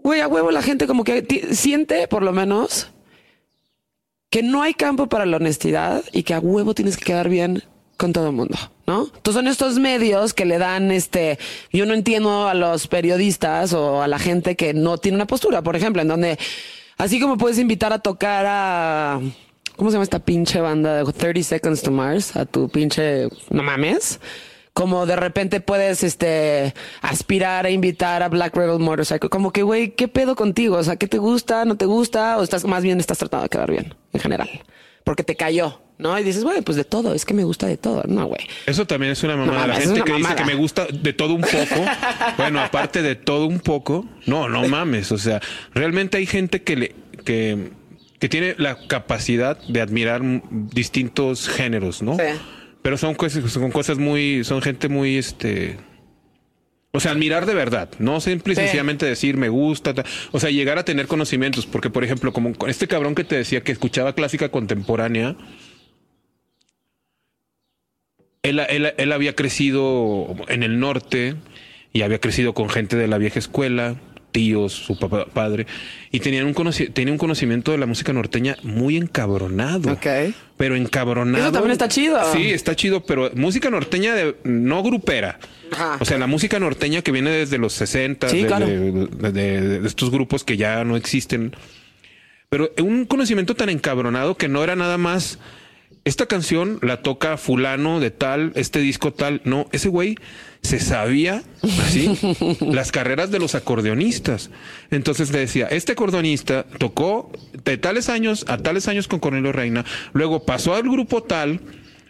[0.03, 2.91] güey, a huevo la gente como que siente, por lo menos,
[4.31, 7.63] que no hay campo para la honestidad y que a huevo tienes que quedar bien
[7.97, 8.57] con todo el mundo,
[8.87, 9.05] ¿no?
[9.07, 11.39] Entonces son estos medios que le dan este,
[11.73, 15.63] yo no entiendo a los periodistas o a la gente que no tiene una postura,
[15.63, 16.39] por ejemplo, en donde
[16.97, 19.21] así como puedes invitar a tocar a
[19.77, 22.37] ¿cómo se llama esta pinche banda de 30 Seconds to Mars?
[22.37, 24.21] A tu pinche no mames.
[24.73, 29.93] Como de repente puedes este aspirar a invitar a Black Rebel Motorcycle, como que güey,
[29.93, 30.77] ¿qué pedo contigo?
[30.77, 31.65] O sea, ¿qué te gusta?
[31.65, 32.37] ¿No te gusta?
[32.37, 34.51] O estás más bien estás tratando de quedar bien en general.
[35.03, 36.19] Porque te cayó, ¿no?
[36.19, 38.03] Y dices, güey, pues de todo, es que me gusta de todo.
[38.07, 38.41] No, güey.
[38.67, 39.61] Eso también es una mamada.
[39.61, 41.85] No la mames, gente que dice que me gusta de todo un poco.
[42.37, 45.13] bueno, aparte de todo un poco, no, no mames.
[45.13, 45.41] O sea,
[45.75, 46.95] realmente hay gente que le,
[47.25, 47.71] que,
[48.19, 50.21] que tiene la capacidad de admirar
[50.53, 52.17] distintos géneros, ¿no?
[52.17, 52.23] Sí.
[52.83, 55.77] Pero son cosas, son cosas muy, son gente muy, este,
[56.93, 58.63] o sea, admirar de verdad, no simple y Sí.
[58.63, 62.55] sencillamente decir me gusta, ta- o sea, llegar a tener conocimientos, porque por ejemplo, como
[62.55, 65.35] con este cabrón que te decía que escuchaba clásica contemporánea,
[68.49, 71.35] él, él- él había crecido en el norte
[71.93, 73.97] y había crecido con gente de la vieja escuela,
[74.33, 75.67] tíos, su papá, padre,
[76.13, 79.93] y tenían un, conoci- tenía un conocimiento de la música norteña muy encabronado.
[79.93, 80.07] Ok.
[80.59, 81.43] Pero encabronado.
[81.45, 82.19] Eso también está chido.
[82.35, 85.39] Sí, está chido, pero música norteña de, no grupera.
[85.73, 85.97] Ajá.
[86.01, 88.67] O sea, la música norteña que viene desde los 60, Sí, de, claro.
[88.67, 91.55] de- de- de- de estos grupos que ya no existen.
[92.51, 95.39] Pero un conocimiento tan encabronado que no era nada más.
[96.05, 99.41] Esta canción la toca fulano de tal, este disco tal.
[99.45, 100.17] No, ese güey
[100.63, 101.43] se sabía
[101.83, 102.17] así
[102.61, 104.51] las carreras de los acordeonistas.
[104.93, 107.33] Entonces le decía, este acordeonista tocó
[107.65, 111.61] de tales años a tales años con Cornelio Reina, luego pasó al grupo tal,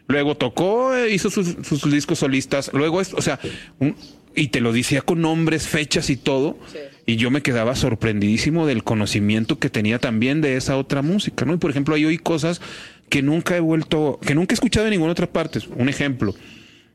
[0.08, 3.38] luego tocó, eh, hizo sus, sus discos solistas, luego esto, o sea,
[3.78, 3.96] un-
[4.34, 6.58] y te lo decía con nombres, fechas y todo.
[7.06, 11.54] Y yo me quedaba sorprendidísimo del conocimiento que tenía también de esa otra música, ¿no?
[11.54, 12.60] Y por ejemplo, ahí oí cosas
[13.08, 15.60] que nunca he vuelto, que nunca he escuchado en ninguna otra parte.
[15.76, 16.34] Un ejemplo,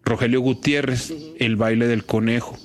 [0.04, 2.58] Rogelio Gutiérrez, El baile del conejo,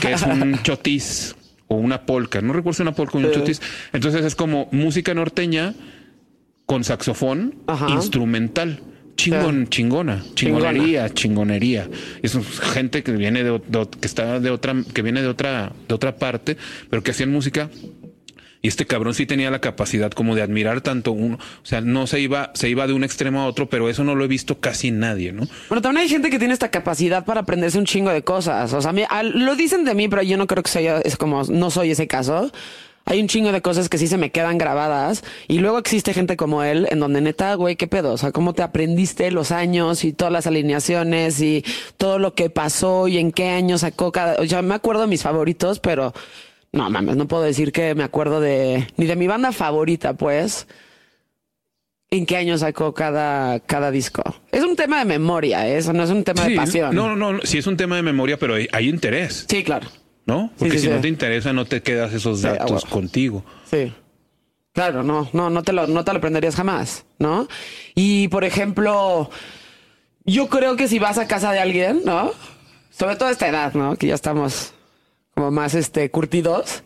[0.00, 1.34] que es un chotis
[1.68, 3.60] o una polca, no recuerdo si una polca o un chotis.
[3.92, 5.74] Entonces es como música norteña
[6.66, 7.88] con saxofón Ajá.
[7.90, 8.80] instrumental.
[9.16, 11.88] Chingón, chingona, chingonería, chingonería.
[12.22, 12.38] Es
[12.72, 16.14] gente que viene de, de- que está de otra, que viene de otra, de otra
[16.18, 16.56] parte,
[16.88, 17.68] pero que hacían música.
[18.68, 22.20] Este cabrón sí tenía la capacidad como de admirar tanto uno, o sea, no se
[22.20, 24.90] iba, se iba de un extremo a otro, pero eso no lo he visto casi
[24.90, 25.46] nadie, ¿no?
[25.68, 28.72] Bueno, también hay gente que tiene esta capacidad para aprenderse un chingo de cosas.
[28.72, 31.42] O sea, mí- lo dicen de mí, pero yo no creo que sea, es como,
[31.44, 32.50] no soy ese caso.
[33.04, 35.24] Hay un chingo de cosas que sí se me quedan grabadas.
[35.46, 38.12] Y luego existe gente como él, en donde neta, güey, qué pedo.
[38.12, 41.64] O sea, cómo te aprendiste los años y todas las alineaciones y
[41.96, 44.34] todo lo que pasó y en qué año sacó cada.
[44.42, 46.12] O sea, me acuerdo de mis favoritos, pero
[46.84, 50.66] no mames, no puedo decir que me acuerdo de ni de mi banda favorita, pues.
[52.10, 54.22] ¿En qué año sacó cada, cada disco?
[54.50, 55.76] Es un tema de memoria, ¿eh?
[55.76, 56.94] eso no es un tema de pasión.
[56.94, 59.88] No, no, no, sí es un tema de memoria, pero hay, hay interés, Sí, claro.
[60.24, 60.50] ¿no?
[60.58, 63.44] Porque sí, si no te interesa, no te quedas esos datos contigo.
[63.70, 63.92] Sí.
[64.72, 67.48] Claro, no, no, no te lo, no te lo aprenderías jamás, ¿no?
[67.94, 69.28] Y por ejemplo,
[70.24, 72.32] yo creo que si vas a casa de alguien, ¿no?
[72.90, 73.96] Sobre todo a esta edad, ¿no?
[73.96, 74.72] Que ya estamos
[75.38, 76.82] como más este curtidos.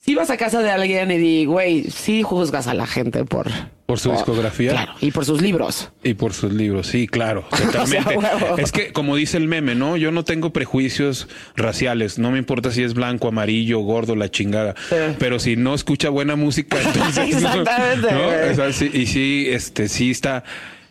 [0.00, 3.48] Si vas a casa de alguien y di, güey, sí juzgas a la gente por
[3.86, 4.72] Por su discografía.
[4.72, 5.90] Claro, y por sus libros.
[6.02, 8.18] Y por sus libros, sí, claro, totalmente.
[8.58, 9.96] es que, como dice el meme, ¿no?
[9.96, 11.26] Yo no tengo prejuicios
[11.56, 12.18] raciales.
[12.18, 14.74] No me importa si es blanco, amarillo, gordo, la chingada.
[14.90, 14.96] Sí.
[15.18, 17.40] Pero si no escucha buena música, entonces.
[17.40, 18.24] no, Exactamente, ¿no?
[18.24, 18.50] güey.
[18.50, 20.44] O sea, sí, y sí, este, sí está.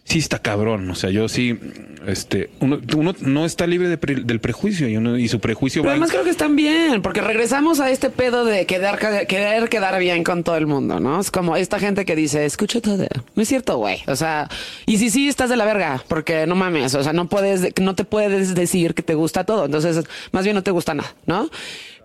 [0.10, 1.56] Sí está cabrón, o sea, yo sí,
[2.08, 5.84] este, uno, uno no está libre de pre- del prejuicio y, uno, y su prejuicio
[5.84, 8.98] Pero va además creo que están bien, porque regresamos a este pedo de quedar,
[9.28, 11.20] querer quedar bien con todo el mundo, ¿no?
[11.22, 13.06] Es como esta gente que dice, escucha todo.
[13.36, 14.00] No es cierto, güey.
[14.08, 14.50] O sea,
[14.88, 17.94] y si sí, estás de la verga, porque no mames, o sea, no puedes, no
[17.94, 19.66] te puedes decir que te gusta todo.
[19.66, 21.52] Entonces, más bien no te gusta nada, ¿no?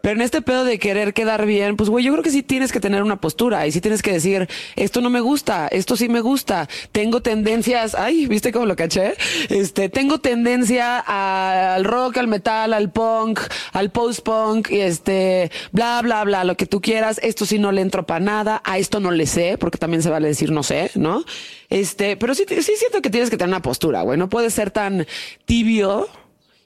[0.05, 2.73] Pero en este pedo de querer quedar bien, pues güey, yo creo que sí tienes
[2.73, 6.11] que tener una postura y sí tienes que decir, esto no me gusta, esto sí
[6.11, 9.15] me gusta, tengo tendencias, ay, ¿viste cómo lo caché?
[9.49, 13.41] Este, tengo tendencia al rock, al metal, al punk,
[13.73, 17.81] al post-punk, y este, bla, bla, bla, lo que tú quieras, esto sí no le
[17.81, 20.91] entro para nada, a esto no le sé, porque también se vale decir no sé,
[20.97, 21.25] ¿no?
[21.71, 24.71] Este, pero sí, sí siento que tienes que tener una postura, güey, no puedes ser
[24.71, 25.07] tan
[25.47, 26.09] tibio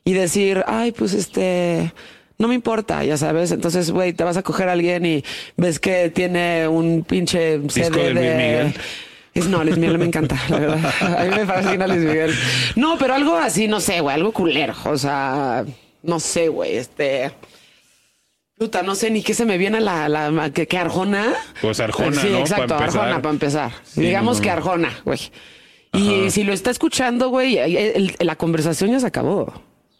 [0.02, 1.92] y decir, ay, pues este,
[2.38, 3.50] no me importa, ya sabes.
[3.52, 5.24] Entonces, güey, te vas a coger a alguien y
[5.56, 8.74] ves que tiene un pinche CD de.
[9.34, 10.92] Es, no, Luis Miguel me encanta, la verdad.
[11.18, 12.34] A mí me fascina Luis Miguel.
[12.76, 14.74] No, pero algo así, no sé, güey, algo culero.
[14.84, 15.64] O sea,
[16.02, 17.32] no sé, güey, este.
[18.56, 21.32] Puta, no sé ni qué se me viene a la, la que, que Arjona.
[21.60, 22.38] Pues Arjona, Sí, ¿no?
[22.38, 22.86] exacto, Para.
[22.86, 23.72] Arjona para empezar.
[23.84, 24.42] Sí, Digamos no.
[24.42, 25.20] que Arjona, güey.
[25.92, 27.58] Y si lo está escuchando, güey,
[28.18, 29.52] la conversación ya se acabó.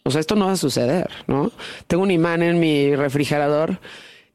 [0.05, 1.53] O sea, esto no va a suceder, ¿no?
[1.87, 3.79] Tengo un imán en mi refrigerador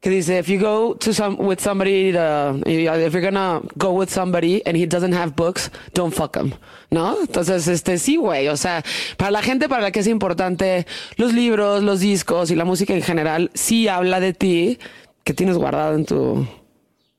[0.04, 4.60] que dice, if you go to some, with somebody, if you're gonna go with somebody
[4.66, 6.52] and he doesn't have books, don't fuck him,
[6.90, 7.16] ¿no?
[7.22, 8.84] Entonces, este, sí, güey, o sea,
[9.16, 10.86] para la gente para la que es importante
[11.16, 14.78] los libros, los discos y la música en general, sí habla de ti
[15.24, 16.46] que tienes guardado en tu,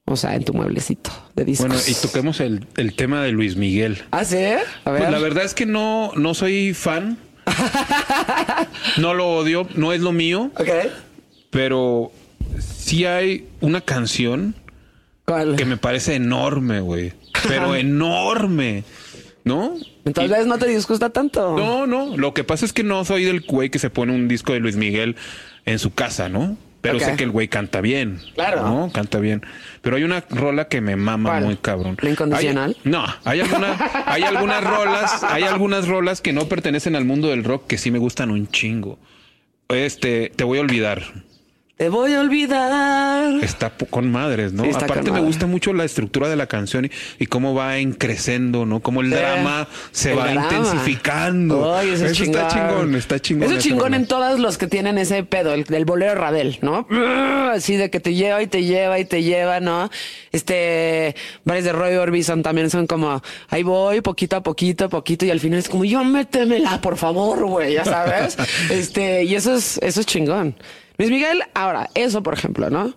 [0.05, 1.67] o sea, en tu mueblecito de discos.
[1.67, 4.03] Bueno, y toquemos el, el tema de Luis Miguel.
[4.11, 4.37] ¿Ah, sí?
[4.37, 5.01] A ver.
[5.01, 7.17] Pues la verdad es que no, no soy fan.
[8.97, 10.69] no lo odio, no es lo mío, Ok.
[11.49, 12.11] pero
[12.59, 14.55] sí hay una canción
[15.25, 15.55] ¿Cuál?
[15.55, 17.13] que me parece enorme, güey.
[17.47, 18.83] Pero enorme.
[19.43, 19.75] ¿No?
[20.05, 21.55] Entonces no te disgusta tanto.
[21.55, 22.17] No, no.
[22.17, 24.59] Lo que pasa es que no soy del güey que se pone un disco de
[24.59, 25.15] Luis Miguel
[25.65, 26.57] en su casa, ¿no?
[26.91, 28.19] Pero sé que el güey canta bien.
[28.33, 28.61] Claro.
[28.63, 28.91] ¿no?
[28.91, 29.41] Canta bien.
[29.81, 31.43] Pero hay una rola que me mama ¿Cuál?
[31.45, 31.97] muy cabrón.
[32.01, 32.75] ¿La incondicional?
[32.83, 33.75] Hay- no, hay, alguna,
[34.05, 37.91] hay algunas rolas, hay algunas rolas que no pertenecen al mundo del rock que sí
[37.91, 38.97] me gustan un chingo.
[39.69, 41.03] Este, te voy a olvidar.
[41.77, 43.43] Te voy a olvidar.
[43.43, 44.63] Está con madres, ¿no?
[44.63, 47.91] Sí, Aparte me gusta mucho la estructura de la canción y, y cómo va en
[47.91, 48.79] creciendo, ¿no?
[48.79, 49.15] Cómo el Sí.
[49.15, 50.47] drama se El va drama.
[50.53, 51.75] intensificando.
[51.75, 53.43] Ay, eso es está chingón, está chingón.
[53.49, 56.87] Eso es chingón en todos los que tienen ese pedo, el del bolero Rabel, ¿no?
[57.51, 59.89] Así de que te lleva y te lleva y te lleva, ¿no?
[60.31, 61.13] Este,
[61.43, 65.41] varios de Roy Orbison también son como, ahí voy, poquito a poquito, poquito, y al
[65.41, 68.37] final es como, yo métemela, por favor, güey, ya sabes.
[68.71, 70.55] este, y eso es, eso es chingón.
[70.97, 72.93] Luis Miguel, ahora, eso, por ejemplo, ¿no?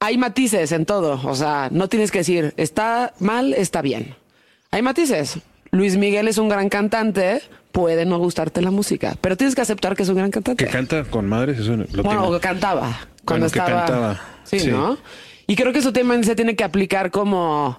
[0.00, 1.20] hay matices en todo.
[1.24, 4.16] O sea, no tienes que decir, está mal, está bien.
[4.72, 5.38] Hay matices.
[5.70, 7.40] Luis Miguel es un gran cantante,
[7.70, 10.64] puede no gustarte la música, pero tienes que aceptar que es un gran cantante.
[10.64, 12.28] Que canta con madres, eso lo bueno, tengo.
[12.28, 12.98] o que cantaba.
[13.24, 13.84] Cuando Bueno, que estaba.
[13.86, 14.20] cantaba.
[14.42, 14.70] Sí, Sí.
[14.72, 14.98] ¿no?
[15.46, 17.78] Y creo que eso también se tiene que aplicar como.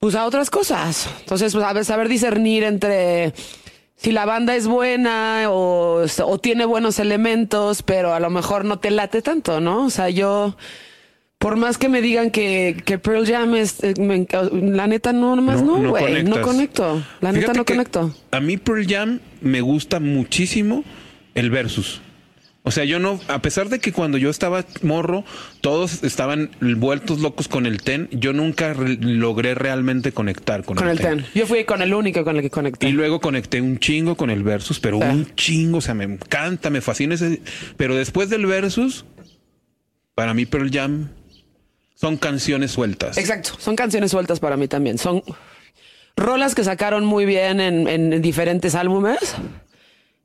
[0.00, 1.08] Pues a otras cosas.
[1.20, 3.32] Entonces, pues, a saber discernir entre
[3.96, 8.78] si la banda es buena o, o tiene buenos elementos, pero a lo mejor no
[8.78, 9.86] te late tanto, ¿no?
[9.86, 10.56] O sea, yo.
[11.38, 15.36] Por más que me digan que, que Pearl Jam es, eh, me la neta no,
[15.36, 18.14] nomás no, güey, no, conecto, la neta Fíjate no que conecto.
[18.30, 20.84] A mí Pearl Jam me gusta muchísimo
[21.34, 22.00] el versus.
[22.66, 25.22] O sea, yo no, a pesar de que cuando yo estaba morro,
[25.60, 30.88] todos estaban vueltos locos con el ten, yo nunca re- logré realmente conectar con, Con
[30.88, 31.26] el ten.
[31.34, 32.88] Yo fui con el único con el que conecté.
[32.88, 35.04] Y luego conecté un chingo con el versus, pero Sí.
[35.06, 37.42] un chingo, o sea, me encanta, me fascina ese.
[37.76, 39.04] Pero después del versus,
[40.14, 41.10] para mí Pearl Jam
[41.96, 43.18] son canciones sueltas.
[43.18, 44.96] Exacto, son canciones sueltas para mí también.
[44.96, 45.22] Son
[46.16, 49.18] rolas que sacaron muy bien en, en diferentes álbumes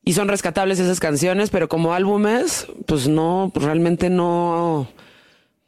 [0.04, 4.88] y son rescatables esas canciones, pero como álbumes, pues no, pues realmente no,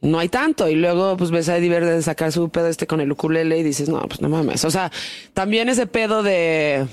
[0.01, 0.67] no hay tanto.
[0.69, 3.63] Y luego, pues ves a Eddie Verde sacar su pedo este con el ukulele y
[3.63, 4.65] dices, no, pues no mames.
[4.65, 4.91] O sea,
[5.33, 6.87] también ese pedo de,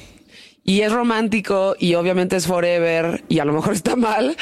[0.64, 4.36] y es romántico y obviamente es forever y a lo mejor está mal.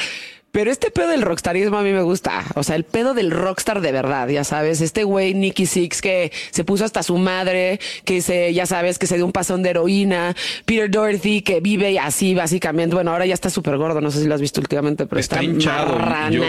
[0.57, 2.43] Pero este pedo del rockstarismo a mí me gusta.
[2.55, 4.81] O sea, el pedo del rockstar de verdad, ya sabes.
[4.81, 9.05] Este güey Nicky Six que se puso hasta su madre, que se, ya sabes, que
[9.05, 10.35] se dio un pasón de heroína.
[10.65, 12.95] Peter Dorothy que vive así, básicamente.
[12.95, 14.01] Bueno, ahora ya está súper gordo.
[14.01, 15.95] No sé si lo has visto últimamente, pero está, está hinchado.
[16.31, 16.41] Yo-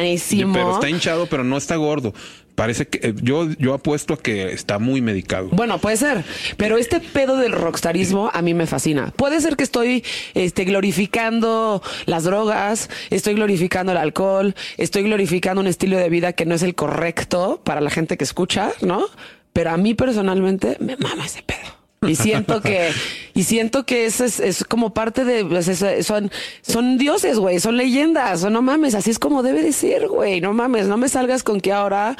[0.54, 2.14] pero está hinchado, pero no está gordo.
[2.58, 5.48] Parece que eh, yo, yo apuesto a que está muy medicado.
[5.52, 6.24] Bueno, puede ser,
[6.56, 9.12] pero este pedo del rockstarismo a mí me fascina.
[9.14, 10.04] Puede ser que estoy
[10.34, 16.46] este, glorificando las drogas, estoy glorificando el alcohol, estoy glorificando un estilo de vida que
[16.46, 19.04] no es el correcto para la gente que escucha, ¿no?
[19.52, 21.77] Pero a mí personalmente me mama ese pedo.
[22.06, 22.90] Y siento que,
[23.34, 26.30] y siento que eso es, es como parte de, pues, es- son,
[26.62, 30.40] son dioses, güey, son leyendas, o no mames, así es como debe de ser, güey,
[30.40, 32.16] no mames, no me salgas con que ahora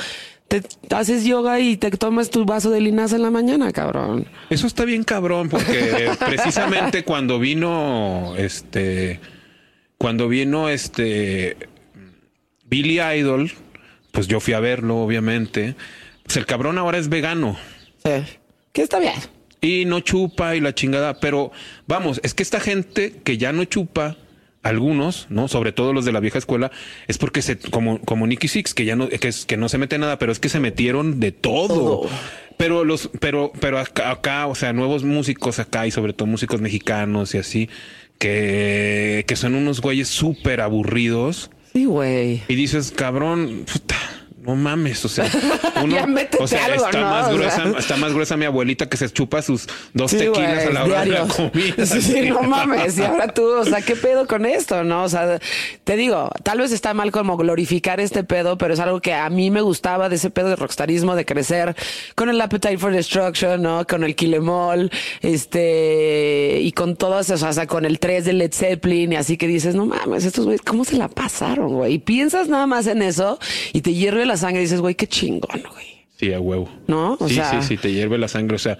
[0.49, 4.27] te haces yoga y te tomas tu vaso de linaza en la mañana, cabrón.
[4.51, 9.21] Eso está bien cabrón, porque precisamente cuando vino este.
[9.99, 11.57] Cuando vino este.
[12.65, 13.53] Billy Idol,
[14.11, 15.75] pues yo fui a verlo, obviamente.
[16.25, 17.57] Pues el cabrón ahora es vegano.
[18.05, 18.11] Sí.
[18.73, 19.15] Que está bien.
[19.61, 21.21] Y no chupa y la chingada.
[21.21, 21.51] Pero
[21.87, 24.17] vamos, es que esta gente que ya no chupa,
[24.63, 25.49] algunos, ¿no?
[25.49, 26.71] Sobre todo los de la vieja escuela,
[27.07, 29.79] es porque se, como, como Nicky Six, que ya no, que, es, que no se
[29.79, 32.09] mete nada, pero es que se metieron de todo.
[32.57, 36.61] Pero los, pero, pero acá, acá, o sea, nuevos músicos acá y sobre todo músicos
[36.61, 37.69] mexicanos y así,
[38.19, 41.51] que, que son unos güeyes súper aburridos.
[41.73, 42.43] Sí, güey.
[42.49, 43.97] Y dices, cabrón, puta,
[44.43, 45.27] no mames, o sea,
[45.83, 45.97] uno,
[46.39, 47.11] o sea, algo, está, ¿no?
[47.11, 47.79] más O gruesa, sea.
[47.79, 51.05] está más gruesa mi abuelita que se chupa sus dos Sí, tequilas a la hora
[51.05, 51.87] de la comida.
[51.87, 52.99] Sí, sí, no mames.
[52.99, 54.85] Y ahora tú, o sea, ¿qué pedo con esto?
[54.85, 55.39] No, o sea,
[55.85, 59.29] te digo, tal vez está mal como glorificar este pedo, pero es algo que a
[59.29, 61.75] mí me gustaba de ese pedo de rockstarismo, de crecer
[62.15, 63.87] con el Appetite for Destruction, ¿no?
[63.87, 68.53] Con el Kilemol, este, y con todas, sea, o sea, con el 3 de Led
[68.53, 71.95] Zeppelin, y así que dices, no mames, estos güeyes, ¿cómo se la pasaron, güey?
[71.95, 73.39] Y piensas nada más en eso
[73.73, 76.07] y te hierve la sangre y dices, güey, qué chingón, güey.
[76.19, 76.69] Sí, a huevo.
[76.87, 77.17] ¿No?
[77.19, 78.57] O sí, sea- sí, sí, te hierve la sangre.
[78.57, 78.79] O sea,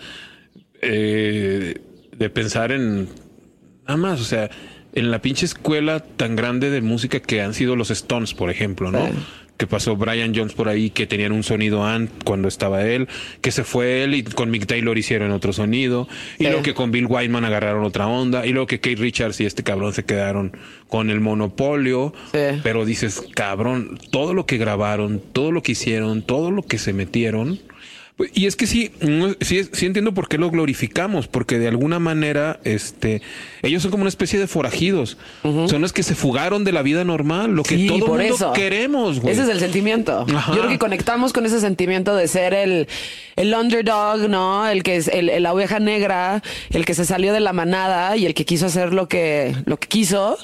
[0.81, 1.75] eh,
[2.17, 3.09] de pensar en
[3.87, 4.51] nada más, o sea,
[4.93, 8.91] en la pinche escuela tan grande de música que han sido los Stones, por ejemplo,
[8.91, 9.07] ¿no?
[9.07, 9.13] Sí.
[9.59, 13.09] Que pasó Brian Jones por ahí, que tenían un sonido ant cuando estaba él,
[13.43, 16.45] que se fue él y con Mick Taylor hicieron otro sonido, y Sí.
[16.45, 19.65] luego que con Bill Wyman agarraron otra onda, y luego que Kate Richards y este
[19.65, 20.57] cabrón se quedaron
[20.87, 22.61] con el monopolio, Sí.
[22.63, 26.93] pero dices, cabrón, todo lo que grabaron, todo lo que hicieron, todo lo que se
[26.93, 27.59] metieron.
[28.19, 28.91] Pues, Y es que sí,
[29.41, 33.23] sí, sí entiendo por qué lo glorificamos, porque de alguna manera, este,
[33.63, 35.17] ellos son como una especie de forajidos.
[35.43, 38.35] Son los que se fugaron de la vida normal, lo que Sí, todo por mundo
[38.35, 38.53] eso.
[38.53, 39.33] queremos, güey.
[39.33, 40.27] Ese es el sentimiento.
[40.35, 40.53] Ajá.
[40.53, 42.89] Yo creo que conectamos con ese sentimiento de ser el,
[43.37, 44.69] el underdog, ¿no?
[44.69, 48.17] El que es el, el- la oveja negra, el que se salió de la manada
[48.17, 50.37] y el que quiso hacer lo que, lo que quiso.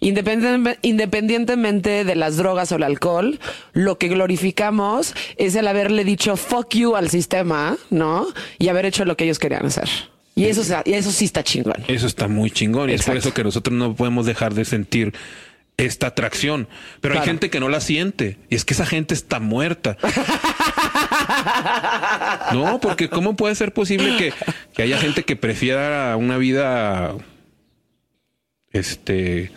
[0.00, 3.38] Independientemente de las drogas o el alcohol,
[3.72, 8.26] lo que glorificamos es el haberle dicho fuck you al sistema, ¿no?
[8.58, 9.88] Y haber hecho lo que ellos querían hacer.
[10.34, 11.84] Y eso, y eso sí está chingón.
[11.86, 15.12] Eso está muy chingón y es por eso que nosotros no podemos dejar de sentir
[15.76, 16.68] esta atracción.
[17.00, 19.98] Pero hay gente que no la siente y es que esa gente está muerta.
[22.54, 24.32] no, porque ¿cómo puede ser posible que,
[24.72, 27.16] que haya gente que prefiera una vida
[28.72, 29.50] este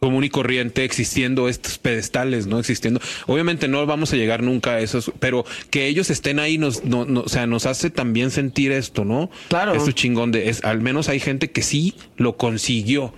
[0.00, 2.58] común y corriente existiendo estos pedestales, ¿no?
[2.58, 3.00] Existiendo.
[3.26, 7.04] Obviamente no vamos a llegar nunca a esos, pero que ellos estén ahí nos, no,
[7.04, 9.30] no- o sea, nos hace también sentir esto, ¿no?
[9.48, 9.74] Claro.
[9.74, 13.12] Esto chingón de, es, al menos hay gente que sí lo consiguió.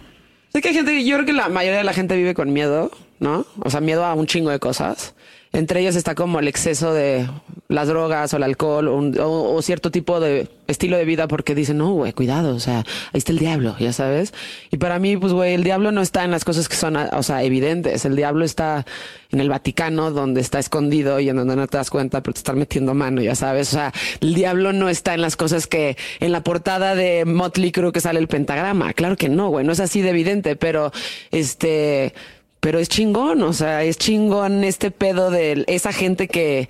[0.52, 2.90] Sé que hay gente, yo creo que la mayoría de la gente vive con miedo,
[3.20, 3.46] ¿no?
[3.60, 5.14] O sea, miedo a un chingo de cosas.
[5.52, 7.28] Entre ellos está como el exceso de
[7.68, 11.92] las drogas o el alcohol o, cierto tipo de estilo de vida porque dicen, no,
[11.92, 14.32] güey, cuidado, o sea, ahí está el diablo, ya sabes.
[14.70, 17.22] Y para mí, pues, güey, el diablo no está en las cosas que son, o
[17.22, 18.06] sea, evidentes.
[18.06, 18.86] El diablo está
[19.30, 22.38] en el Vaticano, donde está escondido y en donde no te das cuenta, pero te
[22.38, 23.68] están metiendo mano, ya sabes.
[23.68, 27.72] O sea, el diablo no está en las cosas que en la portada de Motley
[27.72, 28.94] Crue que sale el pentagrama.
[28.94, 30.92] Claro que no, güey, no es así de evidente, pero
[31.30, 32.14] este,
[32.62, 36.68] pero es chingón, o sea, es chingón este pedo de esa gente que,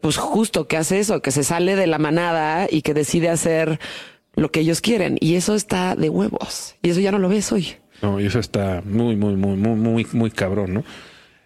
[0.00, 3.80] pues justo que hace eso, que se sale de la manada y que decide hacer
[4.36, 5.18] lo que ellos quieren.
[5.20, 6.76] Y eso está de huevos.
[6.82, 7.74] Y eso ya no lo ves hoy.
[8.00, 10.84] No, y eso está muy, muy, muy, muy, muy, muy cabrón, ¿no?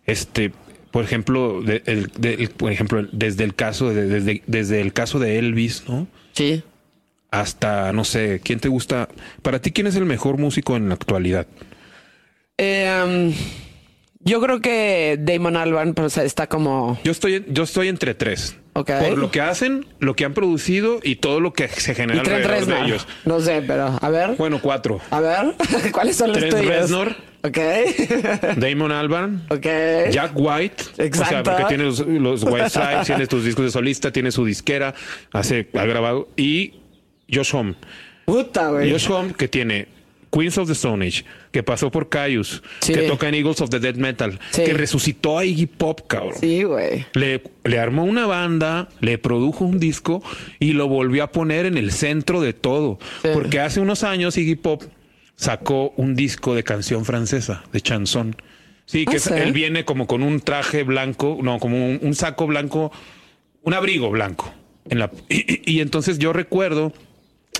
[0.05, 0.53] Este,
[0.91, 5.19] por ejemplo, de- el- de- por ejemplo, desde el caso de, desde, desde el caso
[5.19, 6.07] de Elvis, ¿no?
[6.33, 6.63] Sí.
[7.31, 9.09] Hasta, no sé, ¿quién te gusta?
[9.41, 11.47] Para ti, ¿quién es el mejor músico en la actualidad?
[12.59, 13.33] Eh,
[14.25, 16.99] yo creo que Damon Albarn pues, está como...
[17.05, 18.57] Yo estoy, yo estoy entre tres.
[18.75, 18.91] Ok.
[19.09, 22.21] Por lo que hacen, lo que han producido y todo lo que se genera Y
[22.21, 22.87] alrededor de Reznor.
[22.87, 23.07] ellos.
[23.25, 24.37] No sé, pero a ver.
[24.39, 25.01] Bueno, cuatro.
[25.11, 25.55] A ver,
[25.93, 26.67] ¿cuáles son los Trent tuyos?
[26.67, 27.15] Reznor.
[27.45, 27.59] Ok.
[28.57, 29.43] Damon Albarn.
[29.51, 29.67] ok.
[30.11, 30.83] Jack White.
[30.83, 31.51] O sea, Exacto.
[31.51, 34.95] porque tiene los, los White Stripes, tiene tus discos de solista, tiene su disquera,
[35.33, 36.29] hace, ha grabado.
[36.37, 36.75] Y
[37.31, 37.75] Josh Homme.
[38.25, 38.91] Puta, güey.
[38.91, 39.89] Josh Homme, que tiene
[40.33, 42.95] Queens of the Stone Age, que pasó por Caius, Sí.
[42.95, 44.65] que toca en Eagles of the Dead Metal, Sí.
[44.65, 46.33] que resucitó a Iggy Pop, cabrón.
[46.41, 47.05] Sí, güey.
[47.13, 50.23] Le, le armó una banda, le produjo un disco
[50.59, 52.99] y lo volvió a poner en el centro de todo.
[53.23, 53.29] Sí.
[53.35, 54.83] Porque hace unos años Iggy Pop
[55.37, 58.37] sacó un disco de canción francesa, de chanson.
[58.87, 62.47] Sí, que Ah, él viene como con un traje blanco, no, como un, un saco
[62.47, 62.91] blanco,
[63.63, 64.53] un abrigo blanco.
[64.89, 65.37] En la, y,
[65.71, 66.93] y- y entonces yo recuerdo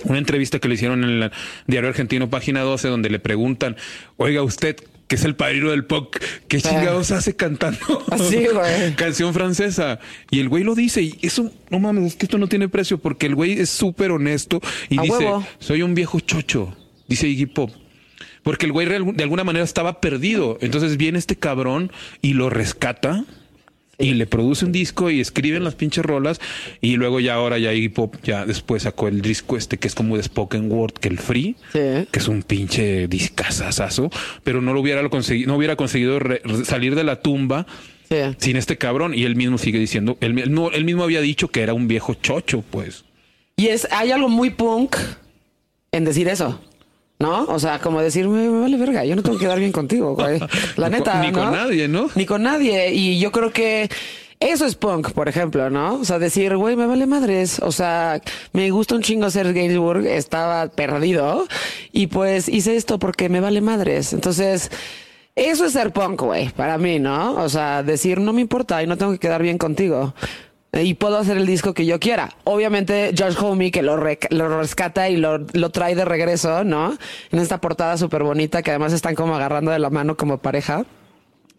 [0.05, 1.31] una entrevista que le hicieron en el
[1.67, 3.77] diario argentino, página 12, donde le preguntan,
[4.17, 4.75] oiga usted,
[5.07, 6.15] que es el padrino del pop,
[6.47, 8.03] ¿qué chingados hace cantando?
[8.11, 8.95] Así, güey.
[8.95, 9.99] Canción francesa.
[10.31, 12.97] Y el güey lo dice, y eso, no mames, es que esto no tiene precio,
[12.97, 15.45] porque el güey es súper honesto y A dice, huevo.
[15.59, 16.75] soy un viejo chocho,
[17.07, 17.71] dice Iggy Pop.
[18.43, 20.57] Porque el güey de alguna manera estaba perdido.
[20.59, 21.91] Entonces viene este cabrón
[22.21, 23.23] y lo rescata.
[24.03, 26.41] Y le produce un disco y escriben las pinches rolas.
[26.81, 29.95] Y luego ya ahora ya Iggy Pop ya después sacó el disco este que es
[29.95, 31.79] como de Spoken Word, que el Free, Sí.
[32.11, 34.09] que es un pinche discazazazo,
[34.43, 37.65] pero no lo hubiera conseguido, no hubiera conseguido re- re- salir de la tumba
[38.09, 38.17] Sí.
[38.39, 39.13] sin este cabrón.
[39.13, 41.87] Y él mismo sigue diciendo, él, él no- él mismo había dicho que era un
[41.87, 43.05] viejo chocho, pues.
[43.55, 44.97] Y es, hay algo muy punk
[45.91, 46.59] en decir eso.
[47.23, 47.45] ¿No?
[47.45, 50.13] O sea, como decir, me, me vale verga, yo no tengo que dar bien contigo,
[50.13, 50.39] güey.
[50.75, 51.13] La Ni neta.
[51.13, 51.39] con- ni ¿no?
[51.39, 52.09] con nadie, ¿no?
[52.15, 52.91] Ni con nadie.
[52.93, 53.89] Y yo creo que
[54.41, 55.95] eso es punk, por ejemplo, ¿no?
[56.01, 57.59] O sea, decir, güey, me vale madres.
[57.59, 58.21] O sea,
[58.51, 61.47] me gusta un chingo ser Gainsbourg, estaba perdido.
[61.93, 64.11] Y pues hice esto porque me vale madres.
[64.11, 64.69] Entonces,
[65.35, 67.35] eso es ser punk, güey, para mí, ¿no?
[67.41, 70.13] O sea, decir, no me importa y no tengo que quedar bien contigo.
[70.75, 72.31] Y puedo hacer el disco que yo quiera.
[72.45, 76.97] Obviamente, Josh Homme, que lo, rec- lo rescata y lo, lo trae de regreso, ¿no?
[77.31, 80.83] En esta portada súper bonita, que además están como agarrando de la mano como pareja.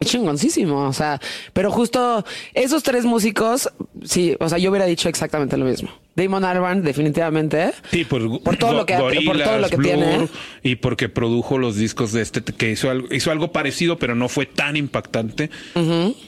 [0.04, 1.20] Es chingoncísimo, o sea,
[1.52, 2.24] pero justo
[2.54, 3.70] esos tres músicos,
[4.04, 5.90] sí, o sea, yo hubiera dicho exactamente lo mismo.
[6.16, 7.72] Damon Albarn, definitivamente.
[7.90, 10.28] Sí, por, Por todo lo que- por todo lo que tiene.
[10.62, 14.28] Y porque produjo los discos de este, que hizo algo, hizo algo parecido, pero no
[14.28, 15.50] fue tan impactante.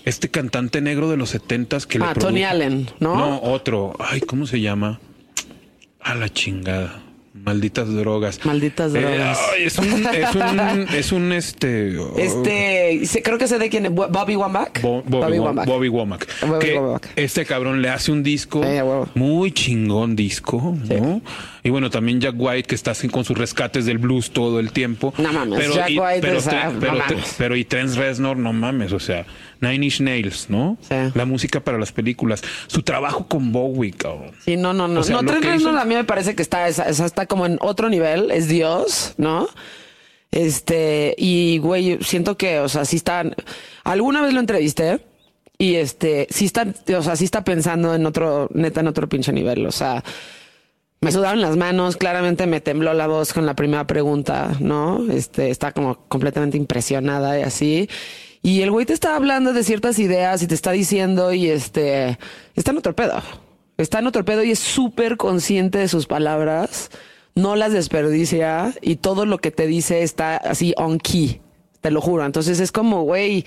[0.05, 3.15] Este cantante negro de los setentas que le Ah, produjo- Tony Allen, ¿no?
[3.17, 3.95] No, otro.
[4.01, 4.99] Ay, ¿cómo se llama?
[6.01, 7.03] A la chingada.
[7.51, 8.41] Malditas drogas.
[8.45, 9.39] Malditas Eh, drogas.
[9.57, 11.97] es un, es un, es un este.
[11.97, 14.83] oh, Este, se- creo que sé de quién es, Bobby Womack.
[14.83, 15.65] Bo- Bobby, Womack.
[15.67, 16.27] Bobby Womack.
[16.45, 17.09] Bobby Que Womack.
[17.15, 18.83] Este cabrón le hace un disco Eh,
[19.15, 21.23] muy chingón disco, ¿no?
[21.67, 24.71] Y bueno, también Jack White que está así con sus rescates del blues todo el
[24.71, 25.13] tiempo.
[25.19, 27.35] No mames, Jack y- White pero, es, ah, no pero, mames.
[27.37, 29.27] pero y Trent Reznor, no mames, o sea,
[29.61, 30.79] Nine Inch Nails, ¿no?
[30.81, 30.95] Sí.
[31.15, 32.43] La música para las películas.
[32.69, 34.31] Su trabajo con Bowie, cabrón.
[34.45, 35.01] Sí, no, no, no.
[35.01, 37.27] O sea, no, Trent Reznor hizo- a mí me parece que está, esa- esa está
[37.27, 39.49] como en otro nivel, es Dios, ¿no?
[40.31, 43.35] Este, y güey, siento que, o sea, sí están,
[43.85, 45.01] alguna vez lo entrevisté
[45.57, 49.33] y este, sí está, o sea, sí está pensando en otro, neta, en otro pinche
[49.33, 50.05] nivel, o sea,
[51.07, 55.07] me sudaron las manos, claramente me tembló la voz con la primera pregunta, ¿no?
[55.09, 57.89] Este, está como completamente impresionada y así.
[58.43, 62.19] Y el güey te está hablando de ciertas ideas y te está diciendo y este,
[62.57, 63.23] está en otro pedo.
[63.77, 66.91] Está en otro pedo y es súper consciente de sus palabras,
[67.37, 71.41] no las desperdicia y todo lo que te dice está así on key,
[71.83, 72.27] te lo juro.
[72.27, 73.45] Entonces es como, güey,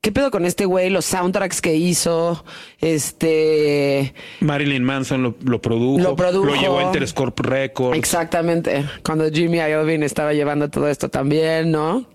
[0.00, 0.90] ¿qué pedo con este güey?
[0.90, 2.44] Los soundtracks que hizo,
[2.80, 4.14] este...
[4.40, 6.00] Marilyn Manson lo, lo produjo.
[6.00, 6.46] Lo produjo.
[6.46, 7.98] Lo llevó a Interscope Records.
[7.98, 8.86] Exactamente.
[9.04, 12.06] Cuando Jimmy Iovine estaba llevando todo esto también, ¿no?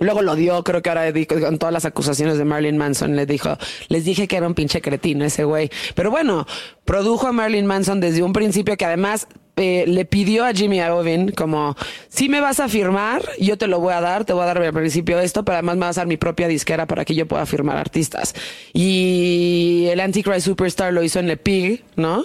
[0.00, 3.26] Luego lo dio, creo que ahora dijo, con todas las acusaciones de Marilyn Manson, le
[3.26, 3.56] dijo,
[3.88, 5.70] les dije que era un pinche cretino ese güey.
[5.94, 6.46] Pero bueno,
[6.84, 11.32] produjo a Marilyn Manson desde un principio que además eh, le pidió a Jimmy Iovine
[11.32, 11.76] como,
[12.08, 14.58] si me vas a firmar, yo te lo voy a dar, te voy a dar
[14.58, 17.28] al principio esto, pero además me vas a dar mi propia disquera para que yo
[17.28, 18.34] pueda firmar artistas.
[18.72, 22.24] Y el Antichrist Superstar lo hizo en Le Pig, ¿no?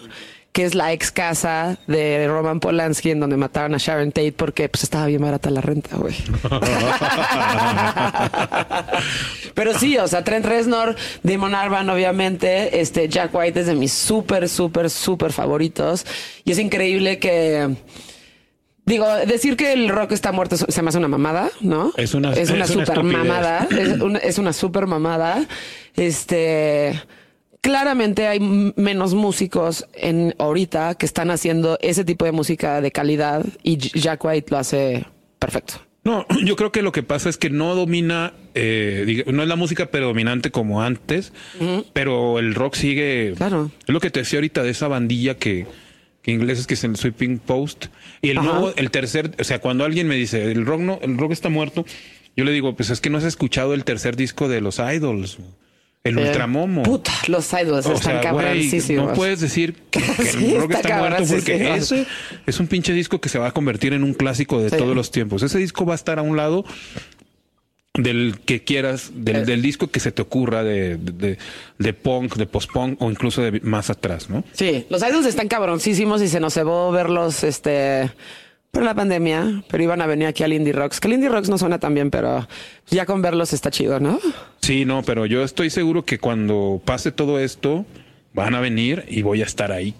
[0.58, 4.68] Que es la ex casa de Roman Polanski en donde mataron a Sharon Tate porque
[4.70, 6.16] pues estaba bien barata la renta, güey.
[9.54, 13.94] Pero sí, o sea, Trent Reznor, Damon Albarn, obviamente, este Jack White es de mis
[13.94, 16.08] súper, súper, súper favoritos
[16.44, 17.76] y es increíble que
[18.86, 21.92] Digo, decir que el rock está muerto se me hace una mamada, ¿no?
[21.98, 23.18] Es una- es una es una super estupidez.
[23.18, 23.68] mamada.
[23.70, 25.46] Es una, es una super mamada.
[25.96, 27.00] Este,
[27.68, 33.46] claramente hay menos músicos en ahorita que están haciendo ese tipo de música de calidad
[33.62, 35.06] y Jack White lo hace
[35.38, 35.74] perfecto.
[36.06, 39.58] No, yo creo que lo que pasa es que no domina, eh, no es la
[39.58, 41.34] música predominante como antes,
[41.92, 43.34] pero el rock sigue.
[43.36, 43.70] Claro.
[43.86, 45.68] Es lo que te decía ahorita de esa bandilla que,
[46.22, 47.88] que ingleses que es el Sweeping Post.
[48.22, 48.48] Y el Ajá.
[48.50, 51.50] nuevo, el tercer, o sea, cuando alguien me dice el rock no, el rock está
[51.50, 51.86] muerto,
[52.38, 55.40] yo le digo, pues es que no has escuchado el tercer disco de los Idols,
[56.08, 56.84] el Eh, Ultramomo.
[56.84, 59.08] Puta, los idols O están sea, cabroncísimos.
[59.10, 62.06] no puedes decir que, que Sí, el rock está está muerto porque ese
[62.46, 64.78] es un pinche disco que se va a convertir en un clásico de Sí.
[64.78, 65.44] todos los tiempos.
[65.44, 66.66] Ese disco va a estar a un lado
[67.94, 69.46] del que quieras, del, Eh.
[69.46, 71.38] del disco que se te ocurra de, de, de-
[71.80, 74.44] de punk, de post-punk o incluso de más atrás, ¿no?
[74.54, 78.12] Sí, los idols están cabroncísimos y se nos cebó verlos, este,
[78.78, 81.50] por la pandemia, pero iban a venir aquí al Indie Rocks, que el Indie Rocks
[81.50, 82.48] no suena tan bien, pero
[82.92, 84.20] ya con verlos está chido, ¿no?
[84.62, 87.88] Sí, no, pero yo estoy seguro que cuando pase todo esto,
[88.36, 89.96] van a venir y voy a estar ahí.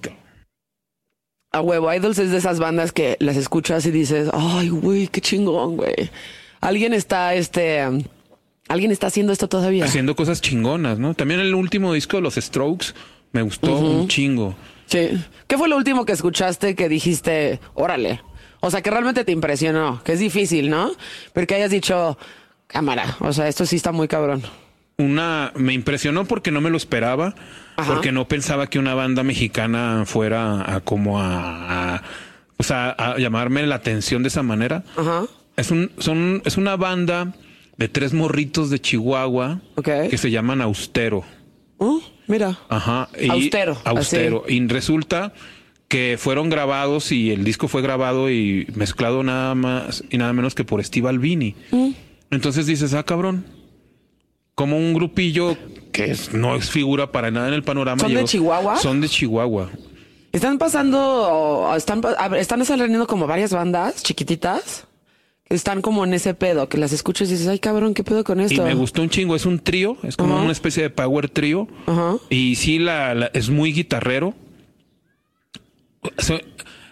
[1.52, 5.22] A huevo, Idols es de esas bandas que las escuchas y dices, ay, güey, qué
[5.22, 6.12] chingón, güey.
[6.62, 7.82] Alguien está, este,
[8.68, 9.86] alguien está haciendo esto todavía.
[9.86, 11.16] Haciendo cosas chingonas, ¿no?
[11.16, 12.94] También el último disco de los Strokes
[13.32, 14.56] me gustó un chingo.
[14.86, 15.20] Sí.
[15.48, 18.22] ¿Qué fue lo último que escuchaste que dijiste, órale?
[18.60, 20.92] O sea, que realmente te impresionó, que es difícil, ¿no?
[21.34, 22.18] Pero que hayas dicho,
[22.68, 24.42] cámara, o sea, esto sí está muy cabrón.
[24.98, 27.36] Una, me impresionó porque no me lo esperaba,
[27.76, 27.94] Ajá.
[27.94, 32.04] porque no pensaba que una banda mexicana fuera a como a, a-
[32.58, 34.84] o sea, a llamarme la atención de esa manera.
[34.96, 35.26] Ajá.
[35.56, 37.34] Es un, son, es una banda
[37.78, 41.24] de tres morritos de Chihuahua que se llaman Austero.
[41.78, 42.58] Uh, mira.
[42.70, 43.08] Ajá.
[43.20, 44.44] Y- Austero, Austero.
[44.48, 45.32] Y resulta
[45.88, 50.54] que fueron grabados y el disco fue grabado y mezclado nada más y nada menos
[50.56, 51.56] que por Steve Albini.
[51.72, 51.92] Mm.
[52.32, 53.46] Entonces dices, ah, cabrón.
[54.56, 55.56] Como un grupillo
[55.92, 58.02] que es- no es figura para nada en el panorama.
[58.02, 58.78] ¿Son de Chihuahua?
[58.78, 59.70] Son de Chihuahua.
[60.32, 62.02] Están pasando, están,
[62.36, 64.86] están saliendo como varias bandas chiquititas
[65.50, 68.42] están como en ese pedo, que las escuchas y dices, ay cabrón, ¿qué pedo con
[68.42, 68.64] Y esto?
[68.66, 69.34] me gustó un chingo.
[69.34, 69.96] Es un trío.
[70.04, 71.70] Es como una especie de power trío.
[72.30, 74.34] Y sí, la, la- es muy guitarrero.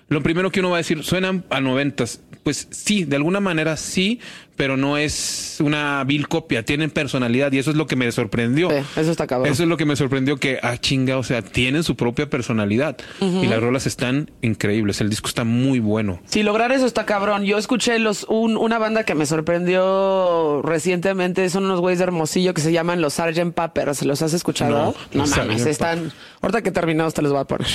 [0.08, 2.22] Lo primero que uno va a decir, suenan a noventas.
[2.44, 4.20] Pues sí, de alguna manera sí,
[4.56, 6.64] pero no es una vil copia.
[6.64, 8.70] Tienen personalidad y eso es lo que me sorprendió.
[8.70, 9.52] Sí, eso está cabrón.
[9.52, 12.98] Eso es lo que me sorprendió que, ah, chinga, o sea, tienen su propia personalidad
[13.20, 15.02] y las rolas están increíbles.
[15.02, 16.22] El disco está muy bueno.
[16.28, 17.44] Si lograr eso está cabrón.
[17.46, 21.50] Yo escuché los un- una banda que me sorprendió recientemente.
[21.50, 23.54] Son unos güeyes de Hermosillo que se llaman los Sgt.
[23.56, 24.04] Peppers.
[24.04, 24.94] ¿Los has escuchado?
[25.14, 26.12] No, mames, están.
[26.42, 27.68] Ahorita que terminamos te los voy a poner.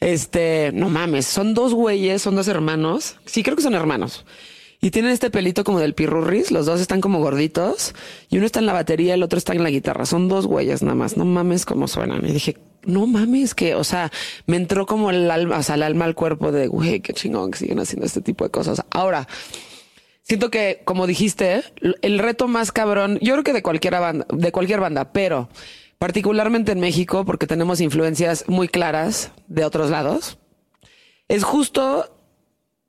[0.00, 3.16] Este, no mames, son dos güeyes, son dos hermanos.
[3.24, 4.24] Sí, creo que son hermanos.
[4.80, 6.50] Y tienen este pelito como del pirurris.
[6.50, 7.94] Los dos están como gorditos.
[8.28, 10.04] Y uno está en la batería, el otro está en la guitarra.
[10.04, 11.16] Son dos güeyes nada más.
[11.16, 12.24] No mames cómo suenan.
[12.26, 14.12] Y dije, no mames que, o sea,
[14.46, 17.50] me entró como el alma, o sea, el alma al cuerpo de, güey, qué chingón
[17.50, 18.82] que siguen haciendo este tipo de cosas.
[18.90, 19.26] Ahora,
[20.22, 21.64] siento que, como dijiste,
[22.02, 25.48] el reto más cabrón, yo creo que de cualquier banda, de cualquier banda, pero
[25.98, 30.38] particularmente en México, porque tenemos influencias muy claras de otros lados,
[31.28, 32.12] es justo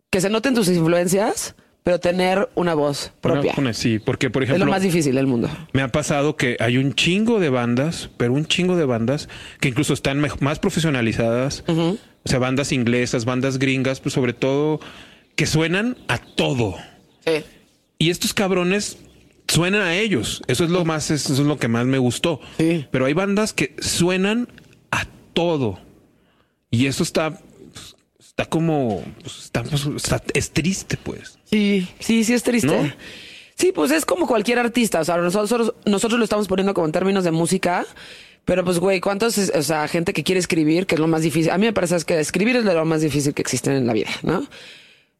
[0.10, 3.54] que se noten tus influencias, pero tener una voz propia.
[3.54, 5.50] Una- una- sí, porque por es ejemplo, lo más difícil del mundo.
[5.74, 9.30] Me ha pasado que hay un chingo de bandas, pero un chingo de bandas
[9.62, 11.64] que incluso están más profesionalizadas.
[11.68, 11.98] O
[12.30, 14.82] sea, bandas inglesas, bandas gringas, pues sobre todo
[15.38, 16.76] que suenan a todo.
[17.26, 17.44] Sí.
[18.00, 18.98] Y estos cabrones
[19.48, 20.42] suenan a ellos.
[20.48, 22.40] Eso es lo más, eso es lo que más me gustó.
[22.58, 22.86] Sí.
[22.92, 24.48] Pero hay bandas que suenan
[24.92, 25.80] a todo.
[26.70, 27.40] Y eso está,
[28.20, 31.40] está como, pues, está, pues, está- es triste, pues.
[31.46, 32.68] Sí, sí, sí es triste.
[32.68, 32.92] ¿No?
[33.56, 35.00] Sí, pues es como cualquier artista.
[35.00, 37.86] O sea, nosotros, nosotros lo estamos poniendo como en términos de música.
[38.46, 41.22] Pero pues, güey, ¿cuántos, es- o sea, gente que quiere escribir, que es lo más
[41.22, 41.52] difícil?
[41.52, 44.10] A mí me parece que escribir es lo más difícil que existe en la vida,
[44.24, 44.48] ¿no?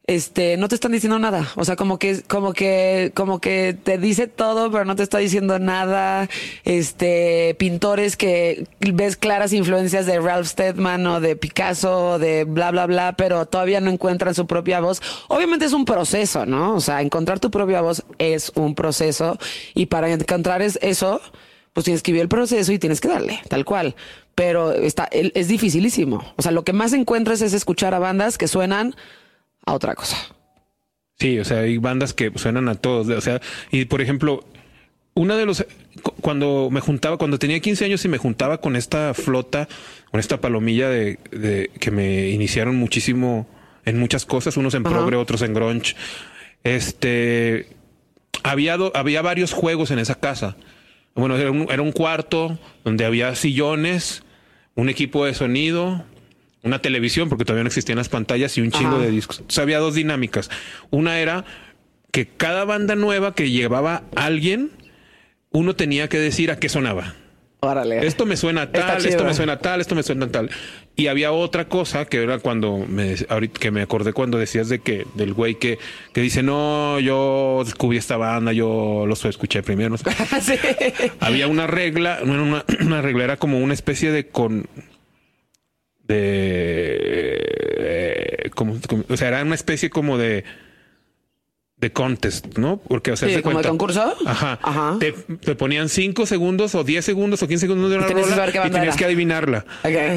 [0.08, 1.46] Este, no te están diciendo nada.
[1.54, 5.18] O sea, como que, como que, como que te dice todo, pero no te está
[5.18, 6.28] diciendo nada.
[6.64, 12.70] Este, pintores que ves claras influencias de Ralph Steadman o de Picasso, o de bla,
[12.70, 15.02] bla, bla, pero todavía no encuentran su propia voz.
[15.28, 16.74] Obviamente es un proceso, ¿no?
[16.74, 19.38] O sea, encontrar tu propia voz es un proceso
[19.74, 21.20] y para encontrar es- eso,
[21.74, 23.94] pues tienes que vivir el proceso y tienes que darle, tal cual.
[24.34, 26.24] Pero está, es dificilísimo.
[26.36, 28.96] O sea, lo que más encuentras es escuchar a bandas que suenan
[29.68, 30.16] a otra cosa.
[31.18, 33.08] Sí, o sea, hay bandas que suenan a todos.
[33.08, 33.40] O sea,
[33.70, 34.44] y por ejemplo,
[35.14, 35.64] una de los
[36.02, 39.68] cu- cuando me juntaba, cuando tenía 15 años y me juntaba con esta flota,
[40.10, 43.48] con esta palomilla de, de- que me iniciaron muchísimo
[43.84, 44.94] en muchas cosas, unos en Ajá.
[44.94, 45.96] progre, otros en grunge.
[46.62, 47.66] Este
[48.44, 50.56] había do- había varios juegos en esa casa.
[51.14, 54.22] Bueno, era un, era un cuarto donde había sillones,
[54.76, 56.04] un equipo de sonido,
[56.68, 59.04] una televisión, porque todavía no existían las pantallas y un chingo Ajá.
[59.04, 59.38] de discos.
[59.38, 60.50] Entonces había dos dinámicas.
[60.90, 61.44] Una era
[62.12, 64.70] que cada banda nueva que llevaba a alguien,
[65.50, 67.14] uno tenía que decir a qué sonaba.
[67.60, 68.06] Órale.
[68.06, 70.48] Esto me suena tal, esto me suena tal, esto me suena tal.
[70.94, 74.78] Y había otra cosa que era cuando me ahorita que me acordé cuando decías de
[74.78, 75.78] que del güey que,
[76.12, 80.04] que dice, "No, yo descubrí esta banda, yo los escuché primero." no sé.
[80.40, 80.54] Sí.
[81.18, 84.68] había una regla, una, una regla, era como una especie de con
[86.08, 87.38] de
[87.80, 90.44] eh, como, como- o sea, era una especie como de
[91.76, 92.78] de contest, ¿no?
[92.78, 94.16] Porque, o sea, Sí, haz de ¿como de cuenta- concurso?
[94.26, 94.58] Ajá.
[94.62, 94.96] Ajá.
[94.98, 98.66] Te, te ponían 5 segundos o 10 segundos o 15 segundos de una tenías rola
[98.66, 99.64] y tenías que adivinarla.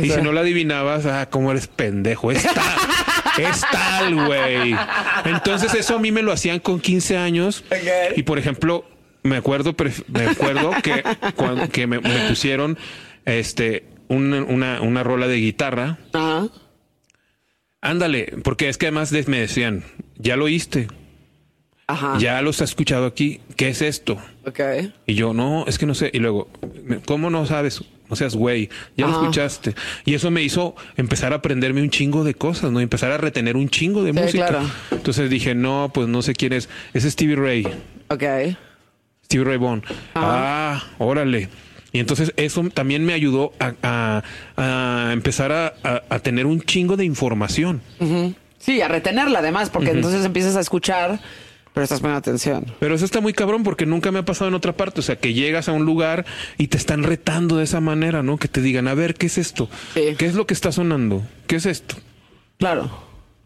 [0.01, 2.31] Y si no la adivinabas, ah, cómo eres pendejo.
[2.31, 2.55] Es tal,
[3.45, 4.75] es tal, güey.
[5.25, 7.63] Entonces eso a mí me lo hacían con 15 años.
[8.15, 8.83] Y por ejemplo,
[9.21, 9.75] me acuerdo,
[10.07, 11.03] me acuerdo que,
[11.35, 12.75] cuan- que me, me pusieron
[13.25, 15.97] este una, una, una rola de guitarra.
[16.13, 16.47] Ajá.
[17.81, 19.83] Ándale, porque es que además de- me decían,
[20.17, 20.87] ya lo oíste,
[21.87, 22.17] Ajá.
[22.19, 24.19] ya los has escuchado aquí, ¿qué es esto?
[24.45, 24.59] Ok.
[25.07, 26.11] Y yo, no, es que no sé.
[26.13, 26.47] Y luego,
[27.05, 27.83] ¿cómo no sabes?
[28.09, 29.73] no seas güey, ya lo escuchaste.
[30.03, 32.81] Y eso me hizo empezar a aprenderme un chingo de cosas, ¿no?
[32.81, 34.47] Empezar a retener un chingo de Sí, música.
[34.47, 34.69] claro.
[34.91, 36.67] Entonces dije, no, pues no sé quién es.
[36.93, 37.63] Es Stevie Ray,
[38.09, 38.23] Ok.
[39.23, 39.81] Stevie Ray Vaughan.
[40.13, 41.47] Ah, órale.
[41.93, 44.23] Y entonces eso también me ayudó a, a-
[45.09, 47.81] a empezar a, tener un chingo de información.
[48.59, 51.19] Sí, a retenerla además, porque entonces empiezas a escuchar,
[51.73, 52.65] pero estás poniendo atención.
[52.79, 54.99] Pero eso está muy cabrón porque nunca me ha pasado en otra parte.
[54.99, 56.25] O sea, que llegas a un lugar
[56.57, 58.37] y te están retando de esa manera, ¿no?
[58.37, 59.69] Que te digan, a ver, ¿qué es esto?
[59.93, 60.15] Sí.
[60.17, 61.23] ¿Qué es lo que está sonando?
[61.47, 61.95] ¿Qué es esto?
[62.57, 62.89] Claro.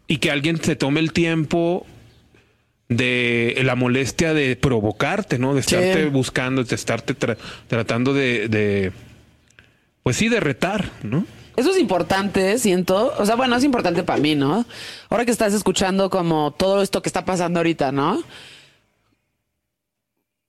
[0.06, 1.86] Y que alguien se tome el tiempo
[2.88, 5.54] de la molestia de provocarte, ¿no?
[5.54, 5.74] De Sí.
[5.74, 7.36] estarte buscando, de estarte tra-
[7.66, 8.92] tratando de, de,
[10.02, 11.26] pues sí, de retar, ¿no?
[11.56, 13.14] Eso es importante, siento.
[13.18, 14.66] O sea, bueno, es importante para mí, ¿no?
[15.08, 18.22] Ahora que estás escuchando como todo esto que está pasando ahorita, ¿no?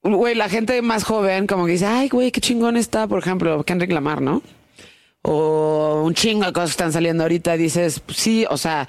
[0.03, 3.64] Güey, la gente más joven como que dice, ay, güey, qué chingón está, por ejemplo,
[3.64, 4.41] Kendrick Lamar, ¿no?
[5.22, 7.57] O un chingo de cosas que están saliendo ahorita.
[7.57, 8.88] Dices, sí, o sea,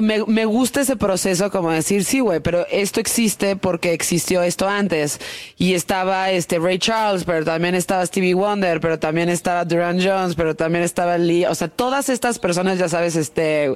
[0.00, 4.68] me, me gusta ese proceso como decir, sí, güey, pero esto existe porque existió esto
[4.68, 5.20] antes.
[5.56, 10.36] Y estaba este Ray Charles, pero también estaba Stevie Wonder, pero también estaba Duran Jones,
[10.36, 11.46] pero también estaba Lee.
[11.46, 13.74] O sea, todas estas personas, ya sabes, este,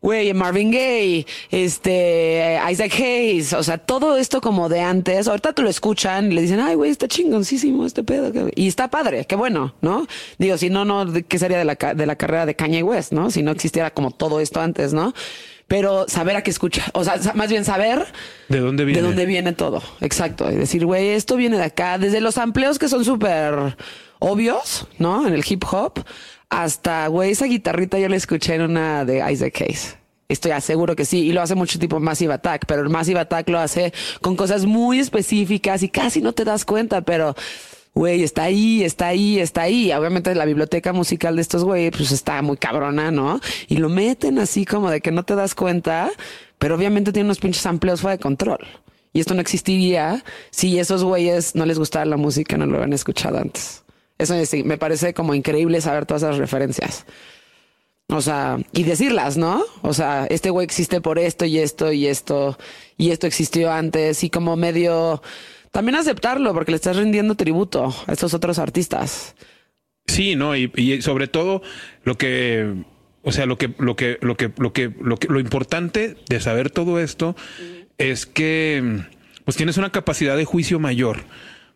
[0.00, 5.28] güey, Marvin Gaye, este, Isaac Hayes, o sea, todo esto como de antes.
[5.28, 8.32] Ahorita tú lo escuchan y le dicen, ay, güey, está chingoncísimo este pedo.
[8.32, 8.52] que-".
[8.54, 10.06] Y está padre, qué bueno, ¿no?
[10.38, 13.30] Digo, si no, no, ¿qué sería de la, de la carrera de Kanye West, no?
[13.30, 15.14] Si no existiera como todo esto antes, ¿no?
[15.66, 18.06] Pero saber a qué escucha, o sea, más bien saber
[18.48, 19.02] ¿De dónde viene?
[19.02, 19.82] de dónde viene todo.
[20.00, 20.50] Exacto.
[20.50, 23.76] Y decir, güey, esto viene de acá, desde los amplios que son súper
[24.18, 25.26] obvios, ¿no?
[25.26, 26.00] En el hip hop,
[26.50, 29.96] hasta, güey, esa guitarrita yo la escuché en una de Isaac Hayes.
[30.28, 31.20] Estoy seguro que sí.
[31.20, 34.66] Y lo hace mucho tipo Massive Attack, pero el Massive Attack lo hace con cosas
[34.66, 37.34] muy específicas y casi no te das cuenta, pero
[37.94, 39.90] güey, está ahí, está ahí, está ahí.
[39.92, 43.40] Obviamente la biblioteca musical de estos güey, pues está muy cabrona, ¿no?
[43.68, 46.10] Y lo meten así como de que no te das cuenta,
[46.58, 48.66] pero obviamente tiene unos pinches amplios fuera de control.
[49.14, 52.92] Y esto no existiría si esos güeyes no les gustara la música, no lo habían
[52.92, 53.82] escuchado antes.
[54.18, 57.06] Eso sí, me parece como increíble saber todas esas referencias.
[58.08, 59.62] O sea, y decirlas, ¿no?
[59.82, 62.58] O sea, este güey existe por esto y esto y esto
[62.96, 65.22] y esto existió antes y como medio
[65.70, 69.34] también aceptarlo porque le estás rindiendo tributo a estos otros artistas.
[70.06, 71.60] Sí, no, y, y sobre todo
[72.02, 72.82] lo que,
[73.22, 76.40] o sea, lo que, lo que, lo que, lo que, lo que, lo importante de
[76.40, 77.36] saber todo esto
[77.98, 79.04] es que,
[79.44, 81.24] pues tienes una capacidad de juicio mayor,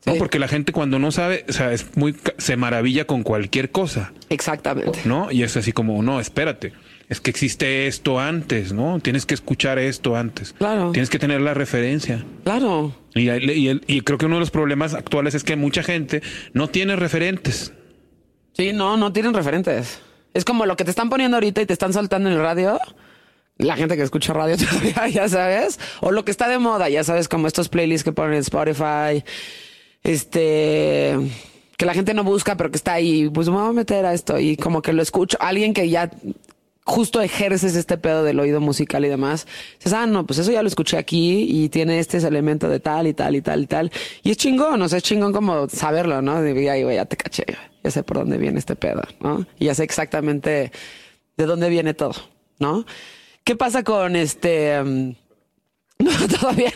[0.06, 0.14] ¿no?
[0.16, 4.12] Porque la gente cuando no sabe, o sea, es muy, se maravilla con cualquier cosa,
[4.28, 5.00] Exactamente.
[5.04, 5.30] ¿no?
[5.30, 6.72] Y es así como, no, espérate,
[7.08, 8.98] es que existe esto antes, ¿no?
[9.00, 10.54] Tienes que escuchar esto antes.
[10.54, 10.92] Claro.
[10.92, 12.24] Tienes que tener la referencia.
[12.44, 12.94] Claro.
[13.14, 16.22] Y, y creo que uno de los problemas actuales es que mucha gente
[16.54, 17.72] no tiene referentes.
[18.54, 20.00] Sí, no, no tienen referentes.
[20.34, 22.78] Es como lo que te están poniendo ahorita y te están soltando en el radio.
[23.58, 24.56] La gente que escucha radio
[24.96, 25.78] todavía, ya sabes.
[26.00, 29.22] O lo que está de moda, ya sabes, como estos playlists que ponen en Spotify.
[30.02, 31.16] Este.
[31.76, 33.28] Que la gente no busca, pero que está ahí.
[33.28, 34.38] Pues me voy a meter a esto.
[34.38, 35.36] Y como que lo escucho.
[35.40, 36.10] Alguien que ya
[36.84, 39.46] justo ejerces este pedo del oído musical y demás.
[39.78, 43.06] Dices, ah, no, pues eso ya lo escuché aquí y tiene este elemento de tal
[43.06, 43.92] y tal y tal y tal.
[44.22, 46.36] Y es chingón, o sea, es chingón como saberlo, ¿no?
[46.36, 47.44] Ay, güey, ya te caché,
[47.82, 49.46] ya sé por dónde viene este pedo, ¿no?
[49.58, 50.72] Y ya sé exactamente
[51.36, 52.14] de dónde viene todo,
[52.58, 52.84] ¿no?
[53.44, 55.16] ¿Qué pasa con este...
[56.18, 56.72] no, todo bien.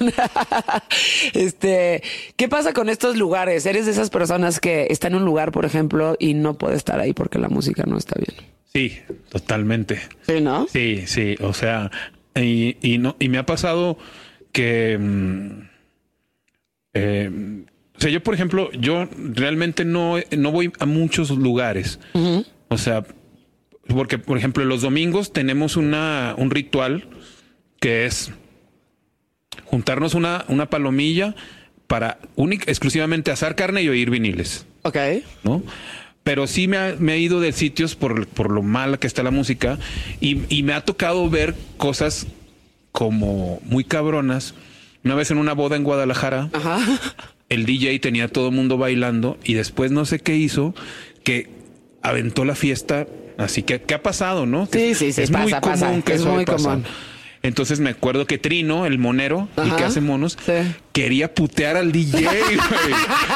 [1.34, 2.02] este,
[2.36, 3.66] ¿qué pasa con estos lugares?
[3.66, 7.00] ¿Eres de esas personas que está en un lugar, por ejemplo, y no puede estar
[7.00, 8.48] ahí porque la música no está bien?
[8.72, 8.98] Sí,
[9.30, 10.00] totalmente.
[10.26, 10.66] Sí, ¿no?
[10.68, 11.90] Sí, sí, o sea,
[12.34, 13.98] y, y no, y me ha pasado
[14.52, 15.68] que, mm,
[16.94, 17.64] eh,
[17.96, 21.98] o sea, yo por ejemplo, yo realmente no, no voy a muchos lugares.
[22.68, 23.04] O sea,
[23.88, 27.08] porque por ejemplo, los domingos tenemos una, un ritual
[27.80, 28.32] que es
[29.66, 31.34] juntarnos una, una palomilla
[31.86, 34.66] para única, exclusivamente asar carne y oír viniles.
[34.82, 34.96] Ok.
[35.44, 35.62] ¿no?
[36.24, 39.22] Pero sí me ha, me ha ido de sitios por, por lo mala que está
[39.22, 39.78] la música
[40.20, 42.26] y, y me ha tocado ver cosas
[42.92, 44.54] como muy cabronas.
[45.04, 46.78] Una vez en una boda en Guadalajara, Ajá.
[47.48, 50.74] el DJ tenía todo el mundo bailando y después no sé qué hizo,
[51.22, 51.48] que
[52.02, 53.06] aventó la fiesta.
[53.38, 54.66] Así que, ¿qué ha pasado, no?
[54.66, 56.02] Sí, sí, sí, Es muy común pasa.
[56.04, 56.70] que Es eso muy pasa.
[56.70, 56.84] común.
[57.46, 59.76] Entonces me acuerdo que Trino, el monero, el Ajá.
[59.76, 60.52] que hace monos, Sí.
[60.92, 62.56] quería putear al DJ, güey.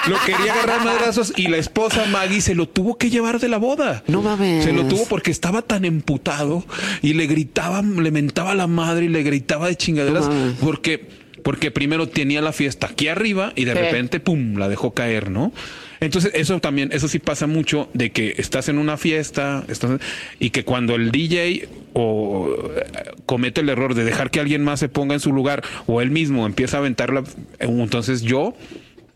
[0.08, 3.58] Lo quería agarrar madrazos y la esposa Maggie se lo tuvo que llevar de la
[3.58, 4.02] boda.
[4.06, 4.64] No mames.
[4.64, 6.64] Se lo tuvo porque estaba tan emputado
[7.02, 11.08] y le gritaba, le mentaba a la madre y le gritaba de chingaderas No porque
[11.42, 13.78] porque primero tenía la fiesta aquí arriba y de Sí.
[13.78, 15.52] repente, pum, la dejó caer, ¿no?
[16.00, 20.00] Entonces, eso también, eso sí pasa mucho de que estás en una fiesta estás-
[20.38, 24.80] y que cuando el DJ o eh, comete el error de dejar que alguien más
[24.80, 27.20] se ponga en su lugar o él mismo empieza a aventarla,
[27.58, 28.54] eh, entonces yo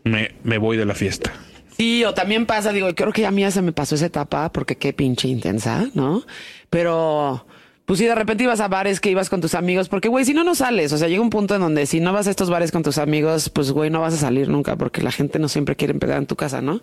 [0.03, 1.33] me, me voy de la fiesta.
[1.77, 4.77] Sí, o también pasa, digo, creo que a mí se me pasó esa etapa porque
[4.77, 6.23] qué pinche intensa, ¿no?
[6.69, 7.45] Pero,
[7.85, 10.33] pues si de repente ibas a bares que ibas con tus amigos, porque, güey, si
[10.33, 10.91] no, no sales.
[10.93, 12.97] O sea, llega un punto en donde si no vas a estos bares con tus
[12.97, 16.17] amigos, pues, güey, no vas a salir nunca porque la gente no siempre quiere empezar
[16.17, 16.81] en tu casa, ¿no?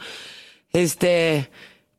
[0.73, 1.51] Este,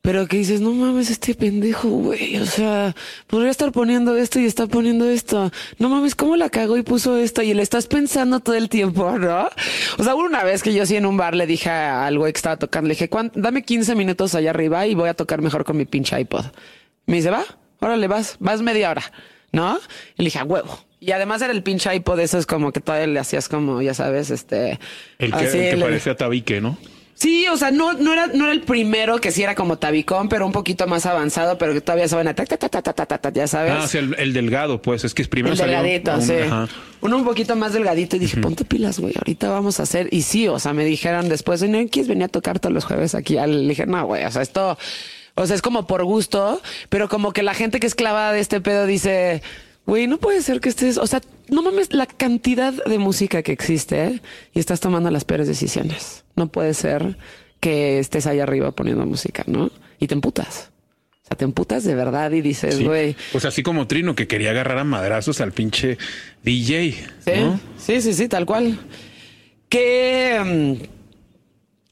[0.01, 2.37] pero que dices, no mames, este pendejo, güey.
[2.37, 2.95] O sea,
[3.27, 5.51] podría estar poniendo esto y está poniendo esto.
[5.79, 7.41] No mames, ¿cómo la cagó y puso esto?
[7.41, 9.47] Y le estás pensando todo el tiempo, ¿no?
[9.97, 12.37] O sea, una vez que yo sí en un bar le dije al güey que
[12.37, 15.63] estaba tocando, le dije, "¿Cuán- dame 15 minutos allá arriba y voy a tocar mejor
[15.65, 16.45] con mi pinche iPod.
[17.05, 17.43] Me dice, va,
[17.83, 19.03] órale, vas, vas media hora,
[19.51, 19.79] ¿no?
[20.17, 20.79] Y le dije, a huevo.
[20.99, 23.93] Y además era el pinche iPod, eso es como que todavía le hacías como, ya
[23.93, 24.79] sabes, este...
[25.19, 26.77] El que, así, parecía tabique, ¿no?
[27.15, 30.29] Sí, o sea, no, no, era, no era el primero que sí era como tabicón,
[30.29, 33.47] pero un poquito más avanzado, pero que todavía saben a ta, ta, ta, ta, ya
[33.47, 33.71] sabes.
[33.71, 35.53] Ah, o el, delgado, pues, es que es primero.
[35.53, 36.33] El delgadito, sí.
[37.01, 40.09] Uno un poquito más delgadito y dije, ponte pilas, güey, ahorita vamos a hacer.
[40.11, 43.13] Y sí, o sea, me dijeron después, ¿no quieres venir a tocar todos los jueves
[43.13, 43.35] aquí?
[43.35, 44.77] Le dije, no, güey, o sea, esto
[45.35, 48.39] o sea, es como por gusto, pero como que la gente que es clavada de
[48.39, 49.41] este pedo dice,
[49.85, 53.51] güey, no puede ser que estés, o sea, no mames la cantidad de música que
[53.51, 54.21] existe ¿eh?
[54.53, 56.23] y estás tomando las peores decisiones.
[56.35, 57.17] No puede ser
[57.59, 59.71] que estés ahí arriba poniendo música, ¿no?
[59.99, 60.69] Y te emputas.
[61.23, 62.83] O sea, te emputas de verdad y dices, Sí.
[62.83, 63.15] güey.
[63.31, 65.97] Pues así como Trino, que quería agarrar a madrazos al pinche
[66.43, 66.91] DJ.
[67.25, 67.59] Sí, ¿no?
[67.77, 68.77] sí, sí, sí, tal cual.
[69.69, 70.39] Que,
[70.79, 71.02] mm,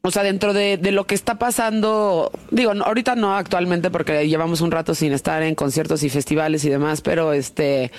[0.04, 4.28] o sea, dentro de, de lo que está pasando, digo, no, ahorita no actualmente porque
[4.28, 7.92] llevamos un rato sin estar en conciertos y festivales y demás, pero este,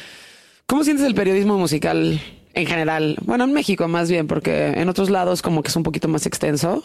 [0.67, 2.21] ¿cómo sientes el periodismo musical
[2.55, 3.17] en general?
[3.23, 6.27] Bueno, en México más bien, porque en otros lados como que es un poquito más
[6.27, 6.83] extenso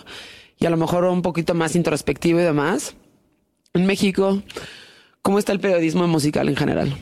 [0.60, 2.96] y a lo mejor un poquito más introspectivo y demás.
[3.74, 4.44] En México,
[5.24, 6.96] ¿cómo está el periodismo musical en general?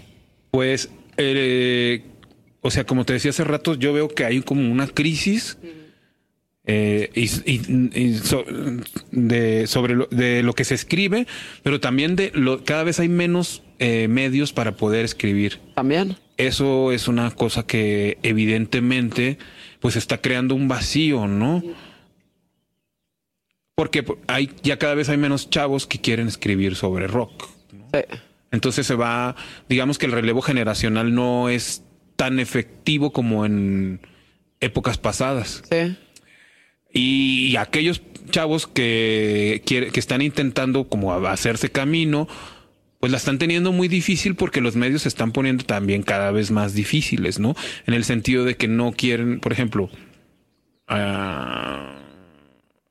[0.52, 2.04] Pues, eh,
[2.62, 5.58] o sea, como te decía hace rato, yo veo que hay como una crisis
[6.68, 8.46] eh, y, y- y so-
[9.12, 11.28] de, sobre lo, de lo que se escribe,
[11.64, 15.60] pero también de lo, cada vez hay menos eh, medios para poder escribir.
[15.76, 16.18] También.
[16.38, 19.38] Eso es una cosa que evidentemente
[19.80, 21.64] pues está creando un vacío, ¿no?
[23.76, 27.50] Porque hay ya cada vez hay menos chavos que quieren escribir sobre rock.
[27.94, 28.00] Sí.
[28.52, 29.36] Entonces se va,
[29.68, 31.84] digamos que el relevo generacional no es
[32.16, 34.00] tan efectivo como en
[34.62, 35.62] épocas pasadas.
[35.70, 35.98] Sí.
[36.98, 38.02] Y aquellos
[38.32, 42.28] chavos que, que están intentando como hacerse camino,
[43.02, 46.50] pues la están teniendo muy difícil porque los medios se están poniendo también cada vez
[46.52, 47.54] más difíciles, ¿no?
[47.86, 49.90] En el sentido de que no quieren, por ejemplo,
[50.88, 51.98] a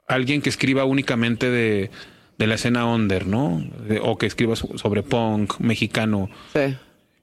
[0.07, 1.91] alguien que escriba únicamente de,
[2.39, 3.67] de la escena under, ¿no?
[4.03, 6.77] O que escriba so- sobre punk mexicano, Sí.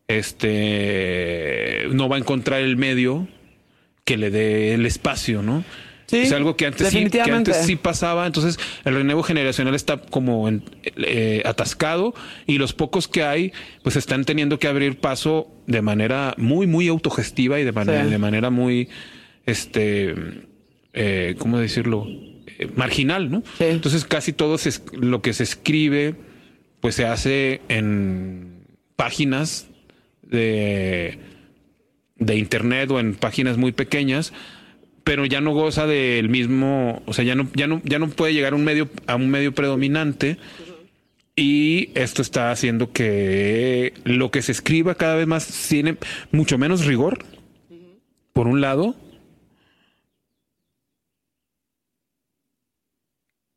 [0.07, 3.27] este no va a encontrar el medio
[4.03, 5.63] que le dé el espacio, ¿no?
[6.11, 9.97] Sí, es algo que antes, sí, que antes sí pasaba, entonces el relevo generacional está
[9.97, 12.13] como en- eh, atascado
[12.45, 13.51] y los pocos que hay
[13.81, 18.09] pues están teniendo que abrir paso de manera muy muy autogestiva y de manera, Sí.
[18.11, 18.89] de manera muy
[19.45, 20.13] este
[20.93, 22.05] eh, ¿cómo decirlo?
[22.59, 23.43] Eh, marginal, ¿no?
[23.57, 23.63] Sí.
[23.65, 26.15] Entonces casi todo se lo que se escribe
[26.81, 28.65] pues se hace en
[28.95, 29.67] páginas
[30.23, 31.17] de,
[32.17, 34.33] de internet o en páginas muy pequeñas,
[35.03, 38.33] pero ya no goza del mismo, o sea, ya no, ya no, ya no puede
[38.33, 40.37] llegar un medio, a un medio predominante.
[41.35, 45.97] Y esto está haciendo que lo que se escriba cada vez más tiene
[46.31, 47.25] mucho menos rigor,
[48.33, 48.95] por un lado,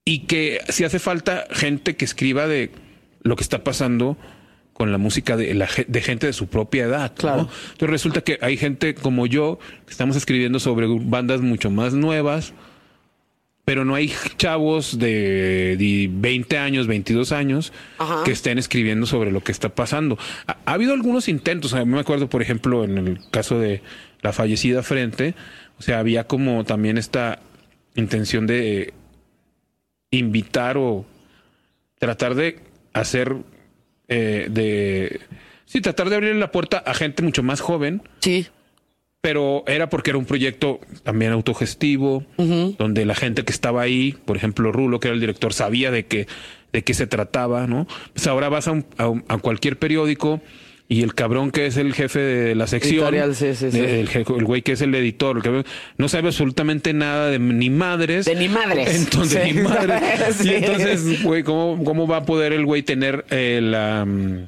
[0.04, 2.70] y que si hace falta gente que escriba de
[3.22, 4.16] lo que está pasando
[4.74, 7.10] con la música de, la, de gente de su propia edad.
[7.10, 7.16] ¿no?
[7.16, 7.48] Claro.
[7.72, 12.52] Entonces resulta que hay gente como yo que estamos escribiendo sobre bandas mucho más nuevas,
[13.64, 18.22] pero no hay chavos de, de 20 años, 22 años Ajá.
[18.24, 20.18] que estén escribiendo sobre lo que está pasando.
[20.46, 23.80] Ha, ha habido algunos intentos, a mí me acuerdo, por ejemplo, en el caso de
[24.20, 25.34] la fallecida Frente,
[25.78, 27.40] o sea, había como también esta
[27.94, 28.92] intención de
[30.10, 31.04] invitar o
[31.98, 32.58] tratar de
[32.92, 33.36] hacer
[34.08, 35.20] eh, de
[35.66, 38.02] sí tratar de abrir la puerta a gente mucho más joven.
[38.20, 38.46] Sí.
[39.20, 44.36] pero era porque era un proyecto también autogestivo donde la gente que estaba ahí por
[44.36, 46.26] ejemplo Rulo que era el director sabía de qué
[46.74, 50.42] de qué se trataba no pues ahora vas a, un- a un- a cualquier periódico
[50.88, 54.72] y el cabrón que es el jefe de la sección, sí, sí, el, güey que
[54.72, 55.64] es el editor, el que
[55.96, 58.26] no sabe absolutamente nada de ni madres.
[58.26, 58.94] De ni madres.
[58.94, 60.02] Entonces, ni madres.
[60.44, 64.46] Y entonces, güey, ¿cómo, ¿cómo va a poder el güey tener eh, la, mm,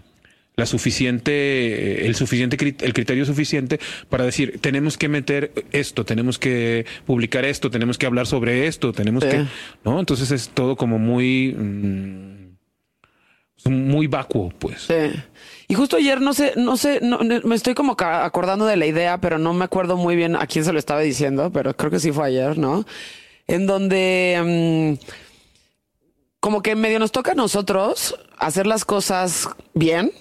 [0.57, 6.39] la suficiente, eh, el suficiente, el criterio suficiente para decir, tenemos que meter esto, tenemos
[6.39, 9.45] que publicar esto, tenemos que hablar sobre esto, tenemos que,
[9.85, 10.01] ¿no?
[10.01, 12.36] Entonces es todo como muy, mm,
[13.65, 14.83] muy vacuo, pues.
[14.83, 15.13] Sí.
[15.69, 19.19] Y justo ayer, no sé, no sé, no, me estoy como acordando de la idea,
[19.21, 21.99] pero no me acuerdo muy bien a quién se lo estaba diciendo, pero creo que
[21.99, 22.85] sí fue ayer, ¿no?
[23.49, 25.07] En donde mm,
[26.41, 30.13] como que medio nos toca a nosotros hacer las cosas bien,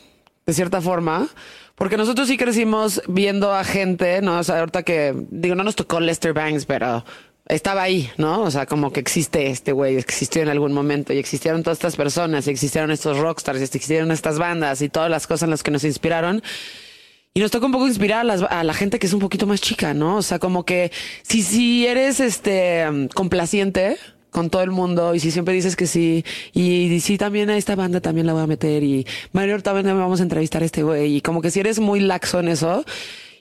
[0.45, 1.27] de cierta forma.
[1.75, 4.39] Porque nosotros sí crecimos viendo a gente, ¿no?
[4.39, 7.03] O sea, ahorita que, digo, no nos tocó Lester Banks, pero
[7.47, 8.41] estaba ahí, ¿no?
[8.41, 11.95] O sea, como que existe este güey, existió en algún momento y existieron todas estas
[11.95, 15.61] personas y existieron estos rockstars y existieron estas bandas y todas las cosas en las
[15.63, 16.41] que nos inspiraron.
[17.33, 19.45] Y nos toca un poco inspirar a, las- a la gente que es un poquito
[19.45, 20.15] más chica, ¿no?
[20.17, 20.91] O sea, como que
[21.23, 23.97] si, si eres este complaciente
[24.31, 27.75] con todo el mundo y si siempre dices que sí y, si también a esta
[27.75, 31.15] banda también la voy a meter y Mario también vamos a entrevistar a este güey
[31.17, 32.83] y como que si eres muy laxo en eso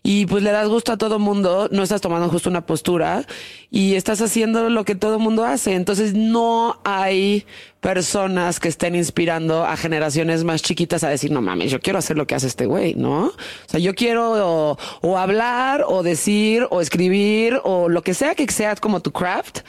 [0.06, 3.24] y pues le das gusto a todo mundo, no estás tomando justo una postura
[3.70, 5.72] y estás haciendo lo que todo mundo hace.
[5.72, 7.46] Entonces no hay
[7.80, 12.18] personas que estén inspirando a generaciones más chiquitas a decir, no mames, yo quiero hacer
[12.18, 13.28] lo que hace este güey, ¿no?
[13.28, 13.32] O
[13.66, 18.46] sea, yo quiero o, o hablar o decir o escribir o lo que sea que
[18.52, 19.60] sea como tu craft.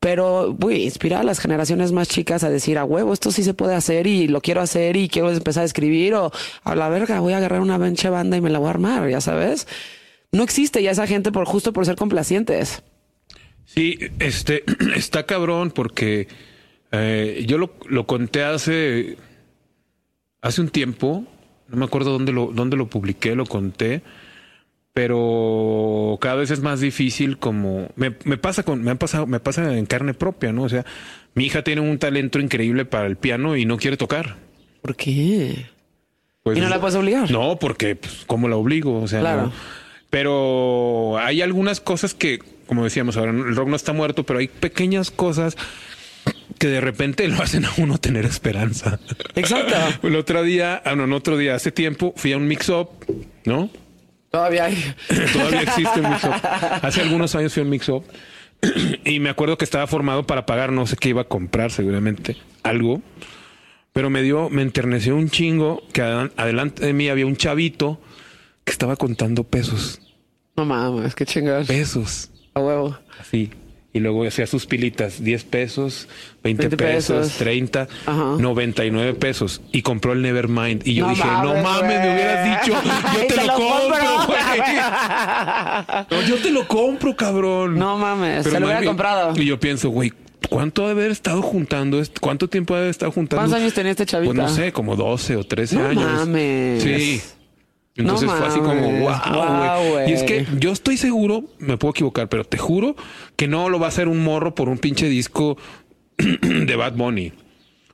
[0.00, 3.52] Pero, güey, inspira a las generaciones más chicas a decir, a huevo, esto sí se
[3.52, 6.32] puede hacer y lo quiero hacer y quiero empezar a escribir o
[6.64, 9.10] a la verga, voy a agarrar una benche banda y me la voy a armar,
[9.10, 9.68] ya sabes.
[10.32, 12.82] No existe ya esa gente por justo por ser complacientes.
[13.66, 14.64] Sí, este
[14.96, 16.28] está cabrón porque
[16.92, 19.18] eh, yo lo, lo conté hace
[20.40, 21.26] hace un tiempo,
[21.68, 24.02] no me acuerdo dónde lo dónde lo publiqué, lo conté,
[24.92, 29.40] pero cada vez es más difícil como me, me pasa con me ha pasado me
[29.40, 30.62] pasa en carne propia, ¿no?
[30.64, 30.84] O sea,
[31.34, 34.36] mi hija tiene un talento increíble para el piano y no quiere tocar.
[34.82, 35.66] ¿Por qué?
[36.42, 37.30] Pues, ¿Y no la puedes obligar?
[37.30, 39.00] No, porque pues, ¿cómo la obligo?
[39.00, 39.42] O sea, Claro.
[39.44, 39.52] no.
[40.10, 44.48] Pero hay algunas cosas que, como decíamos ahora, el rock no está muerto, pero hay
[44.48, 45.56] pequeñas cosas
[46.58, 48.98] que de repente lo hacen a uno tener esperanza.
[49.36, 49.74] Exacto.
[50.06, 52.88] El otro día, ah, no, no, otro día, hace tiempo fui a un mix-up,
[53.44, 53.70] ¿no?
[54.30, 54.94] Todavía hay.
[55.32, 56.32] Todavía existe un mix-up.
[56.82, 58.04] Hace algunos años fui a un mix-up
[59.04, 62.36] y me acuerdo que estaba formado para pagar no sé qué iba a comprar, seguramente
[62.62, 63.02] algo.
[63.92, 68.00] Pero me dio, me enterneció un chingo que adelante de mí había un chavito
[68.64, 70.00] que estaba contando pesos.
[70.56, 71.66] No mames, qué chingón.
[71.66, 72.30] Pesos.
[72.54, 72.96] A huevo.
[73.18, 73.50] Así.
[73.92, 76.06] Y luego hacía sus pilitas, 10 pesos,
[76.44, 77.38] 20, 20 pesos, pesos.
[77.38, 78.36] 30, Ajá.
[78.38, 79.60] 99 pesos.
[79.72, 80.86] Y compró el Nevermind.
[80.86, 84.34] Y yo No dije, no mames, me hubieras dicho, yo te, Te lo, compro.
[86.10, 87.78] No, yo te lo compro, cabrón.
[87.78, 89.32] No mames, Pero se lo hubiera comprado.
[89.36, 90.12] Y yo pienso, güey,
[90.48, 92.00] ¿cuánto debe haber estado juntando?
[92.20, 93.40] ¿Cuánto tiempo debe haber estado juntando?
[93.42, 94.32] ¿Cuántos años tenía este chavito?
[94.34, 96.04] Pues no sé, como 12 o 13 No años.
[96.04, 96.82] mames.
[96.82, 97.20] Sí.
[98.00, 100.10] Entonces No fue así como, wow, güey.
[100.10, 102.96] Y es que yo estoy seguro, me puedo equivocar, pero te juro
[103.36, 105.56] que no lo va a hacer un morro por un pinche disco
[106.18, 107.32] de Bad Bunny.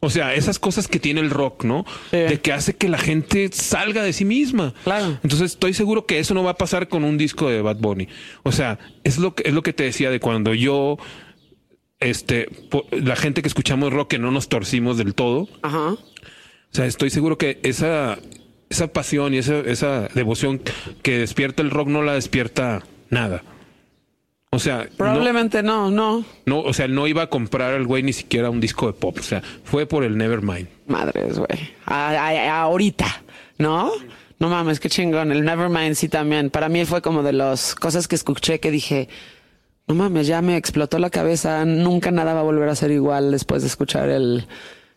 [0.00, 1.84] O sea, esas cosas que tiene el rock, ¿no?
[2.10, 2.18] Sí.
[2.18, 4.74] De que hace que la gente salga de sí misma.
[4.84, 5.18] Claro.
[5.22, 8.08] Entonces estoy seguro que eso no va a pasar con un disco de Bad Bunny.
[8.42, 10.98] O sea, es lo que es lo que te decía de cuando yo
[11.98, 12.48] este
[12.92, 15.48] la gente que escuchamos rock que no nos torcimos del todo.
[15.62, 15.92] Ajá.
[15.92, 15.98] O
[16.70, 18.18] sea, estoy seguro que esa
[18.70, 20.60] esa pasión y esa esa devoción
[21.02, 23.42] que despierta el rock no la despierta nada.
[24.50, 26.24] O sea, Probablemente no, no.
[26.46, 29.16] no, o sea, no iba a comprar al güey ni siquiera un disco de pop.
[29.18, 30.68] O sea, fue por el Nevermind.
[30.86, 31.74] Madres, güey.
[31.84, 33.22] Ahorita,
[33.58, 33.90] ¿no?
[34.38, 35.32] No mames, qué chingón.
[35.32, 36.50] El Nevermind sí también.
[36.50, 39.08] Para mí fue como de las cosas que escuché que dije,
[39.88, 41.64] no mames, ya me explotó la cabeza.
[41.64, 44.46] Nunca nada va a volver a ser igual después de escuchar el,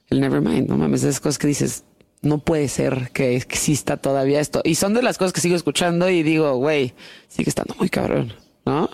[0.10, 0.70] el Nevermind.
[0.70, 1.84] No mames, esas cosas que dices,
[2.22, 4.62] no puede ser que exista todavía esto.
[4.64, 6.94] Y son de las cosas que sigo escuchando y digo, güey,
[7.28, 8.34] sigue estando muy cabrón,
[8.66, 8.90] ¿no?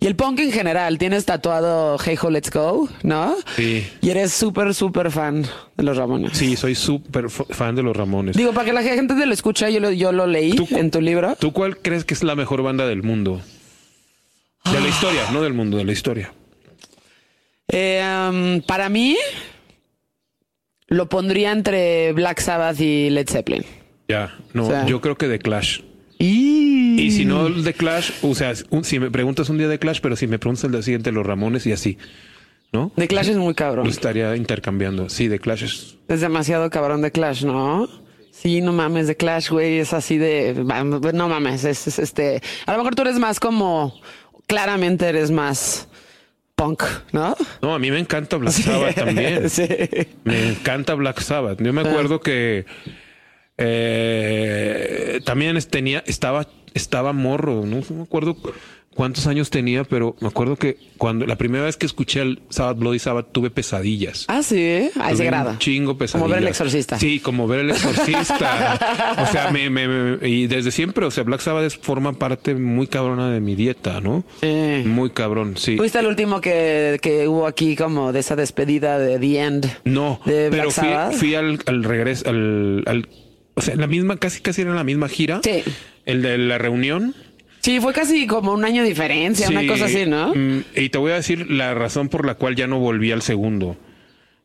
[0.00, 3.34] Y el punk en general, tienes tatuado Hey Ho Let's Go, ¿no?
[3.56, 3.84] Sí.
[4.00, 5.44] Y eres súper, súper fan
[5.76, 6.38] de los Ramones.
[6.38, 8.36] Sí, soy súper fan de los Ramones.
[8.36, 10.76] Digo, para que la gente te lo escuche, yo lo, yo lo leí ¿Tú cu-
[10.76, 11.34] en tu libro.
[11.40, 13.40] ¿Tú cuál crees que es la mejor banda del mundo?
[14.72, 16.32] De la historia, no del mundo, de la historia.
[17.68, 19.16] Eh, um, para mí,
[20.88, 23.64] lo pondría entre Black Sabbath y Led Zeppelin.
[24.08, 25.80] Ya, no, O sea- yo creo que de Clash.
[26.18, 29.78] Y, Y si no de Clash, o sea, un- si me preguntas un día de
[29.78, 31.96] Clash, pero si me preguntas el día siguiente los Ramones y así,
[32.72, 32.90] ¿no?
[32.96, 33.84] The Clash es muy cabrón.
[33.84, 35.08] Lo estaría intercambiando.
[35.08, 35.96] Sí, de Clash es.
[36.08, 37.88] Es demasiado cabrón de Clash, ¿no?
[38.32, 40.54] Sí, no mames, de Clash, güey, es así de,
[41.12, 44.00] no mames, es, es, este, a lo mejor tú eres más como,
[44.46, 45.88] claramente eres más
[46.58, 46.82] punk,
[47.12, 47.36] ¿no?
[47.62, 49.48] No, a mí me encanta Black Sabbath también.
[49.58, 49.66] Sí.
[50.24, 51.62] Me encanta Black Sabbath.
[51.62, 52.66] Yo me acuerdo que
[53.56, 58.36] eh, también tenía, estaba, estaba morro, no me acuerdo
[58.98, 62.78] cuántos años tenía, pero me acuerdo que cuando la primera vez que escuché el Sabbath
[62.78, 64.24] Bloody Sabbath tuve pesadillas.
[64.26, 65.50] Ah, sí, a ese grado.
[65.50, 66.22] Un chingo pesadillas.
[66.24, 66.98] Como ver el exorcista.
[66.98, 69.16] Sí, como ver el exorcista.
[69.22, 72.88] o sea, me, me- me- y desde siempre, o sea, Black Sabbath forma parte muy
[72.88, 74.24] cabrona de mi dieta, ¿no?
[74.84, 75.76] Muy cabrón, sí.
[75.76, 79.70] ¿Fuiste el último que, que hubo aquí como de esa despedida de The End?
[79.84, 81.12] No, de pero Black fui, Sabbath?
[81.14, 83.08] fui al, al regreso, al, al-
[83.54, 85.40] o sea, la misma, casi casi era la misma gira.
[85.44, 85.62] Sí.
[86.04, 87.14] El de la reunión.
[87.68, 90.32] Sí, fue casi como un año de diferencia, una cosa así, ¿no?
[90.34, 93.20] mm, Y te voy a decir la razón por la cual ya no volví al
[93.20, 93.76] segundo.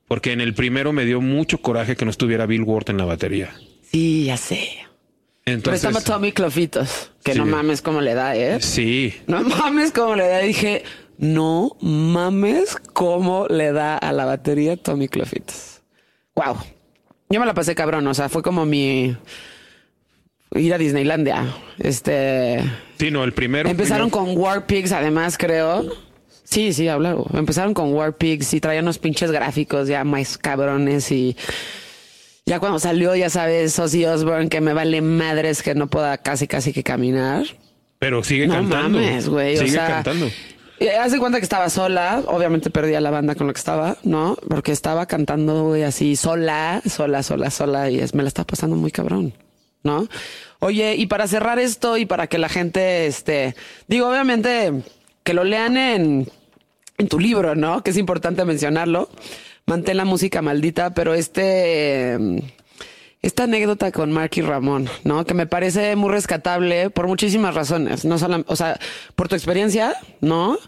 [0.10, 3.06] Porque en el primero me dio mucho coraje que no estuviera Bill Ward en la
[3.06, 3.54] batería.
[3.82, 4.68] Sí, ya sé.
[5.46, 7.40] Pero Entonces, estaba Tommy Clofitos, que Sí.
[7.40, 8.60] no mames cómo le da, ¿eh?
[8.60, 10.40] sí, No mames cómo le da.
[10.40, 10.84] Dije,
[11.18, 15.82] no mames cómo le da a la batería Tommy Clofitos.
[16.36, 16.58] Wow.
[17.30, 19.16] Yo me la pasé cabrón, o sea, fue como mi
[20.56, 21.46] ir a Disneylandia.
[21.80, 22.60] Este
[23.00, 23.70] sí, no, el primero.
[23.70, 25.86] empezaron primero- con War Pigs, además, creo.
[26.44, 27.16] Sí, sí, habla.
[27.34, 31.36] Empezaron con War Pigs y traían unos pinches gráficos ya más cabrones y
[32.46, 36.48] ya cuando salió, ya sabes, Ozzy Osbourne, que me vale madres que no pueda casi
[36.48, 37.46] casi que caminar.
[38.00, 39.00] Pero sigue No cantando.
[39.00, 39.56] mames, güey.
[39.56, 40.28] O Sigue sea, cantando.
[40.80, 42.22] eh, Haz de cuenta que estaba sola.
[42.28, 44.38] Obviamente perdí a la banda con la que estaba, ¿no?
[44.50, 47.90] Porque estaba cantando, güey, así sola, sola, sola, sola.
[47.90, 49.34] Y es, me la está pasando muy cabrón,
[49.84, 50.08] ¿no?
[50.60, 53.56] Oye, y para cerrar esto y para que la gente, este,
[53.88, 54.72] digo, obviamente
[55.24, 56.28] que lo lean en,
[56.98, 57.84] en tu libro, ¿no?
[57.84, 59.10] Que es importante mencionarlo.
[59.66, 62.44] Mantén la música maldita, pero este, eh,
[63.22, 65.26] esta anécdota con Mark y Ramón, ¿no?
[65.26, 68.04] Que me parece muy rescatable por muchísimas razones.
[68.04, 68.78] No solo, o sea,
[69.16, 70.60] por tu experiencia, ¿no?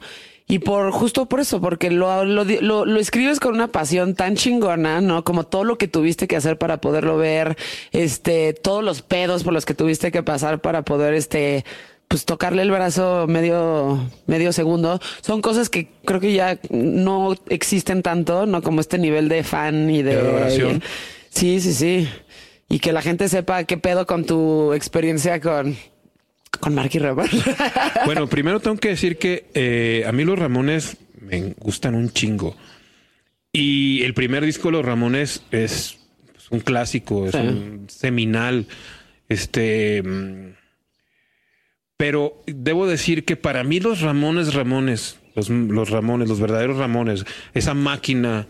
[0.47, 4.35] Y por justo por eso, porque lo, lo, lo, lo escribes con una pasión tan
[4.35, 5.23] chingona, ¿no?
[5.23, 7.57] Como todo lo que tuviste que hacer para poderlo ver,
[7.91, 11.65] este, todos los pedos por los que tuviste que pasar para poder, este,
[12.07, 14.99] pues tocarle el brazo medio, medio segundo.
[15.21, 18.61] Son cosas que creo que ya no existen tanto, ¿no?
[18.61, 20.15] Como este nivel de fan y de...
[20.15, 20.83] De adoración.
[21.29, 22.07] Sí, sí, sí.
[22.69, 25.75] Y que la gente sepa qué pedo con tu experiencia con,
[26.57, 27.29] con Mark y Ramón.
[28.05, 32.55] Bueno, primero tengo que decir que eh, a mí los Ramones me gustan un chingo.
[33.51, 35.97] Y el primer disco de los Ramones es
[36.33, 37.37] pues, un clásico, es Sí.
[37.37, 38.67] un seminal.
[39.29, 40.03] Este.
[40.03, 40.55] mm,
[41.97, 47.25] Pero debo decir que para mí los Ramones, Ramones, los, los Ramones, los verdaderos Ramones,
[47.53, 48.47] esa máquina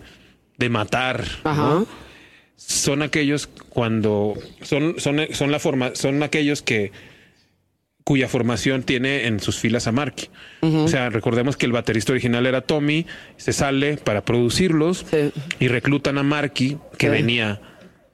[0.57, 1.23] de matar,
[2.55, 6.91] son aquellos cuando son, son, son la forma, son aquellos que
[8.05, 10.27] cuya formación tiene en sus filas a Marky.
[10.61, 13.05] O sea, recordemos que el baterista original era Tommy,
[13.35, 15.31] se sale para producirlos Sí.
[15.59, 17.11] y reclutan a Marky, que Sí.
[17.11, 17.59] venía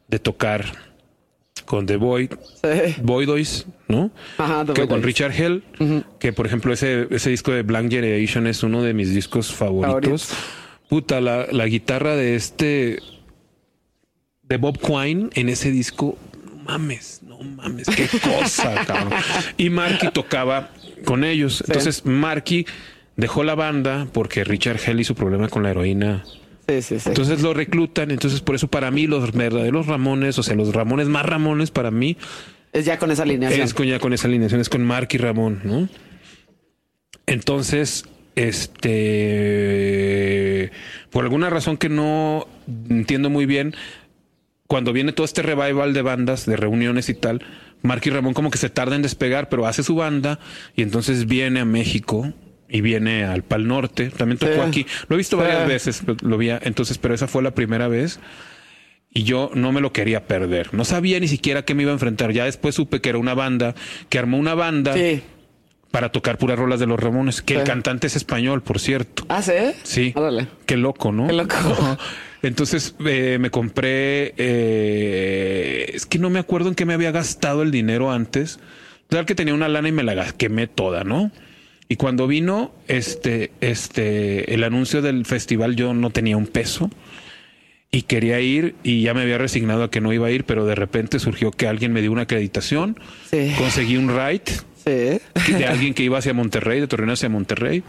[0.08, 0.66] de tocar
[1.66, 2.32] con The Void,
[2.64, 2.96] Sí.
[3.04, 4.12] Voidois, ¿no?
[4.38, 5.04] Ajá, The que con.
[5.04, 5.64] Richard Hell,
[6.20, 10.30] que por ejemplo ese, ese disco de Blank Generation es uno de mis discos favoritos.
[10.90, 13.00] Puta, la, la guitarra de este
[14.44, 19.14] de Bob Quine en ese disco, no mames, mames, qué cosa, cabrón.
[19.58, 20.70] Y Marky tocaba
[21.06, 21.64] con ellos.
[21.68, 22.66] Entonces Marky
[23.16, 26.24] dejó la banda porque Richard Hell hizo problema con la heroína.
[26.68, 27.10] Sí, sí, sí.
[27.10, 28.12] Entonces lo reclutan.
[28.12, 31.92] Entonces por eso para mí los verdaderos Ramones, o sea, los Ramones más Ramones para
[31.92, 32.18] mí
[32.74, 33.62] es ya con esa alineación.
[33.62, 35.90] es con, ya con esa alineación, es con Mark y Ramón, ¿no?
[37.26, 38.06] Entonces,
[38.36, 38.72] este,
[41.10, 42.48] por alguna razón que no
[42.90, 43.76] entiendo muy bien,
[44.72, 47.42] cuando viene todo este revival de bandas, de reuniones y tal,
[47.82, 50.40] Mark y Ramón como que se tarda en despegar, pero hace su banda
[50.78, 52.32] y entonces viene a México
[52.70, 54.12] y viene al Pal Norte.
[54.12, 54.60] También tocó Sí.
[54.62, 54.86] aquí.
[55.10, 58.22] Lo he visto varias veces, lo vi, entonces, pero esa fue la primera vez
[59.14, 60.74] y yo no me lo quería perder.
[60.74, 62.32] No sabía ni siquiera qué me iba a enfrentar.
[62.32, 63.76] Ya después supe que era una banda,
[64.08, 65.22] que armó una banda Sí.
[65.92, 69.26] para tocar puras rolas de los Ramones, que el cantante es español, por cierto.
[69.28, 69.52] Ah, sí.
[69.84, 70.14] Sí.
[70.16, 70.48] Órale.
[70.66, 71.28] Qué loco, ¿no?
[71.28, 71.58] Qué loco.
[72.44, 77.62] Entonces eh, me compré, eh, es que no me acuerdo en qué me había gastado
[77.62, 78.60] el dinero antes.
[79.10, 81.32] Claro que tenía una lana y me la quemé toda, ¿no?
[81.88, 86.90] Y cuando vino este, este, el anuncio del festival, yo no tenía un peso
[87.92, 90.66] y quería ir y ya me había resignado a que no iba a ir, pero
[90.66, 92.98] de repente surgió que alguien me dio una acreditación,
[93.30, 93.52] Sí.
[93.58, 94.42] conseguí un ride
[94.86, 95.52] Sí.
[95.52, 97.84] de alguien que iba hacia Monterrey, de Torreón hacia Monterrey.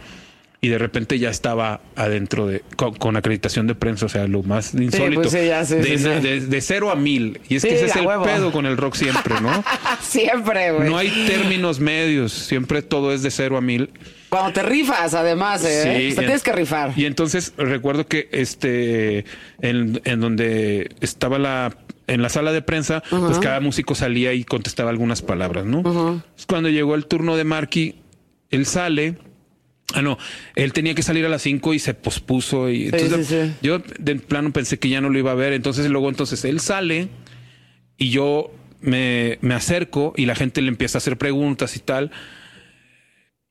[0.63, 4.43] Y de repente ya estaba adentro de con, con acreditación de prensa, o sea, lo
[4.43, 5.19] más insólito.
[5.23, 7.41] pues sí, ya, sí, de, cero a mil.
[7.49, 8.23] Y es que ese es el huevo.
[8.23, 9.51] pedo con el rock siempre, ¿no?
[10.01, 10.89] Siempre, güey.
[10.89, 13.89] No hay términos medios, siempre todo es de cero a mil.
[14.29, 15.79] Cuando te rifas, además, ¿eh?
[15.79, 16.93] O sea, tienes en- que rifar.
[16.95, 19.25] Y entonces recuerdo que este
[19.59, 21.75] en, en donde estaba la
[22.07, 25.79] en la sala de prensa, pues cada músico salía y contestaba algunas palabras, ¿no?
[25.79, 27.95] Entonces, Cuando llegó el turno de Marky,
[28.49, 29.17] él sale.
[29.93, 30.17] Ah, no,
[30.55, 32.69] él tenía que salir a las 5 y se pospuso.
[32.69, 33.53] Y entonces sí, sí.
[33.61, 35.53] yo de plano pensé que ya no lo iba a ver.
[35.53, 37.09] Entonces luego entonces él sale
[37.97, 38.51] y yo
[38.81, 42.11] me, me acerco y la gente le empieza a hacer preguntas y tal.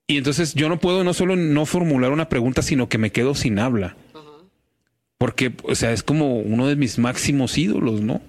[0.06, 3.34] Y entonces yo no puedo no solo no formular una pregunta, sino que me quedo
[3.34, 3.96] sin habla.
[5.16, 8.20] Porque, o sea, es como uno de mis máximos ídolos, ¿no?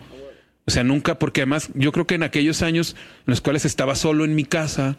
[0.65, 2.95] O sea, nunca, porque además yo creo que en aquellos años
[3.25, 4.97] en los cuales estaba solo en mi casa,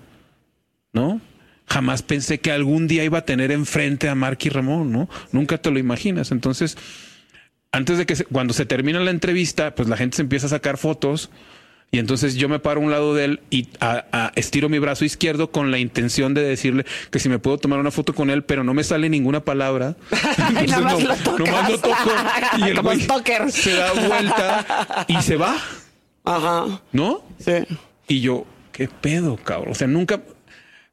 [0.93, 1.21] ¿no?
[1.67, 5.09] Jamás pensé que algún día iba a tener enfrente a Marky Ramón, ¿no?
[5.33, 6.31] Nunca te lo imaginas.
[6.31, 6.77] Entonces,
[7.73, 10.51] antes de que se- cuando se termina la entrevista, pues la gente se empieza a
[10.51, 11.31] sacar fotos
[11.91, 14.79] y entonces yo me paro a un lado de él y a- a- estiro mi
[14.79, 18.31] brazo izquierdo con la intención de decirle que si me puedo tomar una foto con
[18.31, 19.97] él, pero no me sale ninguna palabra.
[20.63, 21.97] Y nada más no- lo nomás lo toco
[22.59, 23.01] y el güey
[23.51, 25.57] se da vuelta y se va,
[26.25, 26.81] Ajá.
[26.93, 27.25] ¿no?
[27.39, 27.53] Sí.
[28.07, 29.73] Y yo, ¿qué pedo, cabrón?
[29.73, 30.21] O sea, nunca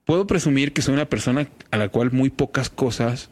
[0.06, 3.30] puedo presumir que soy una persona a la cual muy pocas cosas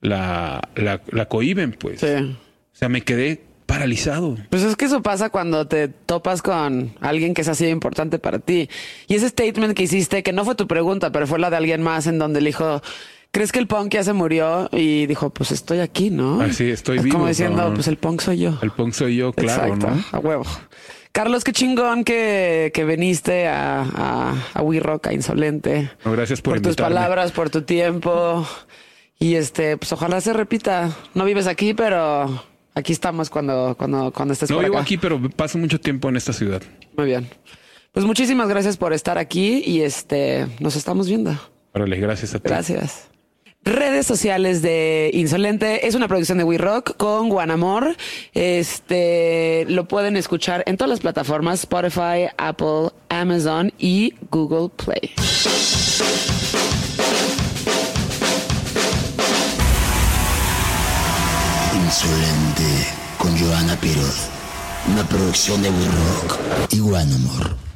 [0.00, 2.00] la, la, la cohiben, pues.
[2.00, 2.06] Sí.
[2.06, 4.36] O sea, me quedé paralizado.
[4.50, 8.18] Pues es que eso pasa cuando te topas con alguien que es así de importante
[8.18, 8.68] para ti.
[9.08, 11.82] Y ese statement que hiciste, que no fue tu pregunta, pero fue la de alguien
[11.82, 12.82] más, en donde le dijo,
[13.30, 14.68] ¿crees que el punk ya se murió?
[14.72, 16.40] Y dijo, pues estoy aquí, ¿no?
[16.40, 18.58] Ah, sí, estoy es vivo, Como diciendo, pues el punk soy yo.
[18.60, 20.04] El punk soy yo, claro, Exacto, ¿no?
[20.12, 20.44] a huevo.
[21.12, 25.90] Carlos, qué chingón que, que viniste a, a, a We Rock, a Insolente.
[26.04, 28.46] No, gracias por tus palabras, por tu tiempo.
[29.18, 30.90] Y este, pues ojalá se repita.
[31.14, 32.42] No vives aquí, pero
[32.74, 36.16] aquí estamos cuando, cuando, cuando estés No por vivo aquí, pero paso mucho tiempo en
[36.16, 36.62] esta ciudad.
[36.96, 37.28] Muy bien.
[37.92, 41.38] Pues muchísimas gracias por estar aquí y este, nos estamos viendo.
[41.74, 42.48] Órale, gracias a ti.
[42.48, 43.11] Gracias.
[43.64, 47.96] Redes sociales de Insolente es una producción de We Rock con Guanamor.
[48.34, 55.12] Este lo pueden escuchar en todas las plataformas: Spotify, Apple, Amazon y Google Play.
[61.84, 62.86] Insolente
[63.18, 64.28] con Joana Piroz.
[64.92, 66.38] Una producción de We Rock
[66.72, 67.71] y One Amor.